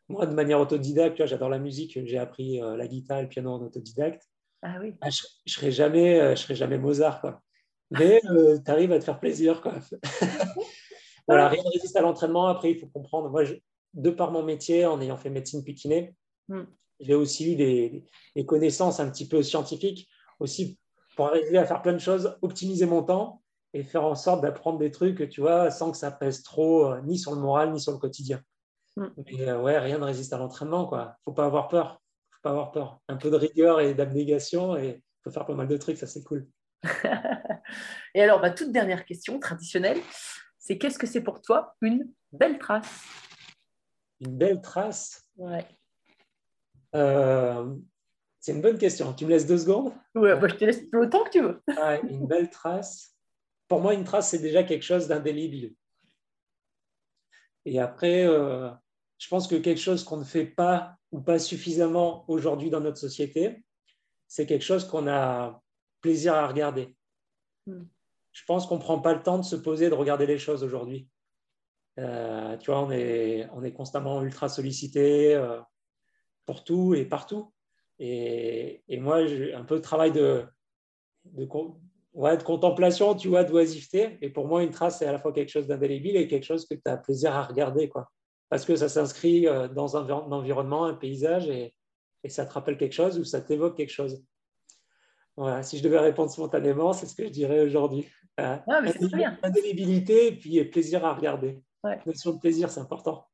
moi, 0.08 0.26
de 0.26 0.34
manière 0.34 0.60
autodidacte, 0.60 1.24
j'adore 1.26 1.48
la 1.50 1.58
musique, 1.58 1.98
j'ai 2.04 2.18
appris 2.18 2.62
euh, 2.62 2.76
la 2.76 2.86
guitare 2.86 3.18
et 3.18 3.22
le 3.22 3.28
piano 3.28 3.52
en 3.52 3.60
autodidacte. 3.62 4.22
Ah 4.62 4.76
oui. 4.80 4.94
Ah, 5.02 5.10
je 5.10 5.22
ne 5.46 5.50
serai, 5.52 5.70
jamais, 5.70 6.20
euh, 6.20 6.30
je 6.34 6.42
serai 6.42 6.54
jamais 6.54 6.78
Mozart. 6.78 7.20
Quoi. 7.20 7.42
Mais 7.90 8.20
tu 8.64 8.70
arrives 8.70 8.92
à 8.92 8.98
te 8.98 9.04
faire 9.04 9.20
plaisir. 9.20 9.60
Quoi. 9.60 9.74
voilà, 11.28 11.48
rien 11.48 11.62
ne 11.62 11.70
résiste 11.72 11.96
à 11.96 12.00
l'entraînement. 12.00 12.46
Après, 12.46 12.70
il 12.70 12.78
faut 12.78 12.86
comprendre. 12.86 13.28
Moi, 13.30 13.44
je- 13.44 13.54
de 13.94 14.10
par 14.10 14.30
mon 14.32 14.42
métier, 14.42 14.86
en 14.86 15.00
ayant 15.00 15.16
fait 15.16 15.30
médecine 15.30 15.62
puis 15.62 15.74
kiné, 15.74 16.14
Mm. 16.48 16.64
j'ai 17.00 17.14
aussi 17.14 17.52
eu 17.52 17.56
des, 17.56 18.04
des 18.36 18.44
connaissances 18.44 19.00
un 19.00 19.08
petit 19.08 19.26
peu 19.26 19.42
scientifiques 19.42 20.06
aussi 20.38 20.78
pour 21.16 21.28
arriver 21.28 21.56
à 21.56 21.64
faire 21.64 21.80
plein 21.80 21.94
de 21.94 21.98
choses, 21.98 22.36
optimiser 22.42 22.84
mon 22.84 23.02
temps 23.02 23.40
et 23.74 23.82
faire 23.82 24.04
en 24.04 24.14
sorte 24.14 24.40
d'apprendre 24.40 24.78
des 24.78 24.92
trucs, 24.92 25.28
tu 25.28 25.40
vois, 25.40 25.70
sans 25.70 25.90
que 25.90 25.96
ça 25.96 26.12
pèse 26.12 26.44
trop, 26.44 26.92
euh, 26.92 27.02
ni 27.02 27.18
sur 27.18 27.34
le 27.34 27.40
moral, 27.40 27.72
ni 27.72 27.80
sur 27.80 27.92
le 27.92 27.98
quotidien. 27.98 28.40
Mm. 28.96 29.06
Mais 29.26 29.48
euh, 29.48 29.60
ouais, 29.60 29.78
rien 29.78 29.98
ne 29.98 30.04
résiste 30.04 30.32
à 30.32 30.38
l'entraînement, 30.38 30.86
quoi. 30.86 31.16
Faut 31.24 31.32
pas 31.32 31.44
avoir 31.44 31.66
peur. 31.66 32.00
Faut 32.30 32.40
pas 32.42 32.50
avoir 32.50 32.70
peur. 32.70 33.00
Un 33.08 33.16
peu 33.16 33.30
de 33.30 33.36
rigueur 33.36 33.80
et 33.80 33.92
d'abnégation 33.92 34.76
et 34.76 35.02
faut 35.24 35.30
faire 35.30 35.44
pas 35.44 35.54
mal 35.54 35.66
de 35.66 35.76
trucs, 35.76 35.98
ça 35.98 36.06
c'est 36.06 36.22
cool. 36.22 36.46
Et 38.14 38.22
alors, 38.22 38.40
ma 38.40 38.50
toute 38.50 38.70
dernière 38.70 39.04
question 39.04 39.40
traditionnelle, 39.40 39.98
c'est 40.56 40.78
qu'est-ce 40.78 40.98
que 40.98 41.08
c'est 41.08 41.22
pour 41.22 41.42
toi 41.42 41.74
une 41.82 42.08
belle 42.32 42.58
trace? 42.58 43.02
Une 44.20 44.38
belle 44.38 44.60
trace? 44.60 45.28
Ouais. 45.36 45.66
Euh, 46.94 47.74
c'est 48.38 48.52
une 48.52 48.62
bonne 48.62 48.78
question. 48.78 49.12
Tu 49.14 49.24
me 49.24 49.30
laisses 49.30 49.46
deux 49.46 49.58
secondes? 49.58 49.92
Ouais, 50.14 50.38
bah, 50.38 50.46
je 50.46 50.54
te 50.54 50.64
laisse 50.64 50.82
le 50.92 51.10
temps 51.10 51.24
que 51.24 51.30
tu 51.30 51.42
veux. 51.42 51.60
Ouais, 51.66 52.00
Une 52.08 52.28
belle 52.28 52.50
trace. 52.50 53.13
Pour 53.74 53.82
moi, 53.82 53.94
une 53.94 54.04
trace, 54.04 54.30
c'est 54.30 54.38
déjà 54.38 54.62
quelque 54.62 54.84
chose 54.84 55.08
d'indélébile. 55.08 55.74
Et 57.64 57.80
après, 57.80 58.24
euh, 58.24 58.70
je 59.18 59.26
pense 59.26 59.48
que 59.48 59.56
quelque 59.56 59.80
chose 59.80 60.04
qu'on 60.04 60.18
ne 60.18 60.24
fait 60.24 60.46
pas 60.46 60.94
ou 61.10 61.20
pas 61.20 61.40
suffisamment 61.40 62.24
aujourd'hui 62.28 62.70
dans 62.70 62.78
notre 62.78 62.98
société, 62.98 63.64
c'est 64.28 64.46
quelque 64.46 64.62
chose 64.62 64.86
qu'on 64.86 65.08
a 65.08 65.60
plaisir 66.00 66.34
à 66.34 66.46
regarder. 66.46 66.94
Mm. 67.66 67.82
Je 68.30 68.44
pense 68.44 68.68
qu'on 68.68 68.76
ne 68.76 68.80
prend 68.80 69.00
pas 69.00 69.12
le 69.12 69.24
temps 69.24 69.38
de 69.38 69.44
se 69.44 69.56
poser, 69.56 69.88
de 69.90 69.94
regarder 69.94 70.26
les 70.26 70.38
choses 70.38 70.62
aujourd'hui. 70.62 71.08
Euh, 71.98 72.56
tu 72.58 72.70
vois, 72.70 72.80
on 72.80 72.92
est, 72.92 73.48
on 73.54 73.64
est 73.64 73.72
constamment 73.72 74.22
ultra 74.22 74.48
sollicité 74.48 75.34
euh, 75.34 75.60
pour 76.46 76.62
tout 76.62 76.94
et 76.94 77.06
partout. 77.06 77.52
Et, 77.98 78.84
et 78.86 79.00
moi, 79.00 79.26
j'ai 79.26 79.52
un 79.52 79.64
peu 79.64 79.78
de 79.78 79.82
travail 79.82 80.12
de, 80.12 80.44
de, 81.24 81.48
ouais, 82.14 82.36
de 82.36 82.42
contemplation, 82.42 83.14
tu 83.14 83.28
vois, 83.28 83.44
d'oisiveté. 83.44 84.18
Et 84.22 84.30
pour 84.30 84.46
moi, 84.48 84.62
une 84.62 84.70
trace, 84.70 84.98
c'est 84.98 85.06
à 85.06 85.12
la 85.12 85.18
fois 85.18 85.32
quelque 85.32 85.50
chose 85.50 85.66
d'indélébile 85.66 86.16
et 86.16 86.26
quelque 86.26 86.44
chose 86.44 86.66
que 86.66 86.74
tu 86.74 86.82
as 86.86 86.96
plaisir 86.96 87.34
à 87.34 87.42
regarder, 87.42 87.88
quoi. 87.88 88.10
Parce 88.48 88.64
que 88.64 88.76
ça 88.76 88.88
s'inscrit 88.88 89.46
euh, 89.48 89.68
dans 89.68 89.96
un, 89.96 90.02
envi- 90.08 90.26
un 90.28 90.32
environnement, 90.32 90.84
un 90.84 90.94
paysage, 90.94 91.48
et, 91.48 91.74
et 92.22 92.28
ça 92.28 92.46
te 92.46 92.52
rappelle 92.52 92.76
quelque 92.76 92.92
chose 92.92 93.18
ou 93.18 93.24
ça 93.24 93.40
t'évoque 93.40 93.76
quelque 93.76 93.92
chose. 93.92 94.22
Voilà, 95.36 95.62
si 95.64 95.78
je 95.78 95.82
devais 95.82 95.98
répondre 95.98 96.30
spontanément, 96.30 96.92
c'est 96.92 97.06
ce 97.06 97.14
que 97.16 97.24
je 97.24 97.30
dirais 97.30 97.60
aujourd'hui. 97.60 98.08
Euh, 98.40 98.56
Ah. 98.68 98.82
Indélibilité 99.42 100.28
et 100.28 100.32
puis 100.36 100.64
plaisir 100.66 101.04
à 101.04 101.14
regarder. 101.14 101.60
Ouais. 101.82 101.98
Notion 102.06 102.32
de 102.34 102.38
plaisir, 102.38 102.70
c'est 102.70 102.80
important. 102.80 103.26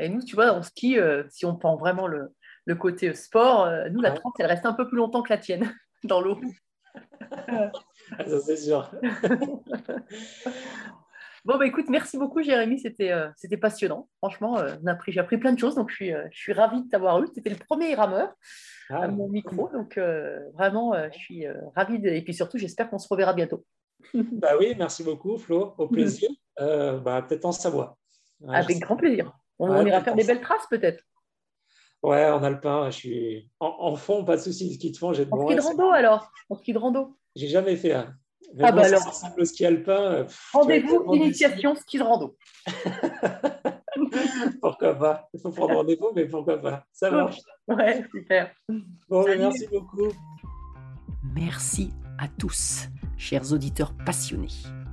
Et 0.00 0.08
nous, 0.08 0.22
tu 0.22 0.36
vois, 0.36 0.52
en 0.52 0.62
ski, 0.62 0.98
euh, 0.98 1.24
si 1.28 1.44
on 1.44 1.56
prend 1.56 1.76
vraiment 1.76 2.06
le, 2.06 2.28
le 2.66 2.74
côté 2.76 3.12
sport, 3.14 3.64
euh, 3.64 3.88
nous, 3.90 4.00
la 4.00 4.10
Ouais. 4.12 4.16
trace, 4.16 4.32
elle 4.38 4.46
reste 4.46 4.64
un 4.66 4.72
peu 4.72 4.86
plus 4.86 4.96
longtemps 4.96 5.22
que 5.22 5.30
la 5.32 5.38
tienne 5.38 5.74
dans 6.04 6.20
l'eau. 6.20 6.38
Ah, 7.30 7.70
ça, 8.26 8.40
c'est 8.40 8.56
sûr. 8.56 8.90
Bon, 11.44 11.56
bah 11.56 11.66
écoute, 11.66 11.86
merci 11.88 12.18
beaucoup, 12.18 12.42
Jérémy. 12.42 12.78
C'était 12.80 13.10
euh, 13.12 13.28
c'était 13.36 13.56
passionnant. 13.56 14.08
Franchement, 14.18 14.58
euh, 14.58 14.74
on 14.82 14.86
a 14.86 14.92
appris- 14.92 15.12
j'ai 15.12 15.20
appris 15.20 15.38
plein 15.38 15.52
de 15.52 15.58
choses. 15.58 15.76
Donc, 15.76 15.88
je 15.88 15.94
suis, 15.94 16.12
euh, 16.12 16.26
je 16.30 16.38
suis 16.38 16.52
ravie 16.52 16.82
de 16.82 16.88
t'avoir 16.90 17.22
eu. 17.22 17.26
C'était 17.32 17.48
le 17.48 17.56
premier 17.56 17.94
rameur 17.94 18.34
Ah, 18.90 19.04
à 19.04 19.08
mon 19.08 19.28
micro. 19.28 19.68
Donc, 19.72 19.96
euh, 19.96 20.40
vraiment, 20.54 20.94
je 21.10 21.16
suis 21.18 21.46
ravie. 21.74 22.00
De... 22.00 22.08
Et 22.08 22.22
puis 22.22 22.34
surtout, 22.34 22.58
j'espère 22.58 22.90
qu'on 22.90 22.98
se 22.98 23.08
reverra 23.08 23.32
bientôt. 23.32 23.64
bah 24.14 24.52
oui, 24.58 24.74
merci 24.76 25.04
beaucoup, 25.04 25.38
Flo. 25.38 25.74
Au 25.78 25.86
plaisir. 25.88 26.28
Euh, 26.60 26.98
bah, 26.98 27.22
Peut-être 27.22 27.44
en 27.46 27.52
Savoie. 27.52 27.96
Ouais, 28.40 28.56
Avec 28.56 28.78
grand 28.80 28.96
plaisir. 28.96 29.32
On, 29.58 29.70
Ouais, 29.70 29.78
on 29.78 29.86
ira 29.86 30.02
faire 30.02 30.14
des 30.16 30.24
belles 30.24 30.40
traces, 30.42 30.66
peut-être. 30.68 31.02
Ouais, 32.02 32.30
en 32.30 32.42
alpin, 32.44 32.90
je 32.90 32.96
suis 32.96 33.50
en, 33.60 33.74
en 33.80 33.96
fond, 33.96 34.24
pas 34.24 34.36
de 34.36 34.42
souci. 34.42 34.74
Ski 34.74 34.92
de 34.92 34.96
fond, 34.96 35.12
j'ai 35.12 35.24
de 35.26 35.32
En 35.32 35.46
ski 35.46 35.56
de 35.56 35.60
rando, 35.60 35.90
alors? 35.90 36.30
En 36.48 36.54
ski 36.56 36.72
de 36.72 36.78
rando? 36.78 37.16
J'ai 37.34 37.48
jamais 37.48 37.76
fait 37.76 37.92
un. 37.92 38.14
Mais 38.54 38.64
Ah 38.64 38.70
bon, 38.70 38.78
bah 38.78 38.86
alors. 38.86 39.00
ça 39.02 39.10
ressemble 39.10 39.40
au 39.40 39.44
ski 39.44 39.66
alpin. 39.66 40.00
euh, 40.12 40.24
Rendez-vous, 40.52 41.14
initiation, 41.14 41.74
ski 41.74 41.98
de 41.98 42.02
rando. 42.04 42.36
Pourquoi 44.60 44.94
pas? 44.94 45.28
Il 45.34 45.40
faut 45.40 45.50
prendre 45.50 45.74
rendez-vous, 45.74 46.10
mais 46.14 46.24
pourquoi 46.26 46.56
pas? 46.58 46.84
Ça 46.92 47.10
marche. 47.10 47.38
Ouais, 47.66 48.04
super. 48.10 48.52
Bon, 49.08 49.24
Salut. 49.24 49.38
merci 49.38 49.66
beaucoup. 49.72 50.08
Merci 51.34 51.90
à 52.18 52.28
tous, 52.28 52.88
chers 53.16 53.52
auditeurs 53.52 53.92
passionnés. 54.06 54.46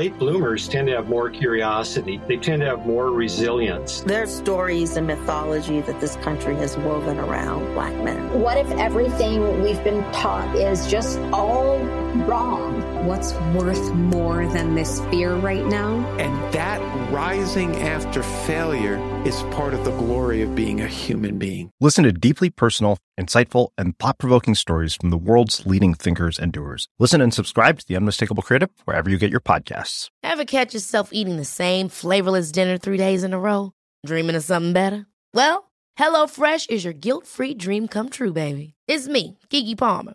Late 0.00 0.18
bloomers 0.18 0.66
tend 0.66 0.88
to 0.88 0.94
have 0.94 1.10
more 1.10 1.28
curiosity. 1.28 2.22
They 2.26 2.38
tend 2.38 2.62
to 2.62 2.66
have 2.66 2.86
more 2.86 3.10
resilience. 3.10 4.00
There's 4.00 4.34
stories 4.34 4.96
and 4.96 5.06
mythology 5.06 5.82
that 5.82 6.00
this 6.00 6.16
country 6.16 6.56
has 6.56 6.74
woven 6.78 7.18
around 7.18 7.74
black 7.74 7.94
men. 8.02 8.40
What 8.40 8.56
if 8.56 8.70
everything 8.78 9.62
we've 9.62 9.84
been 9.84 10.02
taught 10.10 10.56
is 10.56 10.90
just 10.90 11.18
all 11.34 11.76
wrong? 12.24 12.79
What's 13.04 13.32
worth 13.54 13.94
more 13.94 14.46
than 14.46 14.74
this 14.74 15.00
fear 15.06 15.34
right 15.34 15.64
now? 15.64 16.06
And 16.18 16.52
that 16.52 16.80
rising 17.10 17.74
after 17.76 18.22
failure 18.22 18.98
is 19.24 19.40
part 19.54 19.72
of 19.72 19.86
the 19.86 19.90
glory 19.92 20.42
of 20.42 20.54
being 20.54 20.82
a 20.82 20.86
human 20.86 21.38
being. 21.38 21.70
Listen 21.80 22.04
to 22.04 22.12
deeply 22.12 22.50
personal, 22.50 22.98
insightful, 23.18 23.68
and 23.78 23.98
thought 23.98 24.18
provoking 24.18 24.54
stories 24.54 24.96
from 24.96 25.08
the 25.08 25.16
world's 25.16 25.64
leading 25.64 25.94
thinkers 25.94 26.38
and 26.38 26.52
doers. 26.52 26.88
Listen 26.98 27.22
and 27.22 27.32
subscribe 27.32 27.78
to 27.78 27.88
The 27.88 27.96
Unmistakable 27.96 28.42
Creative 28.42 28.70
wherever 28.84 29.08
you 29.08 29.16
get 29.16 29.30
your 29.30 29.40
podcasts. 29.40 30.08
Ever 30.22 30.44
catch 30.44 30.74
yourself 30.74 31.08
eating 31.10 31.38
the 31.38 31.44
same 31.46 31.88
flavorless 31.88 32.52
dinner 32.52 32.76
three 32.76 32.98
days 32.98 33.24
in 33.24 33.32
a 33.32 33.40
row? 33.40 33.72
Dreaming 34.04 34.36
of 34.36 34.44
something 34.44 34.74
better? 34.74 35.06
Well, 35.32 35.70
HelloFresh 35.98 36.68
is 36.68 36.84
your 36.84 36.92
guilt 36.92 37.26
free 37.26 37.54
dream 37.54 37.88
come 37.88 38.10
true, 38.10 38.34
baby. 38.34 38.74
It's 38.86 39.08
me, 39.08 39.38
Gigi 39.48 39.74
Palmer. 39.74 40.14